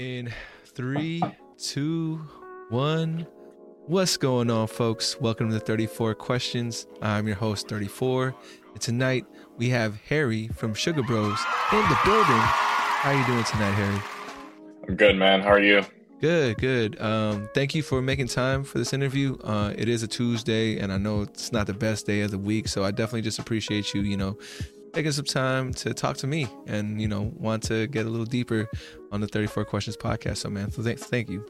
In 0.00 0.32
three, 0.64 1.22
two, 1.58 2.26
one. 2.70 3.26
What's 3.84 4.16
going 4.16 4.50
on, 4.50 4.66
folks? 4.66 5.20
Welcome 5.20 5.50
to 5.50 5.60
34 5.60 6.14
Questions. 6.14 6.86
I'm 7.02 7.26
your 7.26 7.36
host, 7.36 7.68
34. 7.68 8.34
And 8.72 8.80
tonight 8.80 9.26
we 9.58 9.68
have 9.68 10.00
Harry 10.08 10.48
from 10.48 10.72
Sugar 10.72 11.02
Bros 11.02 11.38
in 11.70 11.82
the 11.82 11.98
building. 12.02 12.24
How 12.24 13.10
are 13.10 13.14
you 13.14 13.26
doing 13.26 13.44
tonight, 13.44 13.72
Harry? 13.72 14.00
I'm 14.88 14.96
good, 14.96 15.16
man. 15.16 15.42
How 15.42 15.50
are 15.50 15.60
you? 15.60 15.84
Good, 16.22 16.56
good. 16.56 16.98
Um, 16.98 17.50
thank 17.52 17.74
you 17.74 17.82
for 17.82 18.00
making 18.00 18.28
time 18.28 18.64
for 18.64 18.78
this 18.78 18.94
interview. 18.94 19.36
Uh, 19.44 19.74
it 19.76 19.90
is 19.90 20.02
a 20.02 20.08
Tuesday, 20.08 20.78
and 20.78 20.90
I 20.90 20.96
know 20.96 21.20
it's 21.20 21.52
not 21.52 21.66
the 21.66 21.74
best 21.74 22.06
day 22.06 22.22
of 22.22 22.30
the 22.30 22.38
week, 22.38 22.68
so 22.68 22.84
I 22.84 22.90
definitely 22.90 23.20
just 23.20 23.38
appreciate 23.38 23.92
you, 23.92 24.00
you 24.00 24.16
know, 24.16 24.38
taking 24.92 25.12
some 25.12 25.24
time 25.24 25.72
to 25.72 25.94
talk 25.94 26.16
to 26.16 26.26
me 26.26 26.48
and 26.66 27.00
you 27.00 27.06
know 27.06 27.32
want 27.36 27.62
to 27.62 27.86
get 27.86 28.06
a 28.06 28.08
little 28.08 28.26
deeper 28.26 28.68
on 29.12 29.20
the 29.20 29.26
34 29.26 29.64
questions 29.64 29.96
podcast. 29.96 30.38
So 30.38 30.50
man 30.50 30.70
so 30.70 30.82
th- 30.82 30.98
thank 30.98 31.28
you. 31.28 31.44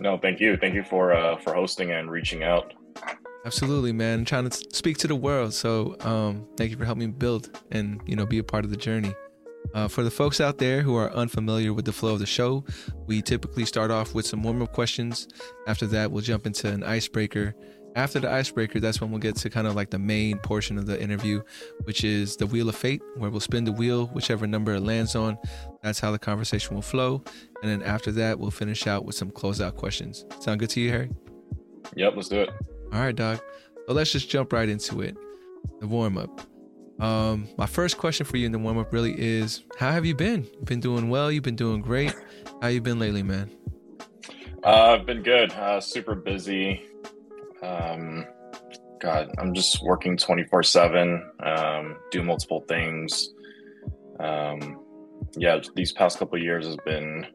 No 0.00 0.18
thank 0.18 0.40
you. 0.40 0.56
Thank 0.56 0.74
you 0.74 0.82
for 0.82 1.12
uh 1.12 1.36
for 1.36 1.54
hosting 1.54 1.90
and 1.92 2.10
reaching 2.10 2.42
out. 2.42 2.74
Absolutely 3.44 3.92
man. 3.92 4.20
I'm 4.20 4.24
trying 4.24 4.48
to 4.48 4.56
speak 4.74 4.98
to 4.98 5.08
the 5.08 5.16
world. 5.16 5.52
So 5.54 5.96
um 6.00 6.46
thank 6.56 6.70
you 6.70 6.76
for 6.76 6.84
helping 6.84 7.08
me 7.08 7.14
build 7.14 7.60
and 7.70 8.00
you 8.06 8.16
know 8.16 8.26
be 8.26 8.38
a 8.38 8.44
part 8.44 8.64
of 8.64 8.70
the 8.70 8.76
journey. 8.76 9.14
Uh, 9.74 9.88
for 9.88 10.02
the 10.02 10.10
folks 10.10 10.40
out 10.40 10.58
there 10.58 10.82
who 10.82 10.94
are 10.96 11.10
unfamiliar 11.12 11.72
with 11.72 11.84
the 11.84 11.92
flow 11.92 12.12
of 12.12 12.18
the 12.18 12.26
show, 12.26 12.64
we 13.06 13.22
typically 13.22 13.64
start 13.64 13.90
off 13.90 14.12
with 14.12 14.26
some 14.26 14.42
warm 14.42 14.60
up 14.60 14.72
questions. 14.72 15.28
After 15.66 15.86
that, 15.86 16.10
we'll 16.10 16.22
jump 16.22 16.46
into 16.46 16.68
an 16.68 16.82
icebreaker 16.82 17.54
after 17.94 18.20
the 18.20 18.30
icebreaker, 18.30 18.80
that's 18.80 19.00
when 19.00 19.10
we'll 19.10 19.20
get 19.20 19.36
to 19.36 19.50
kind 19.50 19.66
of 19.66 19.74
like 19.74 19.90
the 19.90 19.98
main 19.98 20.38
portion 20.38 20.78
of 20.78 20.86
the 20.86 21.00
interview, 21.00 21.42
which 21.84 22.04
is 22.04 22.36
the 22.36 22.46
wheel 22.46 22.68
of 22.68 22.76
fate, 22.76 23.02
where 23.16 23.30
we'll 23.30 23.40
spin 23.40 23.64
the 23.64 23.72
wheel, 23.72 24.06
whichever 24.08 24.46
number 24.46 24.74
it 24.74 24.80
lands 24.80 25.14
on. 25.14 25.38
That's 25.82 26.00
how 26.00 26.10
the 26.10 26.18
conversation 26.18 26.74
will 26.74 26.82
flow. 26.82 27.22
And 27.62 27.70
then 27.70 27.82
after 27.82 28.10
that, 28.12 28.38
we'll 28.38 28.50
finish 28.50 28.86
out 28.86 29.04
with 29.04 29.14
some 29.14 29.30
closeout 29.30 29.76
questions. 29.76 30.24
Sound 30.40 30.60
good 30.60 30.70
to 30.70 30.80
you, 30.80 30.90
Harry? 30.90 31.10
Yep, 31.96 32.12
let's 32.16 32.28
do 32.28 32.40
it. 32.40 32.50
All 32.92 33.00
right, 33.00 33.14
Doc. 33.14 33.42
So 33.86 33.92
let's 33.92 34.12
just 34.12 34.30
jump 34.30 34.52
right 34.52 34.68
into 34.68 35.00
it. 35.00 35.16
The 35.80 35.86
warm 35.86 36.16
up. 36.18 36.40
Um, 37.00 37.48
my 37.56 37.66
first 37.66 37.98
question 37.98 38.24
for 38.24 38.36
you 38.36 38.46
in 38.46 38.52
the 38.52 38.58
warm 38.58 38.78
up 38.78 38.92
really 38.92 39.14
is 39.18 39.64
how 39.78 39.90
have 39.90 40.06
you 40.06 40.14
been? 40.14 40.44
You've 40.44 40.66
been 40.66 40.80
doing 40.80 41.08
well, 41.08 41.32
you've 41.32 41.42
been 41.42 41.56
doing 41.56 41.80
great. 41.80 42.14
How 42.60 42.68
you 42.68 42.80
been 42.80 42.98
lately, 42.98 43.22
man? 43.22 43.50
Uh, 44.64 44.96
I've 44.96 45.06
been 45.06 45.22
good. 45.22 45.52
Uh, 45.52 45.80
super 45.80 46.14
busy. 46.14 46.86
Um, 47.62 48.26
God, 49.00 49.30
I'm 49.38 49.54
just 49.54 49.82
working 49.82 50.16
24 50.16 50.62
seven, 50.62 51.30
um, 51.40 51.96
do 52.10 52.22
multiple 52.22 52.64
things. 52.68 53.30
Um, 54.20 54.80
yeah, 55.36 55.60
these 55.74 55.92
past 55.92 56.18
couple 56.18 56.38
years 56.38 56.66
has 56.66 56.76
been 56.84 57.26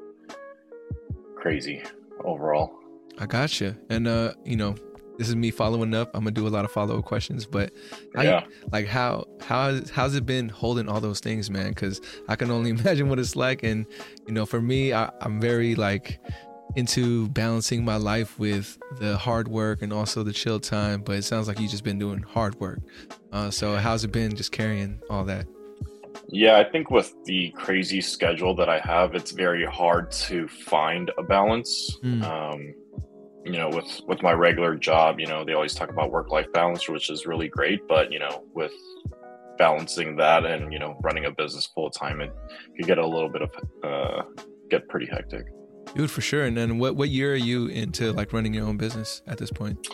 crazy 1.35 1.83
overall. 2.23 2.73
I 3.19 3.25
got 3.25 3.59
you. 3.59 3.75
And, 3.89 4.07
uh, 4.07 4.33
you 4.45 4.55
know, 4.55 4.75
this 5.17 5.29
is 5.29 5.35
me 5.35 5.51
following 5.51 5.93
up. 5.95 6.11
I'm 6.13 6.21
gonna 6.21 6.31
do 6.31 6.47
a 6.47 6.49
lot 6.49 6.63
of 6.63 6.71
follow 6.71 6.99
up 6.99 7.05
questions, 7.05 7.45
but 7.45 7.71
yeah, 8.15 8.43
like 8.71 8.85
how 8.85 9.25
how 9.41 9.79
how's 9.91 10.15
it 10.15 10.25
been 10.25 10.47
holding 10.47 10.87
all 10.87 11.01
those 11.01 11.19
things, 11.19 11.49
man? 11.49 11.69
Because 11.69 11.99
I 12.27 12.35
can 12.35 12.51
only 12.51 12.69
imagine 12.77 13.09
what 13.09 13.19
it's 13.19 13.35
like, 13.35 13.63
and 13.63 13.85
you 14.27 14.33
know, 14.33 14.45
for 14.45 14.61
me, 14.61 14.93
I, 14.93 15.09
I'm 15.21 15.41
very 15.41 15.75
like 15.75 16.19
into 16.77 17.27
balancing 17.29 17.83
my 17.83 17.97
life 17.97 18.37
with 18.37 18.77
the 18.99 19.17
hard 19.17 19.47
work 19.47 19.81
and 19.81 19.91
also 19.91 20.21
the 20.21 20.31
chill 20.31 20.59
time. 20.59 21.01
But 21.01 21.15
it 21.17 21.23
sounds 21.23 21.47
like 21.47 21.59
you've 21.59 21.71
just 21.71 21.83
been 21.83 21.97
doing 21.97 22.21
hard 22.21 22.59
work. 22.59 22.79
Uh, 23.31 23.49
so 23.49 23.75
how's 23.75 24.03
it 24.03 24.11
been 24.11 24.35
just 24.35 24.51
carrying 24.51 25.01
all 25.09 25.25
that? 25.25 25.47
Yeah, 26.29 26.57
I 26.57 26.63
think 26.63 26.91
with 26.91 27.13
the 27.25 27.51
crazy 27.51 27.99
schedule 27.99 28.55
that 28.55 28.69
I 28.69 28.79
have, 28.79 29.15
it's 29.15 29.31
very 29.31 29.65
hard 29.65 30.11
to 30.11 30.47
find 30.47 31.09
a 31.17 31.23
balance. 31.23 31.97
Mm. 32.03 32.23
Um, 32.23 32.73
you 33.43 33.57
know, 33.57 33.69
with 33.69 34.01
with 34.07 34.21
my 34.21 34.33
regular 34.33 34.75
job, 34.75 35.19
you 35.19 35.25
know, 35.25 35.43
they 35.43 35.53
always 35.53 35.73
talk 35.73 35.89
about 35.89 36.11
work 36.11 36.31
life 36.31 36.51
balance, 36.53 36.87
which 36.87 37.09
is 37.09 37.25
really 37.25 37.47
great. 37.47 37.87
But 37.87 38.11
you 38.11 38.19
know, 38.19 38.43
with 38.53 38.73
balancing 39.57 40.15
that 40.17 40.45
and 40.45 40.71
you 40.71 40.77
know 40.77 40.99
running 41.01 41.25
a 41.25 41.31
business 41.31 41.65
full 41.73 41.89
time, 41.89 42.21
it 42.21 42.31
could 42.75 42.85
get 42.85 42.97
a 42.99 43.07
little 43.07 43.29
bit 43.29 43.41
of 43.41 43.51
uh, 43.83 44.23
get 44.69 44.87
pretty 44.89 45.07
hectic. 45.07 45.45
Dude, 45.95 46.11
for 46.11 46.21
sure. 46.21 46.45
And 46.45 46.55
then 46.55 46.77
what, 46.77 46.95
what 46.95 47.09
year 47.09 47.33
are 47.33 47.35
you 47.35 47.67
into 47.67 48.13
like 48.13 48.33
running 48.33 48.53
your 48.53 48.65
own 48.65 48.77
business 48.77 49.21
at 49.27 49.37
this 49.37 49.51
point? 49.51 49.87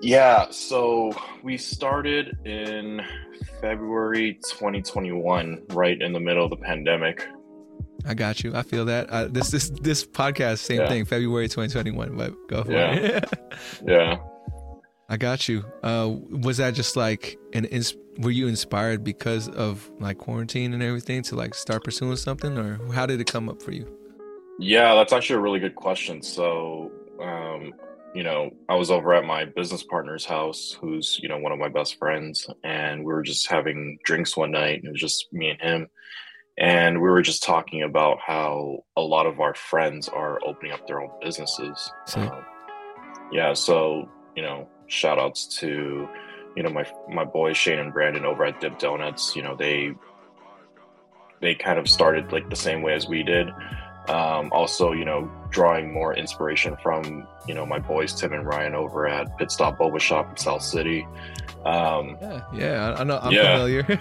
Yeah, 0.00 0.50
so 0.50 1.12
we 1.42 1.56
started 1.56 2.36
in 2.44 3.00
February 3.60 4.38
2021, 4.50 5.62
right 5.70 6.00
in 6.00 6.12
the 6.12 6.20
middle 6.20 6.44
of 6.44 6.50
the 6.50 6.56
pandemic. 6.56 7.26
I 8.06 8.12
got 8.12 8.44
you. 8.44 8.54
I 8.54 8.62
feel 8.62 8.84
that. 8.84 9.08
Uh, 9.08 9.28
this 9.28 9.50
this 9.50 9.70
this 9.80 10.04
podcast, 10.04 10.58
same 10.58 10.80
yeah. 10.80 10.88
thing, 10.88 11.04
February 11.06 11.48
2021. 11.48 12.16
But 12.18 12.34
go 12.48 12.64
for 12.64 12.72
yeah. 12.72 12.92
it. 12.92 13.24
yeah. 13.86 14.18
I 15.08 15.16
got 15.16 15.48
you. 15.48 15.64
Uh, 15.82 16.14
was 16.30 16.58
that 16.58 16.74
just 16.74 16.96
like 16.96 17.38
an 17.54 17.64
ins- 17.66 17.96
were 18.18 18.30
you 18.30 18.46
inspired 18.46 19.04
because 19.04 19.48
of 19.48 19.90
like 20.00 20.18
quarantine 20.18 20.74
and 20.74 20.82
everything 20.82 21.22
to 21.22 21.34
like 21.34 21.54
start 21.54 21.84
pursuing 21.84 22.16
something 22.16 22.58
or 22.58 22.78
how 22.92 23.06
did 23.06 23.20
it 23.20 23.26
come 23.26 23.48
up 23.48 23.62
for 23.62 23.72
you? 23.72 23.90
Yeah, 24.58 24.94
that's 24.94 25.12
actually 25.12 25.36
a 25.36 25.40
really 25.40 25.60
good 25.60 25.74
question. 25.74 26.22
So, 26.22 26.90
um, 27.20 27.72
you 28.14 28.22
know, 28.22 28.50
I 28.68 28.76
was 28.76 28.90
over 28.90 29.12
at 29.14 29.24
my 29.24 29.44
business 29.44 29.82
partner's 29.82 30.24
house, 30.24 30.76
who's, 30.80 31.18
you 31.20 31.28
know, 31.28 31.38
one 31.38 31.52
of 31.52 31.58
my 31.58 31.68
best 31.68 31.98
friends, 31.98 32.46
and 32.62 33.00
we 33.00 33.12
were 33.12 33.22
just 33.22 33.50
having 33.50 33.98
drinks 34.04 34.36
one 34.36 34.52
night, 34.52 34.78
and 34.78 34.86
it 34.86 34.92
was 34.92 35.00
just 35.00 35.32
me 35.32 35.50
and 35.50 35.60
him. 35.60 35.88
And 36.56 37.02
we 37.02 37.08
were 37.08 37.22
just 37.22 37.42
talking 37.42 37.82
about 37.82 38.18
how 38.24 38.84
a 38.96 39.00
lot 39.00 39.26
of 39.26 39.40
our 39.40 39.54
friends 39.54 40.08
are 40.08 40.38
opening 40.46 40.70
up 40.70 40.86
their 40.86 41.00
own 41.00 41.10
businesses. 41.20 41.90
Um, 42.14 42.44
yeah, 43.32 43.52
so, 43.54 44.08
you 44.36 44.42
know, 44.42 44.68
shout 44.86 45.18
outs 45.18 45.46
to, 45.58 46.08
you 46.56 46.62
know, 46.62 46.70
my 46.70 46.86
my 47.08 47.24
boys 47.24 47.56
Shane 47.56 47.80
and 47.80 47.92
Brandon 47.92 48.24
over 48.24 48.44
at 48.44 48.60
Dip 48.60 48.78
Donuts. 48.78 49.34
You 49.34 49.42
know, 49.42 49.56
they 49.56 49.94
they 51.40 51.56
kind 51.56 51.80
of 51.80 51.88
started 51.88 52.30
like 52.30 52.48
the 52.48 52.56
same 52.56 52.82
way 52.82 52.94
as 52.94 53.08
we 53.08 53.24
did 53.24 53.48
um, 54.08 54.52
also, 54.52 54.92
you 54.92 55.04
know, 55.04 55.30
drawing 55.50 55.92
more 55.92 56.14
inspiration 56.14 56.76
from 56.82 57.26
you 57.46 57.54
know 57.54 57.64
my 57.64 57.78
boys 57.78 58.12
Tim 58.12 58.32
and 58.32 58.46
Ryan 58.46 58.74
over 58.74 59.06
at 59.06 59.36
Pit 59.38 59.50
Stop 59.50 59.78
Boba 59.78 60.00
Shop 60.00 60.30
in 60.30 60.36
South 60.36 60.62
City. 60.62 61.06
Um, 61.64 62.18
yeah, 62.20 62.42
yeah, 62.52 62.94
I 62.98 63.04
know. 63.04 63.18
I'm 63.22 63.32
yeah. 63.32 63.52
familiar. 63.54 64.00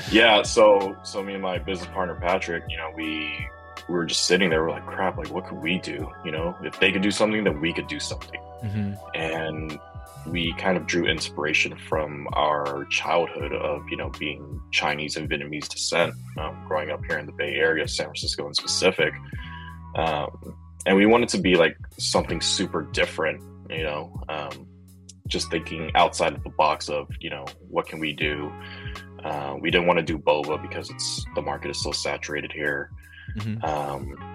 yeah, 0.10 0.42
so 0.42 0.96
so 1.02 1.22
me 1.22 1.34
and 1.34 1.42
my 1.42 1.58
business 1.58 1.88
partner 1.88 2.16
Patrick, 2.20 2.64
you 2.68 2.76
know, 2.76 2.90
we 2.94 3.46
we 3.88 3.94
were 3.94 4.04
just 4.04 4.26
sitting 4.26 4.50
there. 4.50 4.62
We're 4.62 4.70
like, 4.70 4.86
crap, 4.86 5.16
like 5.16 5.30
what 5.30 5.46
could 5.46 5.58
we 5.62 5.78
do? 5.78 6.10
You 6.24 6.32
know, 6.32 6.56
if 6.62 6.78
they 6.78 6.92
could 6.92 7.02
do 7.02 7.10
something, 7.10 7.44
then 7.44 7.60
we 7.60 7.72
could 7.72 7.86
do 7.86 7.98
something. 7.98 8.40
Mm-hmm. 8.62 8.94
And 9.14 9.78
we 10.26 10.52
kind 10.54 10.76
of 10.76 10.86
drew 10.86 11.06
inspiration 11.06 11.76
from 11.88 12.28
our 12.32 12.84
childhood 12.86 13.52
of 13.52 13.88
you 13.88 13.96
know 13.96 14.10
being 14.18 14.60
Chinese 14.70 15.16
and 15.16 15.28
Vietnamese 15.28 15.68
descent, 15.68 16.14
um, 16.38 16.64
growing 16.66 16.90
up 16.90 17.04
here 17.06 17.18
in 17.18 17.26
the 17.26 17.32
Bay 17.32 17.54
Area, 17.54 17.86
San 17.88 18.06
Francisco 18.06 18.46
in 18.46 18.54
specific, 18.54 19.12
um, 19.96 20.56
and 20.86 20.96
we 20.96 21.06
wanted 21.06 21.28
to 21.30 21.38
be 21.38 21.54
like 21.56 21.76
something 21.98 22.40
super 22.40 22.82
different, 22.82 23.42
you 23.70 23.82
know, 23.82 24.22
um, 24.28 24.66
just 25.26 25.50
thinking 25.50 25.90
outside 25.94 26.34
of 26.34 26.42
the 26.42 26.50
box 26.50 26.88
of 26.88 27.08
you 27.20 27.30
know 27.30 27.44
what 27.68 27.86
can 27.86 27.98
we 27.98 28.12
do. 28.12 28.52
Uh, 29.24 29.56
we 29.60 29.70
didn't 29.70 29.86
want 29.86 29.98
to 29.98 30.04
do 30.04 30.18
boba 30.18 30.60
because 30.60 30.90
it's 30.90 31.24
the 31.34 31.42
market 31.42 31.70
is 31.70 31.82
so 31.82 31.92
saturated 31.92 32.50
here. 32.52 32.90
Mm-hmm. 33.36 33.64
Um, 33.64 34.32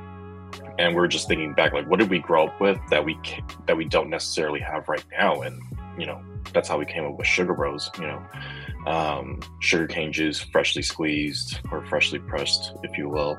and 0.79 0.95
we're 0.95 1.07
just 1.07 1.27
thinking 1.27 1.53
back 1.53 1.73
like 1.73 1.87
what 1.87 1.99
did 1.99 2.09
we 2.09 2.19
grow 2.19 2.47
up 2.47 2.61
with 2.61 2.79
that 2.89 3.03
we 3.03 3.17
that 3.65 3.75
we 3.75 3.85
don't 3.85 4.09
necessarily 4.09 4.59
have 4.59 4.87
right 4.87 5.03
now 5.11 5.41
and 5.41 5.61
you 5.97 6.05
know 6.05 6.21
that's 6.53 6.69
how 6.69 6.77
we 6.77 6.85
came 6.85 7.05
up 7.05 7.17
with 7.17 7.27
sugar 7.27 7.53
bros 7.53 7.89
you 7.99 8.07
know. 8.07 8.23
Um, 8.85 9.41
sugar 9.59 9.85
cane 9.85 10.13
juice 10.13 10.39
freshly 10.39 10.81
squeezed 10.81 11.59
or 11.71 11.85
freshly 11.85 12.19
pressed 12.19 12.73
if 12.83 12.97
you 12.97 13.09
will. 13.09 13.37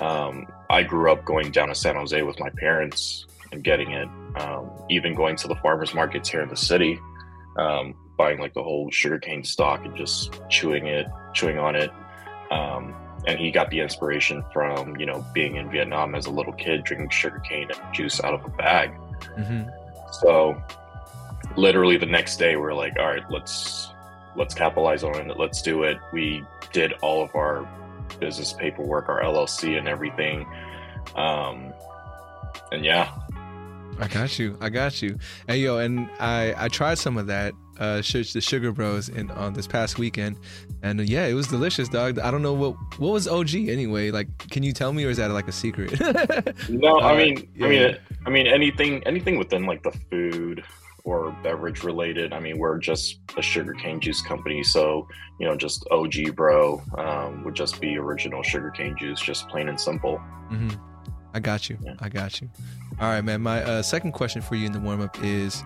Um, 0.00 0.46
i 0.68 0.82
grew 0.82 1.10
up 1.10 1.24
going 1.24 1.50
down 1.50 1.68
to 1.68 1.74
san 1.74 1.96
jose 1.96 2.20
with 2.22 2.38
my 2.38 2.50
parents 2.58 3.26
and 3.52 3.62
getting 3.62 3.92
it. 3.92 4.08
Um, 4.36 4.70
even 4.90 5.14
going 5.14 5.36
to 5.36 5.48
the 5.48 5.56
farmers 5.56 5.94
markets 5.94 6.28
here 6.28 6.42
in 6.42 6.48
the 6.48 6.56
city 6.56 6.98
um, 7.56 7.94
buying 8.16 8.38
like 8.38 8.54
the 8.54 8.62
whole 8.62 8.90
sugar 8.90 9.18
cane 9.18 9.44
stock 9.44 9.84
and 9.84 9.96
just 9.96 10.40
chewing 10.48 10.86
it 10.86 11.06
chewing 11.34 11.58
on 11.58 11.76
it. 11.76 11.90
Um, 12.50 12.94
and 13.26 13.38
he 13.40 13.50
got 13.50 13.70
the 13.70 13.80
inspiration 13.80 14.44
from 14.52 14.96
you 14.96 15.06
know 15.06 15.24
being 15.34 15.56
in 15.56 15.70
vietnam 15.70 16.14
as 16.14 16.26
a 16.26 16.30
little 16.30 16.52
kid 16.52 16.84
drinking 16.84 17.10
sugar 17.10 17.40
cane 17.40 17.68
juice 17.92 18.22
out 18.22 18.34
of 18.34 18.44
a 18.44 18.48
bag. 18.50 18.92
Mm-hmm. 19.36 19.68
so 20.20 20.62
literally 21.56 21.96
the 21.96 22.06
next 22.06 22.36
day 22.36 22.56
we're 22.56 22.74
like 22.74 22.92
all 22.98 23.06
right 23.06 23.28
let's 23.30 23.90
let's 24.36 24.54
capitalize 24.54 25.02
on 25.02 25.30
it 25.30 25.38
let's 25.38 25.62
do 25.62 25.82
it 25.82 25.98
we 26.12 26.44
did 26.72 26.92
all 27.02 27.22
of 27.22 27.34
our 27.34 27.68
business 28.20 28.52
paperwork 28.52 29.08
our 29.08 29.22
llc 29.22 29.78
and 29.78 29.88
everything 29.88 30.46
um 31.16 31.72
and 32.72 32.84
yeah 32.84 33.12
i 33.98 34.06
got 34.06 34.38
you 34.38 34.56
i 34.60 34.68
got 34.68 35.00
you 35.00 35.18
hey 35.48 35.56
yo 35.56 35.78
and 35.78 36.10
i 36.20 36.54
i 36.58 36.68
tried 36.68 36.98
some 36.98 37.16
of 37.16 37.26
that 37.26 37.54
uh, 37.78 37.96
the 37.96 38.40
Sugar 38.40 38.72
Bros 38.72 39.10
in 39.10 39.30
on 39.32 39.52
this 39.52 39.66
past 39.66 39.98
weekend, 39.98 40.38
and 40.82 40.98
uh, 40.98 41.02
yeah, 41.02 41.26
it 41.26 41.34
was 41.34 41.46
delicious, 41.46 41.90
dog. 41.90 42.18
I 42.18 42.30
don't 42.30 42.40
know 42.40 42.54
what 42.54 42.74
what 42.98 43.12
was 43.12 43.28
OG 43.28 43.54
anyway. 43.54 44.10
Like, 44.10 44.28
can 44.50 44.62
you 44.62 44.72
tell 44.72 44.94
me, 44.94 45.04
or 45.04 45.10
is 45.10 45.18
that 45.18 45.30
like 45.30 45.46
a 45.46 45.52
secret? 45.52 46.00
no, 46.70 47.00
I 47.00 47.18
mean, 47.18 47.46
yeah. 47.54 47.66
I 47.66 47.68
mean, 47.68 47.96
I 48.24 48.30
mean, 48.30 48.46
anything, 48.46 49.06
anything 49.06 49.36
within 49.36 49.66
like 49.66 49.82
the 49.82 49.92
food 50.10 50.64
or 51.06 51.30
beverage 51.44 51.84
related. 51.84 52.32
I 52.32 52.40
mean, 52.40 52.58
we're 52.58 52.78
just 52.78 53.20
a 53.36 53.42
sugarcane 53.42 54.00
juice 54.00 54.20
company, 54.20 54.62
so 54.64 55.06
you 55.38 55.46
know, 55.46 55.56
just 55.56 55.86
OG 55.90 56.34
bro 56.34 56.82
um, 56.98 57.44
would 57.44 57.54
just 57.54 57.80
be 57.80 57.96
original 57.96 58.42
sugarcane 58.42 58.96
juice, 58.98 59.20
just 59.20 59.48
plain 59.48 59.68
and 59.68 59.80
simple. 59.80 60.20
Mm-hmm. 60.50 60.70
I 61.32 61.40
got 61.40 61.70
you. 61.70 61.78
Yeah. 61.80 61.94
I 62.00 62.08
got 62.08 62.40
you. 62.40 62.50
All 63.00 63.08
right, 63.08 63.22
man. 63.22 63.40
My 63.40 63.62
uh, 63.62 63.82
second 63.82 64.12
question 64.12 64.42
for 64.42 64.56
you 64.56 64.66
in 64.66 64.72
the 64.72 64.80
warm 64.80 65.00
up 65.00 65.16
is. 65.22 65.64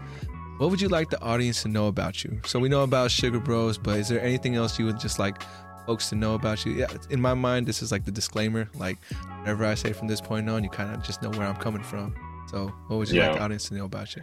What 0.59 0.69
would 0.69 0.83
you 0.83 0.89
like 0.89 1.09
the 1.09 1.19
audience 1.23 1.63
to 1.63 1.69
know 1.69 1.87
about 1.87 2.23
you? 2.23 2.39
So 2.45 2.59
we 2.59 2.69
know 2.69 2.83
about 2.83 3.11
Sugar 3.11 3.41
Bros, 3.41 3.79
but 3.79 3.99
is 3.99 4.11
there 4.11 4.21
anything 4.21 4.57
else 4.57 4.79
you 4.79 4.85
would 4.85 5.01
just 5.01 5.19
like 5.19 5.43
folks 5.87 6.11
to 6.11 6.17
know 6.17 6.35
about 6.35 6.67
you? 6.67 6.73
Yeah, 6.73 6.89
in 7.09 7.19
my 7.19 7.33
mind, 7.33 7.65
this 7.65 7.81
is 7.81 7.91
like 7.91 8.05
the 8.05 8.11
disclaimer. 8.11 8.69
Like 8.75 8.99
whatever 9.39 9.65
I 9.65 9.75
say 9.75 9.95
from 9.95 10.07
this 10.07 10.21
point 10.21 10.51
on, 10.51 10.63
you 10.63 10.69
kind 10.69 10.95
of 10.95 11.03
just 11.03 11.23
know 11.23 11.31
where 11.31 11.47
I'm 11.47 11.57
coming 11.57 11.83
from. 11.83 12.15
So, 12.51 12.67
what 12.89 12.99
would 12.99 13.09
you 13.09 13.21
yeah. 13.21 13.29
like 13.29 13.39
the 13.39 13.43
audience 13.45 13.71
to 13.71 13.75
know 13.75 13.87
about 13.87 14.15
you? 14.15 14.21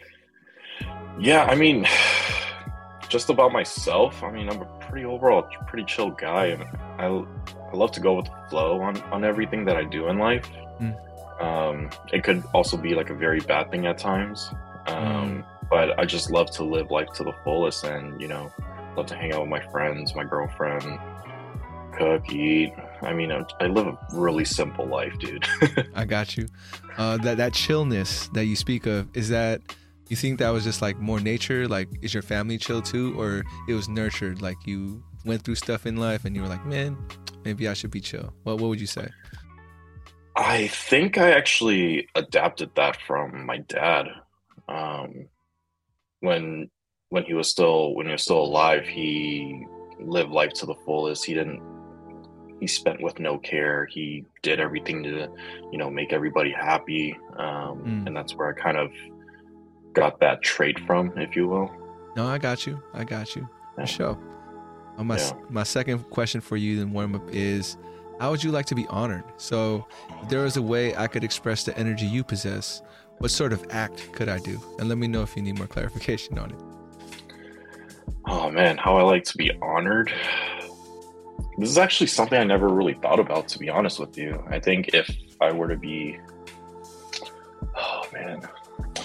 Yeah, 1.20 1.46
I 1.46 1.56
mean, 1.56 1.88
just 3.10 3.30
about 3.30 3.52
myself. 3.52 4.24
I 4.24 4.32
mean, 4.32 4.50
I'm 4.50 4.62
a 4.62 4.66
pretty 4.80 5.06
overall 5.06 5.48
pretty 5.68 5.86
chill 5.86 6.12
guy, 6.12 6.48
and 6.48 6.64
I 7.00 7.06
I 7.06 7.76
love 7.76 7.92
to 7.94 8.00
go 8.00 8.14
with 8.14 8.26
the 8.26 8.50
flow 8.50 8.82
on 8.82 9.02
on 9.12 9.24
everything 9.24 9.66
that 9.66 9.76
I 9.76 9.84
do 9.84 10.08
in 10.08 10.18
life. 10.18 10.50
Mm. 10.80 10.96
Um, 11.42 11.90
it 12.12 12.24
could 12.24 12.44
also 12.54 12.78
be 12.78 12.96
like 12.96 13.10
a 13.10 13.16
very 13.16 13.40
bad 13.40 13.70
thing 13.70 13.86
at 13.86 13.98
times, 13.98 14.50
um, 14.88 14.96
mm. 14.96 15.46
but 15.70 16.00
I 16.00 16.06
just 16.06 16.32
love 16.32 16.50
to 16.52 16.64
live 16.64 16.92
life 16.92 17.10
to 17.16 17.24
the 17.24 17.34
fullest, 17.44 17.84
and 17.84 18.20
you 18.22 18.28
know, 18.28 18.52
love 18.96 19.08
to 19.08 19.16
hang 19.16 19.34
out 19.34 19.42
with 19.42 19.50
my 19.50 19.62
friends, 19.72 20.16
my 20.16 20.24
girlfriend, 20.24 21.00
cook, 21.98 22.32
eat. 22.32 22.74
I 23.02 23.14
mean, 23.14 23.32
I, 23.32 23.44
I 23.60 23.68
live 23.68 23.88
a 23.88 23.98
really 24.14 24.46
simple 24.46 24.86
life, 24.86 25.14
dude. 25.20 25.46
I 25.96 26.06
got 26.06 26.38
you. 26.38 26.48
Uh, 26.98 27.18
that 27.18 27.38
that 27.38 27.54
chillness 27.54 28.28
that 28.30 28.46
you 28.46 28.56
speak 28.56 28.86
of 28.86 29.16
is 29.16 29.30
that 29.30 29.62
you 30.10 30.16
think 30.16 30.40
that 30.40 30.50
was 30.50 30.64
just 30.64 30.82
like 30.82 30.98
more 30.98 31.20
nature? 31.20 31.68
Like 31.68 31.90
is 32.02 32.14
your 32.14 32.24
family 32.24 32.58
chill 32.58 32.82
too? 32.82 33.20
Or 33.20 33.44
it 33.68 33.74
was 33.74 33.90
nurtured? 33.90 34.42
Like 34.42 34.58
you 34.66 35.04
went 35.26 35.44
through 35.44 35.56
stuff 35.56 35.86
in 35.86 35.98
life 35.98 36.26
and 36.26 36.36
you 36.36 36.42
were 36.42 36.48
like 36.48 36.66
man 36.66 36.98
maybe 37.44 37.68
i 37.68 37.74
should 37.74 37.92
be 37.92 38.02
chill. 38.02 38.34
What, 38.44 38.60
what 38.60 38.68
would 38.70 38.82
you 38.82 38.88
say? 38.88 39.08
I 40.36 40.68
think 40.68 41.18
i 41.18 41.32
actually 41.32 42.08
adapted 42.16 42.72
that 42.76 42.98
from 43.08 43.46
my 43.46 43.60
dad. 43.60 44.08
Um, 44.68 45.28
when 46.22 46.70
when 47.10 47.24
he 47.24 47.34
was 47.34 47.50
still 47.50 47.96
when 47.96 48.08
he 48.08 48.12
was 48.12 48.24
still 48.24 48.42
alive 48.42 48.86
he 48.86 49.66
lived 50.00 50.32
life 50.32 50.54
to 50.54 50.66
the 50.66 50.76
fullest. 50.86 51.26
He 51.26 51.34
didn't 51.34 51.62
he 52.60 52.68
spent 52.68 53.02
with 53.02 53.20
no 53.20 53.38
care. 53.38 53.86
He 53.86 54.26
did 54.42 54.60
everything 54.60 55.04
to 55.04 55.30
you 55.72 55.78
know 55.78 55.90
make 55.90 56.12
everybody 56.12 56.52
happy. 56.52 57.18
Um, 57.38 57.76
mm. 57.86 58.08
and 58.08 58.16
that's 58.16 58.36
where 58.36 58.50
i 58.50 58.54
kind 58.54 58.78
of 58.78 58.92
got 59.98 60.20
that 60.20 60.44
trait 60.44 60.80
from, 60.86 61.12
if 61.18 61.36
you 61.36 61.48
will. 61.48 61.72
No, 62.16 62.28
I 62.28 62.38
got 62.38 62.68
you. 62.68 62.82
I 62.94 63.04
got 63.04 63.36
you. 63.36 63.50
Yeah. 63.78 63.86
Sure. 63.86 64.18
Uh, 64.98 65.04
my 65.04 65.18
yeah. 65.18 65.32
my 65.50 65.64
second 65.64 66.00
question 66.10 66.40
for 66.40 66.56
you 66.56 66.82
in 66.82 66.94
warm 66.94 67.16
up 67.16 67.28
is, 67.32 67.78
how 68.20 68.30
would 68.32 68.44
you 68.44 68.52
like 68.52 68.68
to 68.68 68.76
be 68.76 68.86
honored? 68.90 69.24
So, 69.38 69.88
if 70.22 70.30
there 70.30 70.44
was 70.44 70.58
a 70.58 70.62
way 70.62 70.96
I 70.96 71.08
could 71.08 71.24
express 71.24 71.64
the 71.64 71.78
energy 71.78 72.06
you 72.06 72.24
possess, 72.24 72.82
what 73.18 73.32
sort 73.32 73.54
of 73.54 73.66
act 73.72 74.12
could 74.14 74.30
I 74.30 74.38
do? 74.38 74.62
And 74.78 74.88
let 74.88 74.98
me 75.00 75.08
know 75.08 75.24
if 75.24 75.36
you 75.36 75.42
need 75.42 75.58
more 75.58 75.68
clarification 75.68 76.38
on 76.38 76.52
it. 76.52 76.62
Oh 78.28 78.52
man, 78.52 78.78
how 78.78 78.98
I 78.98 79.04
like 79.04 79.24
to 79.26 79.38
be 79.38 79.52
honored. 79.62 80.12
This 81.58 81.70
is 81.70 81.78
actually 81.80 82.08
something 82.08 82.40
I 82.40 82.44
never 82.44 82.68
really 82.68 82.94
thought 82.94 83.20
about, 83.20 83.48
to 83.50 83.60
be 83.60 83.70
honest 83.70 84.00
with 84.00 84.16
you. 84.16 84.44
I 84.48 84.60
think 84.60 84.94
if 84.94 85.10
I 85.42 85.52
were 85.52 85.68
to 85.68 85.76
be, 85.76 86.20
oh 87.76 88.04
man, 88.14 88.42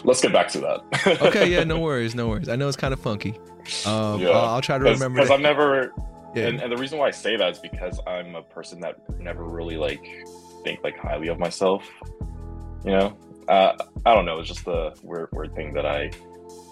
let's 0.04 0.20
get 0.20 0.32
back 0.32 0.48
to 0.48 0.60
that. 0.60 1.20
okay, 1.22 1.48
yeah, 1.48 1.64
no 1.64 1.78
worries, 1.80 2.14
no 2.14 2.28
worries. 2.28 2.48
I 2.48 2.56
know 2.56 2.68
it's 2.68 2.76
kind 2.76 2.92
of 2.92 3.00
funky. 3.00 3.38
Um, 3.86 4.20
yeah. 4.20 4.30
I'll, 4.30 4.54
I'll 4.54 4.60
try 4.60 4.78
to 4.78 4.84
remember 4.84 5.20
because 5.20 5.30
I've 5.30 5.40
never. 5.40 5.92
Yeah. 6.34 6.46
And, 6.46 6.60
and 6.60 6.72
the 6.72 6.76
reason 6.76 6.98
why 6.98 7.08
I 7.08 7.10
say 7.10 7.36
that 7.36 7.50
is 7.50 7.58
because 7.58 8.00
I'm 8.06 8.34
a 8.34 8.42
person 8.42 8.80
that 8.80 8.96
never 9.20 9.44
really 9.44 9.76
like 9.76 10.02
think 10.64 10.82
like 10.82 10.96
highly 10.96 11.28
of 11.28 11.38
myself. 11.38 11.88
You 12.84 12.92
know, 12.92 13.16
uh, 13.48 13.74
I 14.06 14.14
don't 14.14 14.24
know. 14.24 14.38
It's 14.38 14.48
just 14.48 14.64
the 14.64 14.96
weird, 15.02 15.28
weird 15.32 15.54
thing 15.54 15.74
that 15.74 15.86
I 15.86 16.10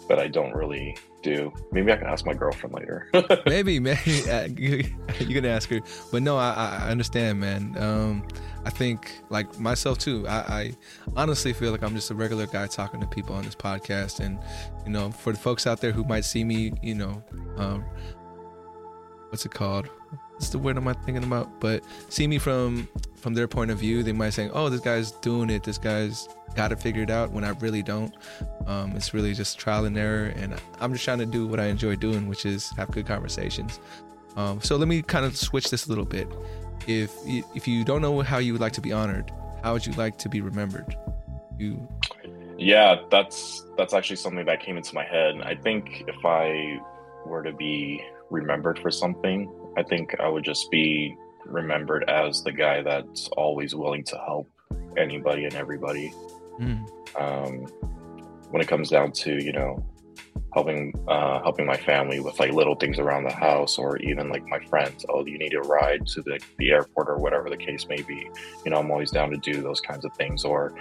that 0.09 0.19
I 0.19 0.29
don't 0.29 0.53
really 0.53 0.97
do. 1.23 1.53
Maybe 1.73 1.93
I 1.93 1.97
can 1.97 2.07
ask 2.07 2.27
my 2.27 2.35
girlfriend 2.35 2.75
later. 2.75 3.09
maybe, 3.47 3.81
maybe 3.81 4.31
uh, 4.31 4.49
you 4.57 5.35
can 5.35 5.45
ask 5.45 5.69
her. 5.71 5.81
But 6.11 6.23
no, 6.23 6.37
I, 6.37 6.79
I 6.83 6.91
understand, 6.91 7.41
man. 7.41 7.77
Um, 7.79 8.27
I 8.65 8.71
think 8.71 9.21
like 9.31 9.59
myself 9.59 9.99
too. 9.99 10.27
I, 10.29 10.37
I, 10.39 10.73
honestly 11.17 11.53
feel 11.53 11.73
like 11.73 11.83
I'm 11.83 11.95
just 11.95 12.11
a 12.11 12.15
regular 12.15 12.47
guy 12.47 12.67
talking 12.67 13.01
to 13.01 13.07
people 13.07 13.35
on 13.35 13.45
this 13.45 13.55
podcast, 13.55 14.21
and 14.21 14.39
you 14.85 14.93
know, 14.93 15.11
for 15.11 15.33
the 15.33 15.39
folks 15.39 15.67
out 15.67 15.81
there 15.81 15.93
who 15.93 16.05
might 16.05 16.25
see 16.25 16.45
me, 16.45 16.73
you 16.83 16.95
know, 16.95 17.23
um, 17.57 17.85
what's 19.31 19.47
it 19.47 19.53
called? 19.53 19.89
What's 20.41 20.49
the 20.49 20.59
word 20.59 20.79
am 20.79 20.89
I 20.89 20.95
thinking 20.95 21.23
about? 21.23 21.61
But 21.61 21.85
see 22.09 22.27
me 22.27 22.39
from 22.39 22.89
from 23.17 23.35
their 23.35 23.47
point 23.47 23.71
of 23.71 23.79
view, 23.79 24.03
they 24.03 24.13
might 24.13 24.31
say, 24.31 24.49
"Oh, 24.53 24.71
this 24.71 24.81
guy's 24.81 25.13
doing 25.13 25.51
it. 25.51 25.63
This 25.63 25.77
guy's 25.77 26.29
got 26.57 26.73
it 26.73 26.81
figured 26.81 27.11
out." 27.11 27.31
When 27.31 27.45
I 27.45 27.51
really 27.61 27.83
don't. 27.83 28.15
Um, 28.67 28.93
it's 28.97 29.13
really 29.13 29.35
just 29.35 29.59
trial 29.59 29.85
and 29.85 29.97
error, 29.99 30.33
and 30.37 30.55
I'm 30.81 30.93
just 30.93 31.05
trying 31.05 31.19
to 31.19 31.27
do 31.27 31.47
what 31.47 31.61
I 31.61 31.67
enjoy 31.67 31.97
doing, 31.97 32.27
which 32.27 32.47
is 32.47 32.71
have 32.71 32.91
good 32.91 33.07
conversations. 33.07 33.81
Um, 34.37 34.61
so 34.63 34.77
let 34.77 34.89
me 34.89 35.03
kind 35.03 35.27
of 35.27 35.37
switch 35.37 35.71
this 35.71 35.87
a 35.87 35.89
little 35.91 36.07
bit 36.07 36.27
if 36.87 37.15
if 37.55 37.69
you 37.69 37.85
don't 37.85 38.03
know 38.03 38.21
how 38.21 38.39
you 38.39 38.53
would 38.53 38.61
like 38.61 38.73
to 38.75 38.81
be 38.81 38.93
honored, 38.93 39.31
how 39.63 39.73
would 39.73 39.87
you 39.87 39.93
like 39.93 40.19
to 40.19 40.29
be 40.29 40.41
remembered? 40.41 40.97
You 41.59 41.87
Yeah, 42.57 43.03
that's 43.11 43.65
that's 43.77 43.95
actually 43.95 44.17
something 44.17 44.45
that 44.47 44.61
came 44.61 44.77
into 44.77 44.95
my 44.95 45.05
head. 45.05 45.41
I 45.43 45.55
think 45.55 46.05
if 46.07 46.25
I 46.25 46.81
were 47.27 47.43
to 47.43 47.53
be 47.53 48.03
remembered 48.31 48.79
for 48.79 48.91
something, 48.91 49.51
I 49.77 49.83
think 49.83 50.19
I 50.21 50.29
would 50.29 50.45
just 50.45 50.71
be 50.71 51.17
remembered 51.45 52.09
as 52.09 52.43
the 52.43 52.53
guy 52.53 52.83
that's 52.83 53.29
always 53.29 53.75
willing 53.75 54.05
to 54.05 54.17
help 54.17 54.49
anybody 54.97 55.45
and 55.45 55.55
everybody. 55.55 56.13
Mm. 56.59 56.89
Um, 57.19 57.67
when 58.51 58.61
it 58.61 58.69
comes 58.69 58.91
down 58.91 59.13
to 59.13 59.43
you 59.43 59.53
know 59.53 59.85
helping 60.53 60.93
uh, 61.09 61.41
helping 61.43 61.67
my 61.67 61.77
family 61.77 62.21
with 62.21 62.39
like 62.39 62.53
little 62.53 62.75
things 62.75 62.99
around 62.99 63.25
the 63.25 63.33
house 63.33 63.79
or 63.79 63.97
even 63.99 64.29
like 64.29 64.45
my 64.47 64.59
friends 64.67 65.05
oh 65.09 65.25
you 65.25 65.39
need 65.39 65.55
a 65.55 65.61
ride 65.61 66.07
to 66.07 66.23
the, 66.23 66.41
the 66.59 66.71
airport 66.71 67.09
or 67.09 67.17
whatever 67.17 67.49
the 67.49 67.57
case 67.57 67.87
may 67.89 68.03
be 68.03 68.29
you 68.65 68.71
know 68.71 68.79
i'm 68.79 68.91
always 68.91 69.11
down 69.11 69.31
to 69.31 69.37
do 69.39 69.63
those 69.63 69.81
kinds 69.81 70.05
of 70.05 70.13
things 70.15 70.45
or 70.45 70.75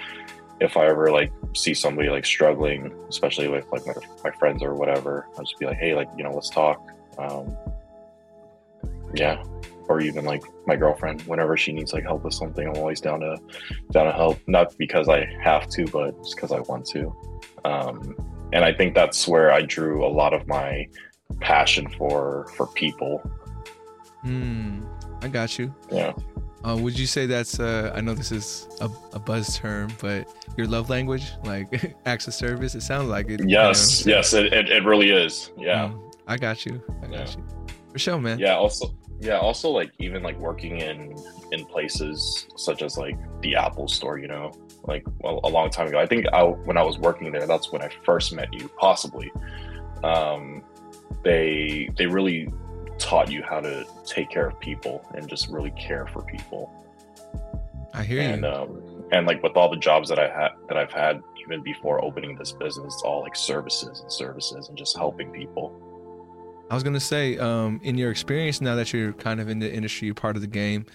if 0.60 0.76
i 0.76 0.86
ever 0.86 1.12
like 1.12 1.32
see 1.54 1.74
somebody 1.74 2.10
like 2.10 2.26
struggling 2.26 2.92
especially 3.10 3.48
with 3.48 3.66
like 3.72 3.86
my, 3.86 3.94
my 4.24 4.32
friends 4.32 4.64
or 4.64 4.74
whatever 4.74 5.28
i'll 5.38 5.44
just 5.44 5.60
be 5.60 5.66
like 5.66 5.78
hey 5.78 5.94
like 5.94 6.10
you 6.18 6.24
know 6.24 6.32
let's 6.32 6.50
talk 6.50 6.90
um, 7.20 7.56
yeah 9.14 9.44
or 9.88 10.00
even 10.00 10.24
like 10.24 10.44
my 10.68 10.76
girlfriend 10.76 11.22
whenever 11.24 11.58
she 11.58 11.72
needs 11.72 11.94
like 11.94 12.04
help 12.04 12.24
with 12.24 12.34
something 12.34 12.68
i'm 12.68 12.76
always 12.76 13.02
down 13.02 13.20
to 13.20 13.38
down 13.92 14.06
to 14.06 14.12
help 14.12 14.40
not 14.48 14.78
because 14.78 15.10
i 15.10 15.26
have 15.42 15.68
to 15.68 15.86
but 15.88 16.16
just 16.24 16.36
because 16.36 16.52
i 16.52 16.60
want 16.62 16.86
to 16.86 17.16
um, 17.66 18.16
and 18.54 18.64
I 18.64 18.74
think 18.74 18.96
that's 18.96 19.28
where 19.28 19.52
I 19.52 19.62
drew 19.62 20.06
a 20.06 20.10
lot 20.10 20.34
of 20.34 20.48
my 20.48 20.88
passion 21.40 21.90
for 21.90 22.48
for 22.56 22.68
people. 22.68 23.20
Hmm, 24.22 24.84
I 25.22 25.28
got 25.28 25.58
you. 25.58 25.74
Yeah. 25.92 26.14
Uh, 26.68 26.76
would 26.76 27.00
you 27.00 27.08
say 27.08 27.26
that's 27.26 27.60
uh, 27.60 27.94
I 27.96 28.02
know 28.02 28.14
this 28.14 28.34
is 28.34 28.68
a, 28.82 28.90
a, 29.14 29.20
buzz 29.20 29.58
term, 29.58 29.90
but 30.02 30.28
your 30.58 30.68
love 30.68 30.90
language, 30.90 31.32
like 31.46 31.96
acts 32.06 32.28
of 32.28 32.34
service? 32.34 32.76
It 32.76 32.82
sounds 32.82 33.08
like 33.08 33.30
it. 33.30 33.48
Yes, 33.48 34.06
you 34.06 34.12
know? 34.12 34.18
yes, 34.18 34.34
it, 34.34 34.52
it, 34.52 34.70
it, 34.70 34.84
really 34.84 35.12
is. 35.12 35.52
Yeah. 35.58 35.86
Um, 35.86 36.12
I 36.28 36.36
got 36.36 36.66
you. 36.66 36.84
I 37.02 37.08
got 37.08 37.12
yeah. 37.12 37.36
you. 37.38 37.59
For 37.92 38.00
sure, 38.00 38.20
man. 38.20 38.40
Yeah. 38.40 38.56
Also, 38.56 38.96
yeah. 39.20 39.38
Also, 39.38 39.70
like 39.70 39.92
even 40.00 40.24
like 40.24 40.38
working 40.38 40.80
in 40.80 41.16
in 41.52 41.66
places 41.66 42.48
such 42.56 42.82
as 42.82 42.98
like 42.98 43.18
the 43.42 43.56
Apple 43.56 43.88
Store, 43.88 44.18
you 44.20 44.28
know, 44.28 44.52
like 44.84 45.04
well, 45.20 45.40
a 45.44 45.50
long 45.50 45.70
time 45.70 45.88
ago. 45.88 46.00
I 46.00 46.06
think 46.06 46.26
I, 46.32 46.44
when 46.44 46.78
I 46.78 46.84
was 46.84 46.98
working 46.98 47.32
there, 47.32 47.48
that's 47.48 47.72
when 47.72 47.82
I 47.82 47.90
first 48.06 48.34
met 48.34 48.54
you, 48.54 48.70
possibly. 48.78 49.32
Um, 50.04 50.64
they 51.24 51.90
they 51.98 52.06
really 52.06 52.52
taught 52.98 53.32
you 53.32 53.42
how 53.44 53.60
to 53.62 53.86
take 54.06 54.30
care 54.30 54.48
of 54.48 54.60
people 54.60 55.06
and 55.16 55.28
just 55.28 55.50
really 55.50 55.72
care 55.72 56.06
for 56.08 56.22
people. 56.24 56.74
I 57.94 58.04
hear 58.04 58.22
and, 58.22 58.44
you. 58.44 58.48
Um, 58.48 59.04
and 59.12 59.26
like 59.26 59.42
with 59.42 59.56
all 59.58 59.70
the 59.70 59.78
jobs 59.78 60.10
that 60.10 60.20
I 60.20 60.30
had 60.30 60.52
that 60.68 60.78
I've 60.78 60.92
had 60.92 61.22
even 61.42 61.64
before 61.64 62.04
opening 62.04 62.38
this 62.38 62.52
business, 62.52 62.94
it's 62.94 63.04
all 63.04 63.22
like 63.22 63.36
services 63.36 64.02
and 64.02 64.12
services 64.12 64.70
and 64.70 64.78
just 64.78 64.96
helping 64.96 65.32
people. 65.32 65.89
I 66.70 66.76
was 66.76 66.84
gonna 66.84 67.00
say, 67.00 67.38
um, 67.38 67.80
in 67.84 67.98
your 67.98 68.12
experience 68.12 68.62
now 68.62 68.76
that 68.76 68.94
you're 68.94 69.14
kind 69.14 69.40
of 69.40 69.50
in 69.50 69.60
the 69.60 69.72
industry, 69.72 70.08
you're 70.08 70.16
part 70.16 70.36
of 70.36 70.42
the 70.42 70.48
game 70.48 70.86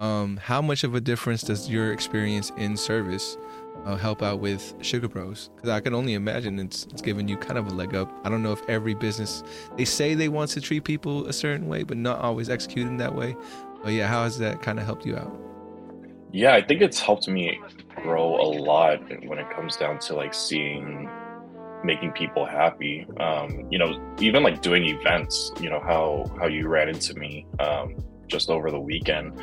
um, 0.00 0.36
how 0.36 0.60
much 0.60 0.84
of 0.84 0.94
a 0.94 1.00
difference 1.00 1.42
does 1.42 1.70
your 1.70 1.92
experience 1.92 2.52
in 2.58 2.76
service 2.76 3.38
uh, 3.84 3.96
help 3.96 4.22
out 4.22 4.40
with 4.40 4.74
Sugar 4.82 5.08
Bros? 5.08 5.50
Because 5.54 5.70
I 5.70 5.80
can 5.80 5.94
only 5.94 6.14
imagine 6.14 6.58
it's 6.58 6.84
it's 6.90 7.00
giving 7.00 7.28
you 7.28 7.36
kind 7.36 7.58
of 7.58 7.66
a 7.68 7.70
leg 7.70 7.94
up. 7.94 8.10
I 8.24 8.28
don't 8.28 8.42
know 8.42 8.52
if 8.52 8.62
every 8.68 8.94
business 8.94 9.42
they 9.76 9.84
say 9.84 10.14
they 10.14 10.28
want 10.28 10.50
to 10.50 10.60
treat 10.60 10.84
people 10.84 11.26
a 11.26 11.32
certain 11.32 11.66
way, 11.66 11.82
but 11.82 11.96
not 11.96 12.20
always 12.20 12.50
executing 12.50 12.98
that 12.98 13.14
way. 13.14 13.36
But 13.82 13.92
yeah, 13.92 14.06
how 14.06 14.24
has 14.24 14.38
that 14.38 14.60
kind 14.60 14.78
of 14.78 14.84
helped 14.84 15.06
you 15.06 15.16
out? 15.16 15.34
Yeah, 16.32 16.54
I 16.54 16.62
think 16.62 16.82
it's 16.82 17.00
helped 17.00 17.28
me 17.28 17.58
grow 17.94 18.34
a 18.40 18.48
lot 18.60 19.00
when 19.24 19.38
it 19.38 19.48
comes 19.50 19.76
down 19.76 19.98
to 20.00 20.14
like 20.14 20.34
seeing 20.34 21.08
making 21.84 22.12
people 22.12 22.44
happy. 22.44 23.06
Um, 23.18 23.66
you 23.70 23.78
know 23.78 24.16
even 24.18 24.42
like 24.42 24.62
doing 24.62 24.84
events 24.86 25.52
you 25.60 25.70
know 25.70 25.80
how 25.80 26.24
how 26.38 26.46
you 26.46 26.68
ran 26.68 26.88
into 26.88 27.14
me 27.14 27.46
um, 27.60 27.96
just 28.28 28.50
over 28.50 28.70
the 28.70 28.80
weekend. 28.80 29.40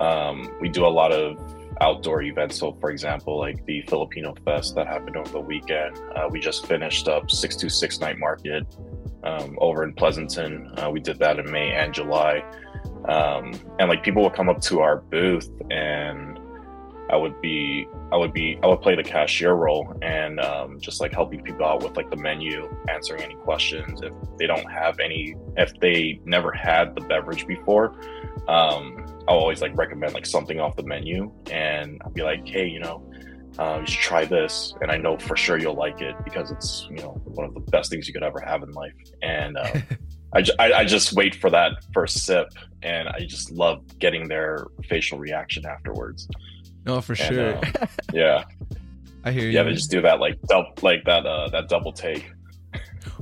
Um, 0.00 0.50
we 0.60 0.68
do 0.68 0.86
a 0.86 0.88
lot 0.88 1.12
of 1.12 1.38
outdoor 1.80 2.22
events. 2.22 2.58
So 2.58 2.72
for 2.80 2.90
example 2.90 3.38
like 3.38 3.64
the 3.66 3.82
filipino 3.82 4.34
fest 4.44 4.74
that 4.74 4.86
happened 4.86 5.16
over 5.16 5.30
the 5.30 5.40
weekend. 5.40 5.98
Uh, 6.14 6.28
we 6.30 6.40
just 6.40 6.66
finished 6.66 7.08
up 7.08 7.30
626 7.30 8.00
night 8.00 8.18
market 8.18 8.66
um, 9.24 9.56
over 9.60 9.84
in 9.84 9.92
pleasanton. 9.94 10.72
Uh, 10.78 10.90
we 10.90 11.00
did 11.00 11.18
that 11.18 11.38
in 11.38 11.50
may 11.50 11.72
and 11.72 11.92
july. 11.92 12.44
Um, 13.08 13.52
and 13.78 13.88
like 13.88 14.02
people 14.02 14.22
will 14.22 14.30
come 14.30 14.48
up 14.48 14.60
to 14.62 14.80
our 14.80 14.98
booth 14.98 15.50
and 15.70 16.39
I 17.10 17.16
would 17.16 17.40
be 17.40 17.86
I 18.12 18.16
would 18.16 18.32
be 18.32 18.58
I 18.62 18.66
would 18.66 18.80
play 18.80 18.94
the 18.94 19.02
cashier 19.02 19.54
role 19.54 19.96
and 20.02 20.40
um, 20.40 20.80
just 20.80 21.00
like 21.00 21.12
helping 21.12 21.42
people 21.42 21.66
out 21.66 21.82
with 21.82 21.96
like 21.96 22.10
the 22.10 22.16
menu, 22.16 22.70
answering 22.88 23.22
any 23.22 23.34
questions 23.34 24.00
if 24.02 24.12
they 24.38 24.46
don't 24.46 24.70
have 24.70 24.98
any 25.00 25.34
if 25.56 25.78
they 25.80 26.20
never 26.24 26.52
had 26.52 26.94
the 26.94 27.00
beverage 27.02 27.46
before. 27.46 27.94
Um, 28.48 29.04
I'll 29.28 29.38
always 29.38 29.60
like 29.60 29.76
recommend 29.76 30.14
like 30.14 30.26
something 30.26 30.60
off 30.60 30.76
the 30.76 30.82
menu 30.82 31.32
and 31.50 32.00
I'll 32.04 32.12
be 32.12 32.22
like, 32.22 32.46
hey, 32.46 32.66
you 32.66 32.80
know, 32.80 33.10
uh, 33.58 33.78
you 33.80 33.86
should 33.86 34.00
try 34.00 34.24
this, 34.24 34.74
and 34.80 34.90
I 34.90 34.96
know 34.96 35.18
for 35.18 35.36
sure 35.36 35.58
you'll 35.58 35.74
like 35.74 36.00
it 36.00 36.14
because 36.24 36.50
it's 36.50 36.86
you 36.90 36.96
know 36.98 37.20
one 37.24 37.46
of 37.46 37.54
the 37.54 37.60
best 37.60 37.90
things 37.90 38.06
you 38.06 38.14
could 38.14 38.22
ever 38.22 38.40
have 38.40 38.62
in 38.62 38.72
life. 38.72 38.94
And 39.22 39.56
uh, 39.56 39.80
I, 40.34 40.44
I, 40.58 40.72
I 40.72 40.84
just 40.84 41.12
wait 41.12 41.34
for 41.34 41.50
that 41.50 41.84
first 41.92 42.24
sip, 42.24 42.48
and 42.82 43.08
I 43.08 43.26
just 43.26 43.50
love 43.50 43.82
getting 43.98 44.28
their 44.28 44.66
facial 44.88 45.18
reaction 45.18 45.66
afterwards. 45.66 46.28
No, 46.84 47.00
for 47.00 47.12
and, 47.12 47.34
sure. 47.34 47.56
Uh, 47.56 47.86
yeah. 48.12 48.44
I 49.24 49.32
hear 49.32 49.44
you. 49.44 49.50
Yeah, 49.50 49.64
they 49.64 49.74
just 49.74 49.90
do 49.90 50.00
that 50.02 50.20
like 50.20 50.40
double, 50.42 50.72
like 50.82 51.04
that 51.04 51.26
uh 51.26 51.48
that 51.50 51.68
double 51.68 51.92
take. 51.92 52.32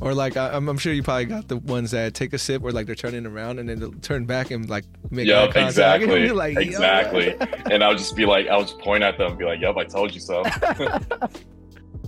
Or 0.01 0.15
like 0.15 0.37
I, 0.37 0.55
am 0.55 0.69
I'm 0.69 0.79
sure 0.79 0.93
you 0.93 1.03
probably 1.03 1.25
got 1.25 1.49
the 1.49 1.57
ones 1.57 1.91
that 1.91 2.15
take 2.15 2.33
a 2.33 2.39
sip 2.39 2.63
where 2.63 2.73
like 2.73 2.87
they're 2.87 2.95
turning 2.95 3.27
around 3.27 3.59
and 3.59 3.69
then 3.69 3.81
they'll 3.81 3.93
turn 3.93 4.27
back 4.27 4.51
and 4.51 4.69
like 4.69 4.85
make 5.11 5.27
yep, 5.27 5.53
exactly, 5.57 6.31
like, 6.31 6.57
exactly. 6.57 7.37
and 7.71 7.83
I'll 7.83 7.97
just 7.97 8.15
be 8.15 8.25
like, 8.25 8.47
I'll 8.49 8.63
just 8.63 8.79
point 8.79 9.03
at 9.03 9.19
them 9.19 9.31
and 9.31 9.39
be 9.39 9.45
like, 9.45 9.61
"Yep, 9.61 9.77
I 9.77 9.85
told 9.85 10.15
you 10.15 10.21
so." 10.21 10.45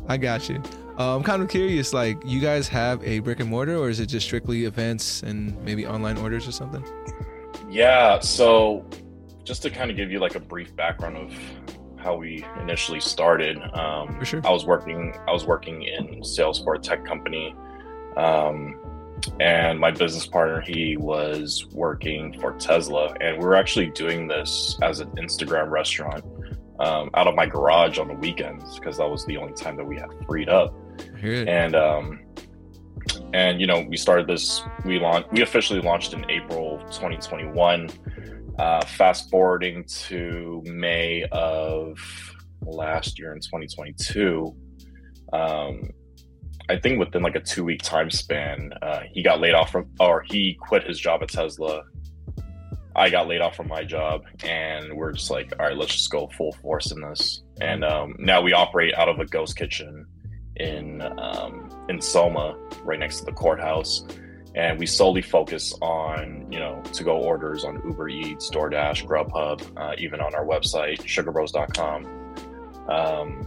I 0.09 0.17
got 0.17 0.49
you. 0.49 0.63
Uh, 0.99 1.17
I'm 1.17 1.23
kind 1.23 1.43
of 1.43 1.49
curious. 1.49 1.93
Like, 1.93 2.19
you 2.25 2.41
guys 2.41 2.69
have 2.69 3.03
a 3.05 3.21
brick 3.21 3.41
and 3.41 3.49
mortar, 3.49 3.77
or 3.77 3.89
is 3.89 4.01
it 4.01 4.07
just 4.07 4.27
strictly 4.27 4.65
events 4.65 5.23
and 5.23 5.61
maybe 5.65 5.87
online 5.87 6.17
orders 6.17 6.47
or 6.47 6.53
something? 6.53 6.85
Yeah. 7.71 8.19
So 8.21 8.85
just 9.45 9.63
to 9.63 9.71
kind 9.71 9.91
of 9.91 9.97
give 9.97 10.11
you 10.11 10.19
like 10.19 10.35
a 10.35 10.41
brief 10.41 10.75
background 10.77 11.17
of 11.17 11.35
how 11.97 12.17
we 12.17 12.45
initially 12.61 13.01
started. 13.01 13.59
Um, 13.75 14.23
sure. 14.25 14.41
I 14.45 14.51
was 14.51 14.65
working. 14.65 15.15
I 15.27 15.33
was 15.33 15.45
working 15.45 15.83
in 15.83 16.25
sales 16.25 16.63
for 16.63 16.75
a 16.75 16.79
tech 16.79 17.05
company, 17.05 17.55
um, 18.17 18.79
and 19.39 19.79
my 19.79 19.91
business 19.91 20.27
partner 20.27 20.61
he 20.61 20.97
was 20.97 21.67
working 21.73 22.39
for 22.41 22.53
Tesla, 22.55 23.15
and 23.21 23.39
we 23.39 23.45
were 23.45 23.55
actually 23.55 23.91
doing 23.91 24.27
this 24.27 24.79
as 24.83 25.01
an 25.01 25.09
Instagram 25.11 25.71
restaurant 25.71 26.25
um, 26.79 27.11
out 27.15 27.27
of 27.27 27.35
my 27.35 27.47
garage 27.47 27.99
on 27.99 28.09
the 28.09 28.15
weekends 28.15 28.79
because 28.79 28.97
that 28.97 29.09
was 29.09 29.25
the 29.27 29.37
only 29.37 29.53
time 29.53 29.77
that 29.77 29.85
we 29.85 29.97
had 29.97 30.09
freed 30.27 30.49
up. 30.49 30.75
And 31.47 31.77
um, 31.77 32.21
and 33.33 33.61
you 33.61 33.67
know 33.67 33.85
we 33.89 33.97
started 33.97 34.27
this. 34.27 34.63
We 34.85 34.99
launched. 34.99 35.31
We 35.33 35.43
officially 35.43 35.81
launched 35.81 36.15
in 36.15 36.29
April 36.31 36.79
2021 36.91 37.91
uh, 38.61 38.85
fast 38.85 39.31
forwarding 39.31 39.83
to 39.85 40.63
May 40.67 41.25
of 41.33 41.99
last 42.61 43.19
year 43.19 43.33
in 43.33 43.41
2022, 43.41 44.55
um, 45.33 45.89
I 46.69 46.79
think 46.79 46.99
within 46.99 47.23
like 47.23 47.37
a 47.37 47.41
two 47.41 47.65
week 47.65 47.81
time 47.83 48.11
span, 48.11 48.71
uh, 48.83 49.01
he 49.11 49.23
got 49.23 49.41
laid 49.41 49.55
off 49.55 49.73
from, 49.73 49.89
or 49.99 50.23
he 50.29 50.59
quit 50.61 50.85
his 50.85 51.01
job 51.01 51.23
at 51.23 51.31
Tesla. 51.31 51.85
I 52.95 53.09
got 53.09 53.29
laid 53.29 53.41
off 53.41 53.57
from 53.57 53.69
my 53.69 53.83
job, 53.83 54.25
and 54.45 54.95
we're 54.95 55.13
just 55.13 55.31
like, 55.31 55.55
all 55.59 55.65
right, 55.65 55.77
let's 55.77 55.95
just 55.95 56.11
go 56.11 56.29
full 56.37 56.53
force 56.53 56.93
in 56.93 57.01
this. 57.01 57.43
And 57.63 57.83
um, 57.83 58.15
now 58.19 58.43
we 58.43 58.53
operate 58.53 58.93
out 58.95 59.09
of 59.09 59.21
a 59.21 59.25
ghost 59.25 59.57
kitchen 59.57 60.05
in 60.57 61.01
um, 61.19 61.87
in 61.89 61.99
Soma, 61.99 62.59
right 62.85 62.99
next 62.99 63.21
to 63.21 63.25
the 63.25 63.33
courthouse 63.33 64.05
and 64.55 64.79
we 64.79 64.87
solely 64.87 65.23
focus 65.23 65.75
on 65.81 66.47
you 66.51 66.59
know 66.59 66.83
to 66.93 67.05
go 67.05 67.17
orders 67.17 67.65
on 67.65 67.81
uber 67.85 68.09
eats 68.09 68.51
doordash 68.51 69.07
grubhub 69.07 69.63
uh, 69.77 69.95
even 69.99 70.21
on 70.21 70.35
our 70.35 70.45
website 70.45 70.99
sugarbros.com 71.03 72.05
um, 72.89 73.47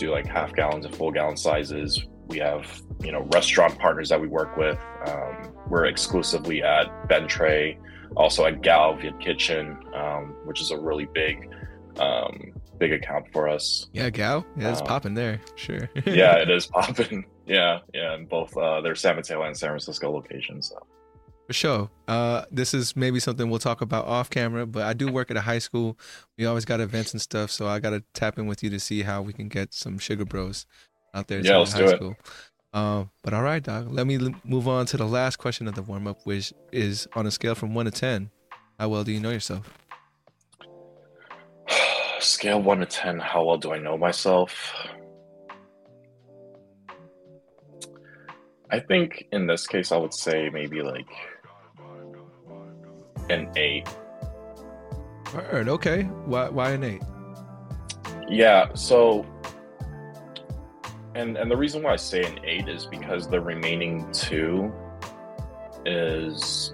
do 0.00 0.10
like 0.10 0.26
half 0.26 0.54
gallons 0.54 0.86
and 0.86 0.94
full 0.94 1.12
gallon 1.12 1.36
sizes. 1.36 2.04
We 2.26 2.38
have 2.38 2.82
you 3.02 3.12
know 3.12 3.28
restaurant 3.32 3.78
partners 3.78 4.08
that 4.08 4.20
we 4.20 4.26
work 4.26 4.56
with. 4.56 4.78
Um, 5.06 5.52
we're 5.68 5.84
exclusively 5.84 6.62
at 6.62 6.86
Bentray 7.08 7.78
also 8.16 8.44
at 8.44 8.62
Gao 8.62 8.94
Viet 8.96 9.20
Kitchen 9.20 9.76
um, 9.94 10.34
which 10.44 10.60
is 10.60 10.72
a 10.72 10.78
really 10.78 11.06
big 11.14 11.48
um, 11.98 12.52
big 12.78 12.92
account 12.92 13.26
for 13.32 13.48
us. 13.48 13.88
Yeah 13.92 14.10
Gao 14.10 14.44
yeah 14.56 14.70
it's 14.70 14.80
um, 14.80 14.86
popping 14.86 15.14
there 15.14 15.40
sure. 15.54 15.88
yeah 16.06 16.36
it 16.42 16.50
is 16.50 16.66
popping 16.66 17.24
yeah, 17.50 17.80
yeah, 17.92 18.14
in 18.14 18.26
both 18.26 18.56
uh, 18.56 18.80
their 18.80 18.94
San 18.94 19.16
Mateo 19.16 19.42
and 19.42 19.56
San 19.56 19.70
Francisco 19.70 20.10
locations. 20.10 20.68
So. 20.68 20.86
For 21.48 21.52
sure. 21.52 21.90
Uh, 22.06 22.44
this 22.52 22.72
is 22.72 22.94
maybe 22.94 23.18
something 23.18 23.50
we'll 23.50 23.58
talk 23.58 23.80
about 23.80 24.04
off 24.06 24.30
camera, 24.30 24.66
but 24.66 24.84
I 24.84 24.92
do 24.92 25.10
work 25.10 25.32
at 25.32 25.36
a 25.36 25.40
high 25.40 25.58
school. 25.58 25.98
We 26.38 26.46
always 26.46 26.64
got 26.64 26.78
events 26.78 27.12
and 27.12 27.20
stuff, 27.20 27.50
so 27.50 27.66
I 27.66 27.80
got 27.80 27.90
to 27.90 28.04
tap 28.14 28.38
in 28.38 28.46
with 28.46 28.62
you 28.62 28.70
to 28.70 28.78
see 28.78 29.02
how 29.02 29.20
we 29.20 29.32
can 29.32 29.48
get 29.48 29.74
some 29.74 29.98
Sugar 29.98 30.24
Bros 30.24 30.64
out 31.12 31.26
there. 31.26 31.40
Yeah, 31.40 31.56
let's 31.56 31.72
high 31.72 31.80
do 31.80 31.88
school. 31.88 32.10
it. 32.12 32.28
Uh, 32.72 33.04
but 33.24 33.34
all 33.34 33.42
right, 33.42 33.64
Doc. 33.64 33.86
Let 33.88 34.06
me 34.06 34.32
move 34.44 34.68
on 34.68 34.86
to 34.86 34.96
the 34.96 35.06
last 35.06 35.38
question 35.38 35.66
of 35.66 35.74
the 35.74 35.82
warm 35.82 36.06
up, 36.06 36.20
which 36.22 36.52
is 36.70 37.08
on 37.16 37.26
a 37.26 37.32
scale 37.32 37.56
from 37.56 37.74
one 37.74 37.86
to 37.86 37.90
ten. 37.90 38.30
How 38.78 38.88
well 38.90 39.02
do 39.02 39.10
you 39.10 39.18
know 39.18 39.30
yourself? 39.30 39.68
scale 42.20 42.62
one 42.62 42.78
to 42.78 42.86
ten. 42.86 43.18
How 43.18 43.44
well 43.44 43.58
do 43.58 43.72
I 43.72 43.78
know 43.80 43.98
myself? 43.98 44.86
I 48.72 48.78
think 48.78 49.26
in 49.32 49.46
this 49.46 49.66
case, 49.66 49.90
I 49.90 49.96
would 49.96 50.14
say 50.14 50.48
maybe 50.50 50.82
like 50.82 51.08
an 53.28 53.50
eight. 53.56 53.88
Word. 55.34 55.68
Okay. 55.68 56.02
Why? 56.02 56.48
Why 56.48 56.70
an 56.70 56.84
eight? 56.84 57.02
Yeah. 58.28 58.72
So, 58.74 59.26
and 61.14 61.36
and 61.36 61.50
the 61.50 61.56
reason 61.56 61.82
why 61.82 61.92
I 61.92 61.96
say 61.96 62.24
an 62.24 62.38
eight 62.44 62.68
is 62.68 62.86
because 62.86 63.28
the 63.28 63.40
remaining 63.40 64.10
two 64.12 64.72
is, 65.84 66.72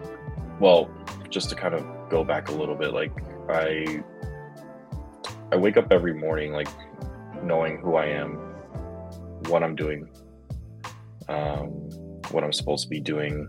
well, 0.60 0.90
just 1.30 1.48
to 1.50 1.54
kind 1.54 1.74
of 1.74 1.84
go 2.10 2.24
back 2.24 2.48
a 2.48 2.52
little 2.52 2.74
bit. 2.74 2.92
Like 2.92 3.12
I, 3.48 4.02
I 5.52 5.56
wake 5.56 5.76
up 5.76 5.92
every 5.92 6.14
morning 6.14 6.52
like 6.52 6.68
knowing 7.42 7.78
who 7.78 7.96
I 7.96 8.06
am, 8.06 8.36
what 9.48 9.62
I'm 9.62 9.76
doing, 9.76 10.08
um, 11.28 11.85
what 12.36 12.44
I'm 12.44 12.52
supposed 12.52 12.84
to 12.84 12.90
be 12.90 13.00
doing. 13.00 13.48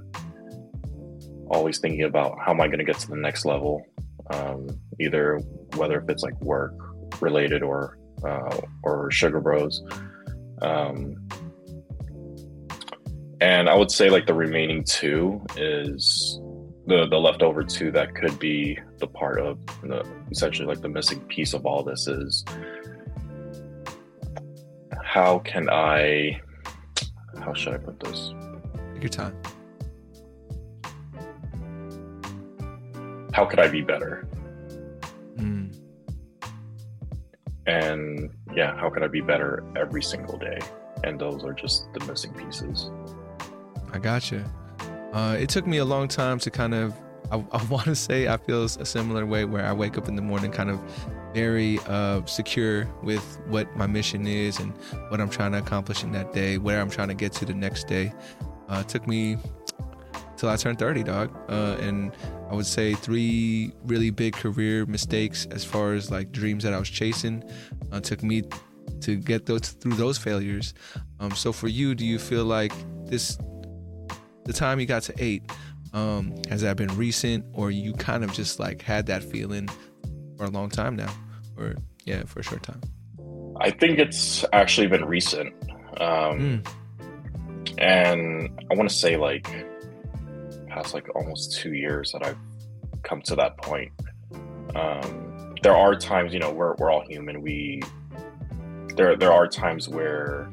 Always 1.50 1.78
thinking 1.78 2.04
about 2.04 2.38
how 2.40 2.54
am 2.54 2.62
I 2.62 2.68
going 2.68 2.80
to 2.80 2.86
get 2.86 2.98
to 3.00 3.08
the 3.08 3.18
next 3.18 3.44
level, 3.44 3.86
um, 4.32 4.68
either 5.00 5.40
whether 5.76 6.00
if 6.00 6.10
it's 6.10 6.24
like 6.24 6.40
work 6.42 6.74
related 7.22 7.62
or 7.64 7.98
uh, 8.26 8.58
or 8.84 9.12
Sugar 9.12 9.42
Bros. 9.42 9.84
Um, 10.62 11.28
and 13.42 13.70
I 13.70 13.76
would 13.76 13.92
say 13.92 14.10
like 14.10 14.26
the 14.26 14.34
remaining 14.34 14.86
two 14.86 15.46
is 15.58 16.40
the 16.88 17.08
the 17.08 17.18
leftover 17.18 17.64
two 17.64 17.92
that 17.92 18.16
could 18.16 18.40
be 18.40 18.80
the 19.00 19.08
part 19.08 19.40
of 19.40 19.60
the 19.84 20.08
essentially 20.32 20.66
like 20.66 20.82
the 20.82 20.90
missing 20.90 21.20
piece 21.28 21.54
of 21.54 21.66
all 21.66 21.84
this 21.84 22.08
is 22.08 22.46
how 25.04 25.40
can 25.40 25.70
I 25.70 26.40
how 27.44 27.54
should 27.54 27.74
I 27.74 27.78
put 27.78 28.00
this? 28.00 28.34
Take 28.98 29.04
your 29.04 29.28
time. 29.28 29.38
How 33.32 33.46
could 33.46 33.60
I 33.60 33.68
be 33.68 33.82
better? 33.82 34.28
Mm. 35.36 35.72
And 37.68 38.32
yeah, 38.56 38.76
how 38.76 38.90
could 38.90 39.04
I 39.04 39.08
be 39.08 39.22
better 39.22 39.64
every 39.76 40.02
single 40.02 40.40
day? 40.40 40.58
And 41.04 41.20
those 41.20 41.44
are 41.44 41.54
just 41.54 41.94
the 41.94 42.04
missing 42.06 42.34
pieces. 42.34 42.90
I 43.94 44.00
gotcha. 44.00 44.52
Uh, 45.14 45.38
it 45.40 45.50
took 45.50 45.68
me 45.68 45.78
a 45.78 45.86
long 45.86 46.08
time 46.08 46.40
to 46.40 46.50
kind 46.50 46.74
of, 46.74 46.96
I, 47.32 47.36
I 47.52 47.64
want 47.70 47.86
to 47.86 47.96
say 47.96 48.28
I 48.28 48.38
feel 48.38 48.64
a 48.64 48.70
similar 48.70 49.28
way 49.28 49.46
where 49.46 49.64
I 49.64 49.74
wake 49.74 50.00
up 50.00 50.08
in 50.08 50.16
the 50.16 50.24
morning 50.24 50.52
kind 50.52 50.72
of 50.72 50.82
very 51.36 51.78
uh, 51.86 52.26
secure 52.26 52.86
with 53.04 53.40
what 53.46 53.76
my 53.78 53.86
mission 53.86 54.26
is 54.26 54.60
and 54.60 54.74
what 55.10 55.22
I'm 55.22 55.30
trying 55.30 55.52
to 55.52 55.60
accomplish 55.60 56.04
in 56.04 56.12
that 56.14 56.34
day, 56.34 56.58
where 56.58 56.82
I'm 56.82 56.90
trying 56.90 57.10
to 57.10 57.14
get 57.14 57.32
to 57.34 57.46
the 57.46 57.54
next 57.54 57.86
day. 57.86 58.12
Uh, 58.70 58.84
it 58.86 58.90
took 58.90 59.08
me 59.08 59.38
till 60.38 60.50
I 60.50 60.56
turned 60.56 60.80
30, 60.80 61.04
dog. 61.04 61.36
Uh, 61.50 61.78
and 61.80 62.12
I 62.50 62.56
would 62.56 62.66
say 62.66 62.94
three 62.94 63.74
really 63.84 64.10
big 64.10 64.34
career 64.34 64.86
mistakes 64.86 65.48
as 65.52 65.66
far 65.66 65.94
as 65.94 66.10
like 66.10 66.32
dreams 66.32 66.64
that 66.64 66.74
I 66.74 66.80
was 66.80 66.90
chasing 66.90 67.44
uh, 67.92 68.00
took 68.00 68.24
me 68.24 68.44
to 69.02 69.16
get 69.18 69.46
those 69.46 69.70
through 69.70 69.96
those 69.96 70.18
failures. 70.18 70.74
Um, 71.20 71.32
so 71.32 71.52
for 71.52 71.68
you, 71.68 71.96
do 71.96 72.06
you 72.06 72.20
feel 72.20 72.46
like 72.46 72.74
this, 73.06 73.38
the 74.46 74.54
time 74.54 74.80
you 74.80 74.86
got 74.86 75.04
to 75.04 75.14
eight, 75.18 75.44
um, 75.94 76.36
has 76.50 76.62
that 76.62 76.78
been 76.78 76.96
recent 76.96 77.46
or 77.54 77.72
you 77.72 77.94
kind 77.94 78.24
of 78.24 78.32
just 78.34 78.60
like 78.60 78.82
had 78.82 79.08
that 79.08 79.24
feeling 79.24 79.68
for 80.38 80.46
a 80.46 80.50
long 80.50 80.70
time 80.70 80.96
now 80.96 81.14
or 81.58 81.76
yeah, 82.06 82.24
for 82.24 82.40
a 82.40 82.44
short 82.44 82.64
time? 82.64 82.82
I 83.60 83.72
think 83.72 83.98
it's 83.98 84.46
actually 84.54 84.88
been 84.88 85.06
recent. 85.06 85.54
Um, 86.00 86.64
mm. 86.64 86.68
And 87.78 88.50
I 88.72 88.76
want 88.76 88.90
to 88.90 88.96
say 88.96 89.18
like 89.18 89.48
past 90.68 90.94
like 90.94 91.08
almost 91.16 91.58
two 91.58 91.74
years 91.74 92.12
that 92.12 92.26
I've 92.26 92.38
come 93.04 93.22
to 93.24 93.36
that 93.36 93.58
point. 93.58 93.92
Um, 94.76 95.56
there 95.64 95.76
are 95.76 95.96
times, 95.96 96.34
you 96.34 96.40
know, 96.40 96.52
we're, 96.52 96.76
we're 96.76 96.92
all 96.92 97.06
human. 97.08 97.42
We 97.42 97.82
there 98.96 99.16
there 99.16 99.32
are 99.32 99.48
times 99.48 99.88
where 99.88 100.52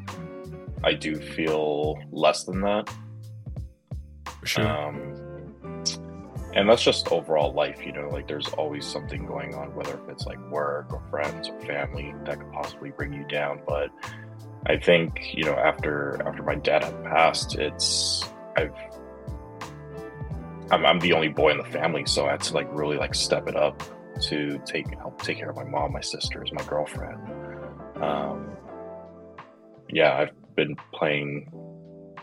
I 0.82 0.92
do 0.92 1.16
feel 1.16 1.98
less 2.12 2.44
than 2.44 2.60
that. 2.60 2.90
For 4.40 4.46
sure. 4.46 4.68
Um, 4.68 5.14
and 6.54 6.68
that's 6.68 6.84
just 6.84 7.10
overall 7.10 7.52
life, 7.52 7.84
you 7.84 7.92
know. 7.92 8.08
Like 8.08 8.28
there's 8.28 8.48
always 8.48 8.86
something 8.86 9.26
going 9.26 9.54
on, 9.54 9.74
whether 9.74 9.94
if 9.94 10.08
it's 10.08 10.26
like 10.26 10.38
work 10.50 10.92
or 10.92 11.02
friends 11.10 11.48
or 11.48 11.60
family 11.62 12.14
that 12.24 12.38
could 12.38 12.52
possibly 12.52 12.90
bring 12.90 13.12
you 13.12 13.24
down. 13.26 13.60
But 13.66 13.90
I 14.66 14.76
think 14.76 15.34
you 15.34 15.44
know 15.44 15.54
after 15.54 16.20
after 16.26 16.42
my 16.42 16.54
dad 16.54 16.84
had 16.84 17.04
passed, 17.04 17.56
it's 17.56 18.24
I've 18.56 18.74
I'm, 20.70 20.86
I'm 20.86 20.98
the 21.00 21.12
only 21.12 21.28
boy 21.28 21.50
in 21.50 21.58
the 21.58 21.64
family, 21.64 22.06
so 22.06 22.26
I 22.26 22.32
had 22.32 22.40
to 22.42 22.54
like 22.54 22.68
really 22.70 22.96
like 22.96 23.14
step 23.14 23.48
it 23.48 23.56
up 23.56 23.82
to 24.22 24.60
take 24.64 24.88
help 24.98 25.20
take 25.22 25.38
care 25.38 25.50
of 25.50 25.56
my 25.56 25.64
mom, 25.64 25.92
my 25.92 26.00
sisters, 26.00 26.50
my 26.52 26.64
girlfriend. 26.64 27.20
Um, 28.02 28.56
yeah, 29.90 30.16
I've 30.16 30.54
been 30.56 30.76
playing 30.92 31.50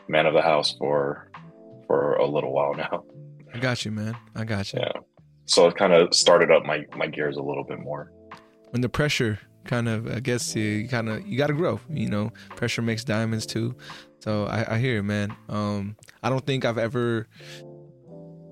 man 0.07 0.25
of 0.25 0.33
the 0.33 0.41
house 0.41 0.75
for 0.77 1.29
for 1.87 2.15
a 2.15 2.25
little 2.25 2.53
while 2.53 2.73
now. 2.73 3.03
I 3.53 3.59
got 3.59 3.85
you, 3.85 3.91
man. 3.91 4.17
I 4.35 4.45
got 4.45 4.73
you. 4.73 4.79
Yeah. 4.79 4.93
So 5.45 5.67
it 5.67 5.75
kind 5.75 5.93
of 5.93 6.13
started 6.15 6.49
up 6.49 6.65
my 6.65 6.85
my 6.95 7.07
gears 7.07 7.37
a 7.37 7.43
little 7.43 7.63
bit 7.63 7.79
more. 7.79 8.11
When 8.71 8.81
the 8.81 8.89
pressure 8.89 9.39
kind 9.65 9.87
of, 9.87 10.07
I 10.07 10.19
guess 10.19 10.55
you 10.55 10.87
kind 10.87 11.09
of 11.09 11.25
you 11.25 11.37
got 11.37 11.47
to 11.47 11.53
grow. 11.53 11.79
You 11.89 12.09
know, 12.09 12.31
pressure 12.55 12.81
makes 12.81 13.03
diamonds 13.03 13.45
too. 13.45 13.75
So 14.19 14.45
I, 14.45 14.75
I 14.75 14.79
hear 14.79 14.99
it, 14.99 15.03
man. 15.03 15.35
Um, 15.49 15.95
I 16.21 16.29
don't 16.29 16.45
think 16.45 16.65
I've 16.65 16.77
ever 16.77 17.27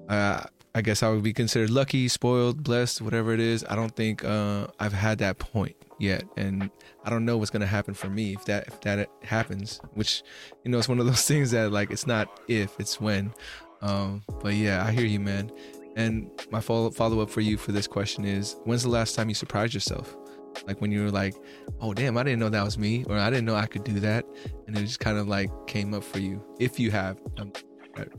uh, 0.10 0.44
I 0.76 0.82
guess 0.82 1.02
I 1.02 1.10
would 1.10 1.24
be 1.24 1.34
considered 1.34 1.70
lucky, 1.70 2.08
spoiled, 2.08 2.64
blessed, 2.64 3.02
whatever 3.02 3.34
it 3.34 3.40
is. 3.40 3.66
I 3.70 3.76
don't 3.76 3.96
think 3.96 4.24
uh, 4.24 4.68
I've 4.80 4.94
had 4.94 5.18
that 5.20 5.40
point 5.40 5.76
yet, 6.00 6.24
and 6.38 6.70
I 7.04 7.10
don't 7.10 7.26
know 7.26 7.38
what's 7.38 7.52
gonna 7.52 7.66
happen 7.66 7.94
for 7.94 8.10
me 8.10 8.34
if 8.34 8.46
that 8.46 8.68
if 8.68 8.82
that 8.82 9.10
happens. 9.24 9.82
Which, 9.94 10.24
you 10.64 10.72
know, 10.72 10.78
it's 10.78 10.90
one 10.90 11.00
of 11.00 11.06
those 11.06 11.26
things 11.28 11.52
that 11.52 11.72
like 11.72 11.92
it's 11.92 12.08
not 12.08 12.40
if, 12.48 12.80
it's 12.80 13.00
when. 13.02 13.34
Um, 13.82 14.24
but 14.42 14.54
yeah, 14.54 14.86
I 14.86 14.92
hear 14.92 15.06
you, 15.06 15.20
man. 15.20 15.52
And 15.96 16.30
my 16.52 16.62
follow 16.62 16.92
follow 16.92 17.20
up 17.22 17.30
for 17.30 17.42
you 17.42 17.58
for 17.58 17.72
this 17.72 17.88
question 17.88 18.24
is: 18.24 18.56
When's 18.64 18.84
the 18.84 18.90
last 18.90 19.16
time 19.16 19.30
you 19.30 19.36
surprised 19.36 19.74
yourself? 19.74 20.16
Like 20.66 20.82
when 20.82 20.92
you 20.92 21.04
were 21.04 21.12
like, 21.12 21.36
"Oh 21.82 21.94
damn, 21.94 22.18
I 22.18 22.24
didn't 22.24 22.40
know 22.40 22.50
that 22.50 22.64
was 22.64 22.78
me," 22.78 23.06
or 23.08 23.18
"I 23.18 23.30
didn't 23.30 23.46
know 23.46 23.56
I 23.56 23.66
could 23.66 23.84
do 23.84 24.00
that," 24.02 24.26
and 24.68 24.78
it 24.78 24.82
just 24.82 25.00
kind 25.00 25.18
of 25.18 25.28
like 25.28 25.50
came 25.68 25.94
up 25.94 26.04
for 26.04 26.20
you. 26.20 26.44
If 26.60 26.80
you 26.80 26.92
have, 26.92 27.18
um, 27.38 27.52
right. 27.98 28.10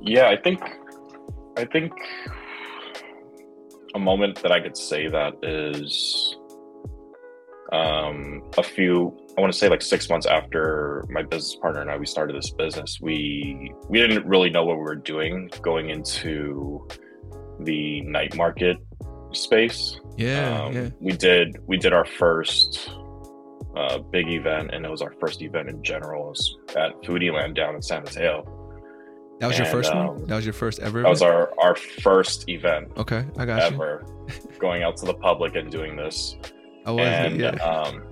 yeah, 0.00 0.28
I 0.28 0.36
think 0.36 0.60
I 1.56 1.64
think 1.64 1.92
a 3.94 3.98
moment 3.98 4.42
that 4.42 4.52
I 4.52 4.60
could 4.60 4.76
say 4.76 5.08
that 5.08 5.34
is 5.42 6.36
um, 7.72 8.42
a 8.58 8.62
few. 8.62 9.16
I 9.36 9.40
want 9.40 9.52
to 9.52 9.58
say 9.58 9.68
like 9.68 9.82
six 9.82 10.08
months 10.08 10.26
after 10.26 11.04
my 11.08 11.22
business 11.22 11.56
partner 11.56 11.80
and 11.80 11.90
I 11.90 11.96
we 11.96 12.06
started 12.06 12.36
this 12.36 12.50
business. 12.50 12.98
We 13.00 13.72
we 13.88 13.98
didn't 13.98 14.26
really 14.26 14.50
know 14.50 14.64
what 14.64 14.76
we 14.76 14.82
were 14.82 14.94
doing 14.94 15.50
going 15.62 15.90
into 15.90 16.86
the 17.60 18.02
night 18.02 18.36
market 18.36 18.76
space. 19.32 19.98
Yeah, 20.16 20.64
um, 20.64 20.72
yeah. 20.74 20.90
We 21.00 21.12
did 21.12 21.58
we 21.66 21.76
did 21.76 21.92
our 21.92 22.04
first 22.04 22.90
uh, 23.76 23.98
big 23.98 24.28
event, 24.28 24.70
and 24.72 24.84
it 24.84 24.90
was 24.90 25.02
our 25.02 25.14
first 25.20 25.42
event 25.42 25.68
in 25.68 25.82
general. 25.82 26.26
It 26.26 26.30
was 26.30 26.56
at 26.70 27.02
Foodie 27.02 27.32
Land 27.32 27.56
down 27.56 27.74
in 27.74 27.82
San 27.82 28.02
Mateo 28.02 28.62
that 29.42 29.48
was 29.48 29.58
and, 29.58 29.66
your 29.66 29.72
first 29.72 29.90
um, 29.90 30.06
one. 30.06 30.26
That 30.26 30.36
was 30.36 30.46
your 30.46 30.52
first 30.52 30.78
ever. 30.78 31.02
That 31.02 31.08
was 31.08 31.20
our 31.20 31.52
our 31.60 31.74
first 31.74 32.48
event. 32.48 32.92
Okay, 32.96 33.24
I 33.36 33.44
got 33.44 33.60
ever 33.60 34.04
you. 34.28 34.58
going 34.60 34.84
out 34.84 34.96
to 34.98 35.04
the 35.04 35.14
public 35.14 35.56
and 35.56 35.68
doing 35.68 35.96
this. 35.96 36.36
Was 36.86 37.00
and, 37.00 37.40
yeah. 37.40 37.50
Um, 37.56 38.04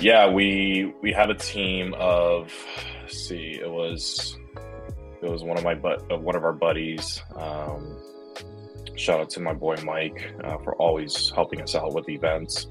yeah, 0.00 0.28
we 0.28 0.92
we 1.02 1.12
had 1.12 1.30
a 1.30 1.36
team 1.36 1.94
of 1.96 2.52
see, 3.06 3.60
it 3.62 3.70
was 3.70 4.36
it 5.22 5.30
was 5.30 5.44
one 5.44 5.56
of 5.56 5.62
my 5.62 5.76
but 5.76 6.02
uh, 6.10 6.18
one 6.18 6.34
of 6.34 6.42
our 6.42 6.52
buddies. 6.52 7.22
Um, 7.36 7.96
shout 8.98 9.20
out 9.20 9.30
to 9.30 9.40
my 9.40 9.52
boy 9.52 9.76
Mike 9.84 10.32
uh, 10.44 10.58
for 10.58 10.74
always 10.76 11.30
helping 11.34 11.60
us 11.62 11.74
out 11.74 11.94
with 11.94 12.08
events. 12.08 12.66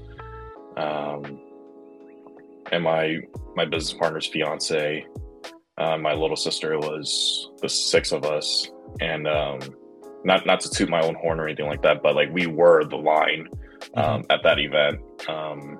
Um, 0.76 1.40
and 2.70 2.84
my 2.84 3.18
my 3.56 3.64
business 3.64 3.98
partner's 3.98 4.26
fiance 4.26 5.06
uh, 5.78 5.96
my 5.96 6.12
little 6.12 6.36
sister 6.36 6.76
was 6.76 7.50
the 7.62 7.68
six 7.68 8.10
of 8.10 8.24
us, 8.24 8.68
and 9.00 9.28
um, 9.28 9.60
not 10.24 10.44
not 10.44 10.60
to 10.60 10.70
toot 10.70 10.88
my 10.88 11.00
own 11.00 11.14
horn 11.14 11.38
or 11.38 11.46
anything 11.46 11.66
like 11.66 11.82
that, 11.82 12.02
but 12.02 12.16
like 12.16 12.32
we 12.32 12.46
were 12.46 12.84
the 12.84 12.96
line 12.96 13.46
um, 13.94 14.22
mm-hmm. 14.22 14.32
at 14.32 14.42
that 14.42 14.58
event. 14.58 15.00
Um, 15.28 15.78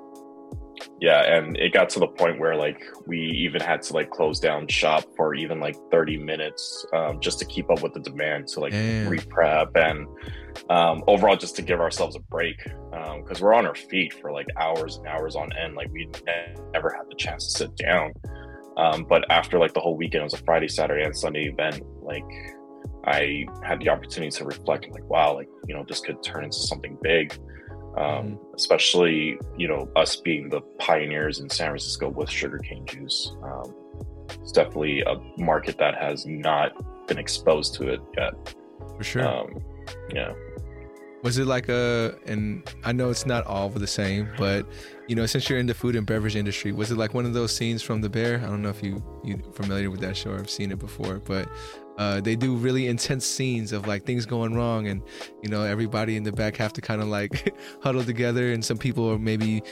yeah, 1.00 1.34
and 1.34 1.56
it 1.56 1.72
got 1.72 1.88
to 1.90 1.98
the 1.98 2.06
point 2.06 2.38
where 2.38 2.54
like 2.54 2.80
we 3.06 3.18
even 3.18 3.60
had 3.60 3.82
to 3.82 3.92
like 3.92 4.10
close 4.10 4.38
down 4.38 4.68
shop 4.68 5.02
for 5.16 5.34
even 5.34 5.58
like 5.58 5.74
30 5.90 6.18
minutes 6.18 6.86
um, 6.92 7.18
just 7.20 7.40
to 7.40 7.44
keep 7.44 7.68
up 7.68 7.82
with 7.82 7.92
the 7.92 8.00
demand 8.00 8.46
to 8.48 8.60
like 8.60 8.72
re-prep 8.72 9.76
and 9.76 10.06
um, 10.70 11.02
overall 11.06 11.36
just 11.36 11.56
to 11.56 11.62
give 11.62 11.80
ourselves 11.80 12.16
a 12.16 12.20
break 12.20 12.56
Um, 12.92 13.22
because 13.22 13.40
um, 13.40 13.44
we're 13.44 13.54
on 13.54 13.66
our 13.66 13.74
feet 13.74 14.12
for 14.14 14.32
like 14.32 14.46
hours 14.58 14.96
and 14.96 15.06
hours 15.06 15.36
on 15.36 15.50
end 15.56 15.74
like 15.74 15.88
we 15.90 16.08
never 16.74 16.90
had 16.90 17.04
the 17.08 17.16
chance 17.16 17.52
to 17.52 17.58
sit 17.58 17.76
down 17.76 18.12
um, 18.78 19.04
but 19.08 19.28
after 19.28 19.58
like 19.58 19.74
the 19.74 19.80
whole 19.80 19.96
weekend, 19.96 20.20
it 20.20 20.24
was 20.24 20.34
a 20.34 20.44
Friday, 20.44 20.68
Saturday, 20.68 21.04
and 21.04 21.14
Sunday 21.14 21.48
event. 21.48 21.82
Like 22.00 22.24
I 23.04 23.44
had 23.64 23.80
the 23.80 23.88
opportunity 23.88 24.30
to 24.38 24.44
reflect, 24.44 24.88
like, 24.90 25.04
wow, 25.10 25.34
like 25.34 25.48
you 25.66 25.74
know, 25.74 25.84
this 25.86 26.00
could 26.00 26.22
turn 26.22 26.44
into 26.44 26.56
something 26.56 26.96
big. 27.02 27.36
Um, 27.96 28.04
mm-hmm. 28.04 28.54
especially 28.54 29.38
you 29.56 29.66
know 29.66 29.90
us 29.96 30.16
being 30.16 30.48
the 30.50 30.60
pioneers 30.78 31.40
in 31.40 31.50
San 31.50 31.70
Francisco 31.70 32.08
with 32.08 32.30
sugarcane 32.30 32.86
juice. 32.86 33.34
Um, 33.42 33.74
it's 34.40 34.52
definitely 34.52 35.00
a 35.00 35.16
market 35.42 35.76
that 35.78 35.96
has 35.96 36.24
not 36.24 36.70
been 37.08 37.18
exposed 37.18 37.74
to 37.74 37.88
it 37.88 38.00
yet. 38.16 38.54
For 38.96 39.02
sure. 39.02 39.26
Um, 39.26 39.58
yeah. 40.14 40.32
Was 41.22 41.38
it 41.38 41.46
like 41.46 41.68
a, 41.68 42.14
and 42.26 42.62
I 42.84 42.92
know 42.92 43.10
it's 43.10 43.26
not 43.26 43.44
all 43.46 43.68
the 43.68 43.86
same, 43.86 44.28
but 44.38 44.66
you 45.08 45.16
know, 45.16 45.26
since 45.26 45.48
you're 45.48 45.58
in 45.58 45.66
the 45.66 45.74
food 45.74 45.96
and 45.96 46.06
beverage 46.06 46.36
industry, 46.36 46.70
was 46.70 46.90
it 46.90 46.96
like 46.96 47.14
one 47.14 47.24
of 47.24 47.32
those 47.32 47.54
scenes 47.54 47.82
from 47.82 48.00
The 48.00 48.08
Bear? 48.08 48.38
I 48.38 48.46
don't 48.46 48.62
know 48.62 48.68
if 48.68 48.82
you 48.82 49.02
you 49.24 49.42
familiar 49.54 49.90
with 49.90 50.00
that 50.00 50.16
show 50.16 50.30
or 50.30 50.36
have 50.36 50.50
seen 50.50 50.70
it 50.70 50.78
before, 50.78 51.18
but 51.18 51.48
uh, 51.96 52.20
they 52.20 52.36
do 52.36 52.54
really 52.54 52.86
intense 52.86 53.26
scenes 53.26 53.72
of 53.72 53.86
like 53.86 54.04
things 54.04 54.26
going 54.26 54.54
wrong, 54.54 54.86
and 54.86 55.02
you 55.42 55.48
know, 55.48 55.62
everybody 55.62 56.16
in 56.16 56.22
the 56.22 56.32
back 56.32 56.56
have 56.56 56.72
to 56.74 56.80
kind 56.80 57.02
of 57.02 57.08
like 57.08 57.56
huddle 57.82 58.04
together, 58.04 58.52
and 58.52 58.64
some 58.64 58.78
people 58.78 59.10
are 59.10 59.18
maybe 59.18 59.62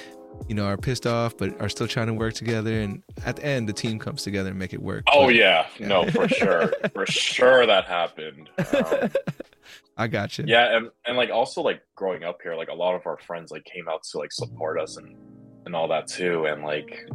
you 0.48 0.54
know 0.54 0.66
are 0.66 0.76
pissed 0.76 1.06
off 1.06 1.36
but 1.36 1.58
are 1.60 1.68
still 1.68 1.88
trying 1.88 2.06
to 2.06 2.12
work 2.12 2.34
together 2.34 2.80
and 2.80 3.02
at 3.24 3.36
the 3.36 3.44
end 3.44 3.68
the 3.68 3.72
team 3.72 3.98
comes 3.98 4.22
together 4.22 4.50
and 4.50 4.58
make 4.58 4.74
it 4.74 4.82
work 4.82 5.02
oh 5.12 5.26
but, 5.26 5.34
yeah. 5.34 5.66
yeah. 5.78 5.88
no 5.88 6.06
for 6.10 6.28
sure 6.28 6.72
for 6.92 7.06
sure 7.06 7.66
that 7.66 7.86
happened 7.86 8.50
um, 8.58 9.10
I 9.96 10.06
got 10.08 10.38
you. 10.38 10.44
Yeah, 10.46 10.76
and, 10.76 10.90
and 11.06 11.16
like 11.16 11.30
also 11.30 11.62
like 11.62 11.82
growing 11.94 12.24
up 12.24 12.40
here, 12.42 12.54
like 12.54 12.68
a 12.68 12.74
lot 12.74 12.94
of 12.94 13.06
our 13.06 13.18
friends 13.18 13.50
like 13.50 13.64
came 13.64 13.88
out 13.88 14.02
to 14.10 14.18
like 14.18 14.32
support 14.32 14.78
us 14.78 14.96
and 14.96 15.16
and 15.64 15.74
all 15.74 15.88
that 15.88 16.06
too. 16.06 16.46
And 16.46 16.62
like 16.62 17.08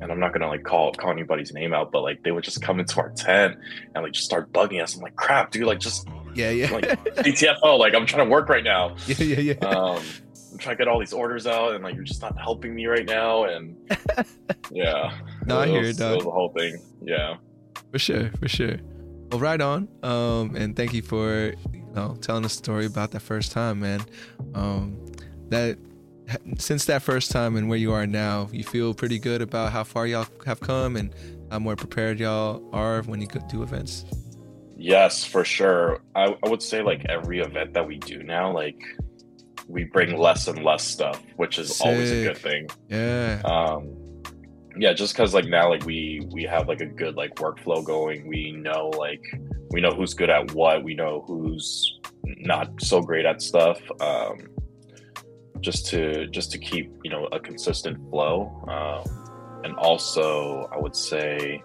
and 0.00 0.10
I'm 0.10 0.18
not 0.18 0.32
gonna 0.32 0.48
like 0.48 0.64
call 0.64 0.92
call 0.92 1.10
anybody's 1.10 1.52
name 1.52 1.72
out, 1.72 1.92
but 1.92 2.02
like 2.02 2.22
they 2.22 2.32
would 2.32 2.44
just 2.44 2.62
come 2.62 2.80
into 2.80 3.00
our 3.00 3.10
tent 3.10 3.58
and 3.94 4.04
like 4.04 4.12
just 4.12 4.24
start 4.24 4.52
bugging 4.52 4.82
us. 4.82 4.96
I'm 4.96 5.02
like, 5.02 5.16
crap, 5.16 5.50
dude, 5.50 5.64
like 5.64 5.78
just 5.78 6.08
yeah, 6.34 6.50
yeah, 6.50 6.70
like 6.70 6.84
DTFO, 7.16 7.78
like 7.78 7.94
I'm 7.94 8.06
trying 8.06 8.26
to 8.26 8.30
work 8.30 8.48
right 8.48 8.64
now. 8.64 8.96
Yeah, 9.06 9.24
yeah, 9.24 9.54
yeah. 9.60 9.68
Um, 9.68 10.02
I'm 10.52 10.58
trying 10.58 10.76
to 10.76 10.84
get 10.84 10.88
all 10.88 10.98
these 10.98 11.12
orders 11.12 11.46
out, 11.46 11.74
and 11.74 11.84
like 11.84 11.94
you're 11.94 12.04
just 12.04 12.22
not 12.22 12.38
helping 12.38 12.74
me 12.74 12.86
right 12.86 13.06
now. 13.06 13.44
And 13.44 13.76
yeah, 14.70 15.18
no, 15.46 15.60
I 15.60 15.66
hear 15.66 15.82
it. 15.82 15.96
That 15.96 16.14
was 16.14 16.24
the 16.24 16.30
whole 16.30 16.50
thing. 16.50 16.78
Yeah, 17.02 17.36
for 17.92 17.98
sure, 17.98 18.30
for 18.40 18.48
sure. 18.48 18.76
Well, 19.30 19.40
right 19.40 19.60
on. 19.60 19.88
Um, 20.02 20.56
and 20.56 20.74
thank 20.74 20.92
you 20.92 21.02
for 21.02 21.52
you 21.90 21.96
know 21.96 22.16
telling 22.20 22.44
a 22.44 22.48
story 22.48 22.86
about 22.86 23.10
that 23.12 23.20
first 23.20 23.52
time, 23.52 23.80
man. 23.80 24.00
Um, 24.54 24.98
that 25.48 25.78
since 26.58 26.84
that 26.86 27.02
first 27.02 27.30
time 27.30 27.56
and 27.56 27.68
where 27.68 27.78
you 27.78 27.92
are 27.92 28.06
now, 28.06 28.48
you 28.52 28.64
feel 28.64 28.94
pretty 28.94 29.18
good 29.18 29.42
about 29.42 29.72
how 29.72 29.84
far 29.84 30.06
y'all 30.06 30.26
have 30.46 30.60
come 30.60 30.96
and 30.96 31.14
how 31.50 31.58
more 31.58 31.76
prepared 31.76 32.20
y'all 32.20 32.62
are 32.72 33.02
when 33.02 33.20
you 33.20 33.26
do 33.48 33.62
events. 33.62 34.04
Yes, 34.76 35.24
for 35.24 35.44
sure. 35.44 36.00
I, 36.14 36.34
I 36.42 36.48
would 36.48 36.62
say 36.62 36.82
like 36.82 37.04
every 37.08 37.40
event 37.40 37.74
that 37.74 37.86
we 37.86 37.98
do 37.98 38.22
now, 38.22 38.50
like 38.52 38.80
we 39.68 39.84
bring 39.84 40.16
less 40.16 40.48
and 40.48 40.64
less 40.64 40.82
stuff, 40.82 41.22
which 41.36 41.58
is 41.58 41.76
Sick. 41.76 41.86
always 41.86 42.10
a 42.10 42.24
good 42.24 42.38
thing. 42.38 42.68
Yeah. 42.88 43.42
Um, 43.44 43.99
yeah, 44.76 44.92
just 44.92 45.14
because 45.14 45.34
like 45.34 45.46
now 45.46 45.68
like 45.68 45.84
we 45.84 46.26
we 46.32 46.44
have 46.44 46.68
like 46.68 46.80
a 46.80 46.86
good 46.86 47.16
like 47.16 47.34
workflow 47.36 47.84
going. 47.84 48.26
We 48.26 48.52
know 48.52 48.88
like 48.88 49.24
we 49.70 49.80
know 49.80 49.90
who's 49.90 50.14
good 50.14 50.30
at 50.30 50.52
what. 50.52 50.84
We 50.84 50.94
know 50.94 51.24
who's 51.26 51.98
not 52.24 52.70
so 52.80 53.00
great 53.00 53.26
at 53.26 53.42
stuff. 53.42 53.80
Um, 54.00 54.48
just 55.60 55.86
to 55.88 56.26
just 56.28 56.52
to 56.52 56.58
keep 56.58 56.92
you 57.04 57.10
know 57.10 57.26
a 57.26 57.40
consistent 57.40 57.98
flow, 58.10 58.64
um, 58.68 59.62
and 59.64 59.74
also 59.76 60.68
I 60.72 60.78
would 60.78 60.96
say 60.96 61.62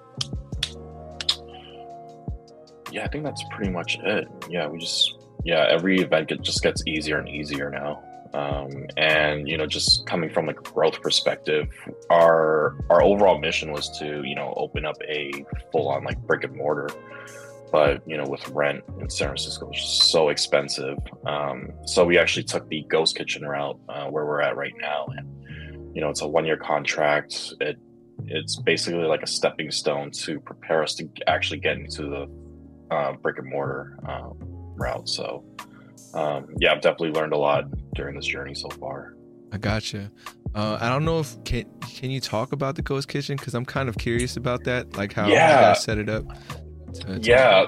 yeah, 2.91 3.03
I 3.03 3.07
think 3.07 3.23
that's 3.23 3.43
pretty 3.51 3.71
much 3.71 3.97
it. 4.03 4.27
Yeah, 4.49 4.67
we 4.67 4.79
just 4.79 5.17
yeah, 5.43 5.67
every 5.69 5.99
event 5.99 6.29
get, 6.29 6.41
just 6.41 6.63
gets 6.63 6.81
easier 6.87 7.19
and 7.19 7.27
easier 7.27 7.69
now. 7.69 8.01
Um, 8.35 8.87
and 8.97 9.47
you 9.47 9.57
know, 9.57 9.65
just 9.65 10.05
coming 10.05 10.29
from 10.29 10.49
a 10.49 10.53
growth 10.53 11.01
perspective, 11.01 11.67
our 12.09 12.75
our 12.89 13.01
overall 13.01 13.39
mission 13.39 13.71
was 13.71 13.97
to 13.99 14.23
you 14.23 14.35
know 14.35 14.53
open 14.57 14.85
up 14.85 14.97
a 15.07 15.31
full 15.71 15.87
on 15.87 16.03
like 16.03 16.19
brick 16.27 16.43
and 16.43 16.53
mortar, 16.53 16.89
but 17.71 18.01
you 18.05 18.17
know 18.17 18.25
with 18.27 18.45
rent 18.49 18.83
in 18.99 19.09
San 19.09 19.29
Francisco 19.29 19.71
so 19.73 20.27
expensive. 20.29 20.97
Um, 21.25 21.71
so 21.85 22.03
we 22.03 22.17
actually 22.17 22.43
took 22.43 22.67
the 22.67 22.83
ghost 22.89 23.15
kitchen 23.15 23.45
route 23.45 23.79
uh, 23.87 24.07
where 24.07 24.25
we're 24.25 24.41
at 24.41 24.57
right 24.57 24.73
now, 24.81 25.05
and 25.15 25.95
you 25.95 26.01
know 26.01 26.09
it's 26.09 26.21
a 26.21 26.27
one 26.27 26.45
year 26.45 26.57
contract. 26.57 27.53
It 27.61 27.79
it's 28.25 28.57
basically 28.57 29.05
like 29.05 29.23
a 29.23 29.27
stepping 29.27 29.71
stone 29.71 30.11
to 30.11 30.41
prepare 30.41 30.83
us 30.83 30.95
to 30.95 31.07
actually 31.27 31.59
get 31.59 31.77
into 31.77 32.01
the 32.03 32.93
uh, 32.93 33.13
brick 33.13 33.37
and 33.37 33.49
mortar 33.49 33.97
uh, 34.05 34.29
route. 34.75 35.07
So, 35.07 35.45
um, 36.15 36.47
yeah, 36.59 36.71
I've 36.71 36.81
definitely 36.81 37.11
learned 37.11 37.33
a 37.33 37.37
lot 37.37 37.65
during 37.93 38.15
this 38.15 38.25
journey 38.25 38.55
so 38.55 38.69
far. 38.69 39.15
I 39.51 39.57
gotcha. 39.57 40.11
Uh, 40.53 40.77
I 40.79 40.89
don't 40.89 41.05
know 41.05 41.19
if 41.19 41.43
can 41.43 41.65
can 41.81 42.09
you 42.09 42.21
talk 42.21 42.51
about 42.51 42.75
the 42.75 42.81
Ghost 42.81 43.07
Kitchen 43.07 43.35
because 43.35 43.53
I'm 43.53 43.65
kind 43.65 43.89
of 43.89 43.97
curious 43.97 44.37
about 44.37 44.63
that, 44.63 44.97
like 44.97 45.13
how 45.13 45.27
yeah. 45.27 45.59
you 45.59 45.65
guys 45.67 45.83
set 45.83 45.97
it 45.97 46.09
up. 46.09 46.25
To, 46.93 47.19
to 47.19 47.19
yeah, 47.21 47.67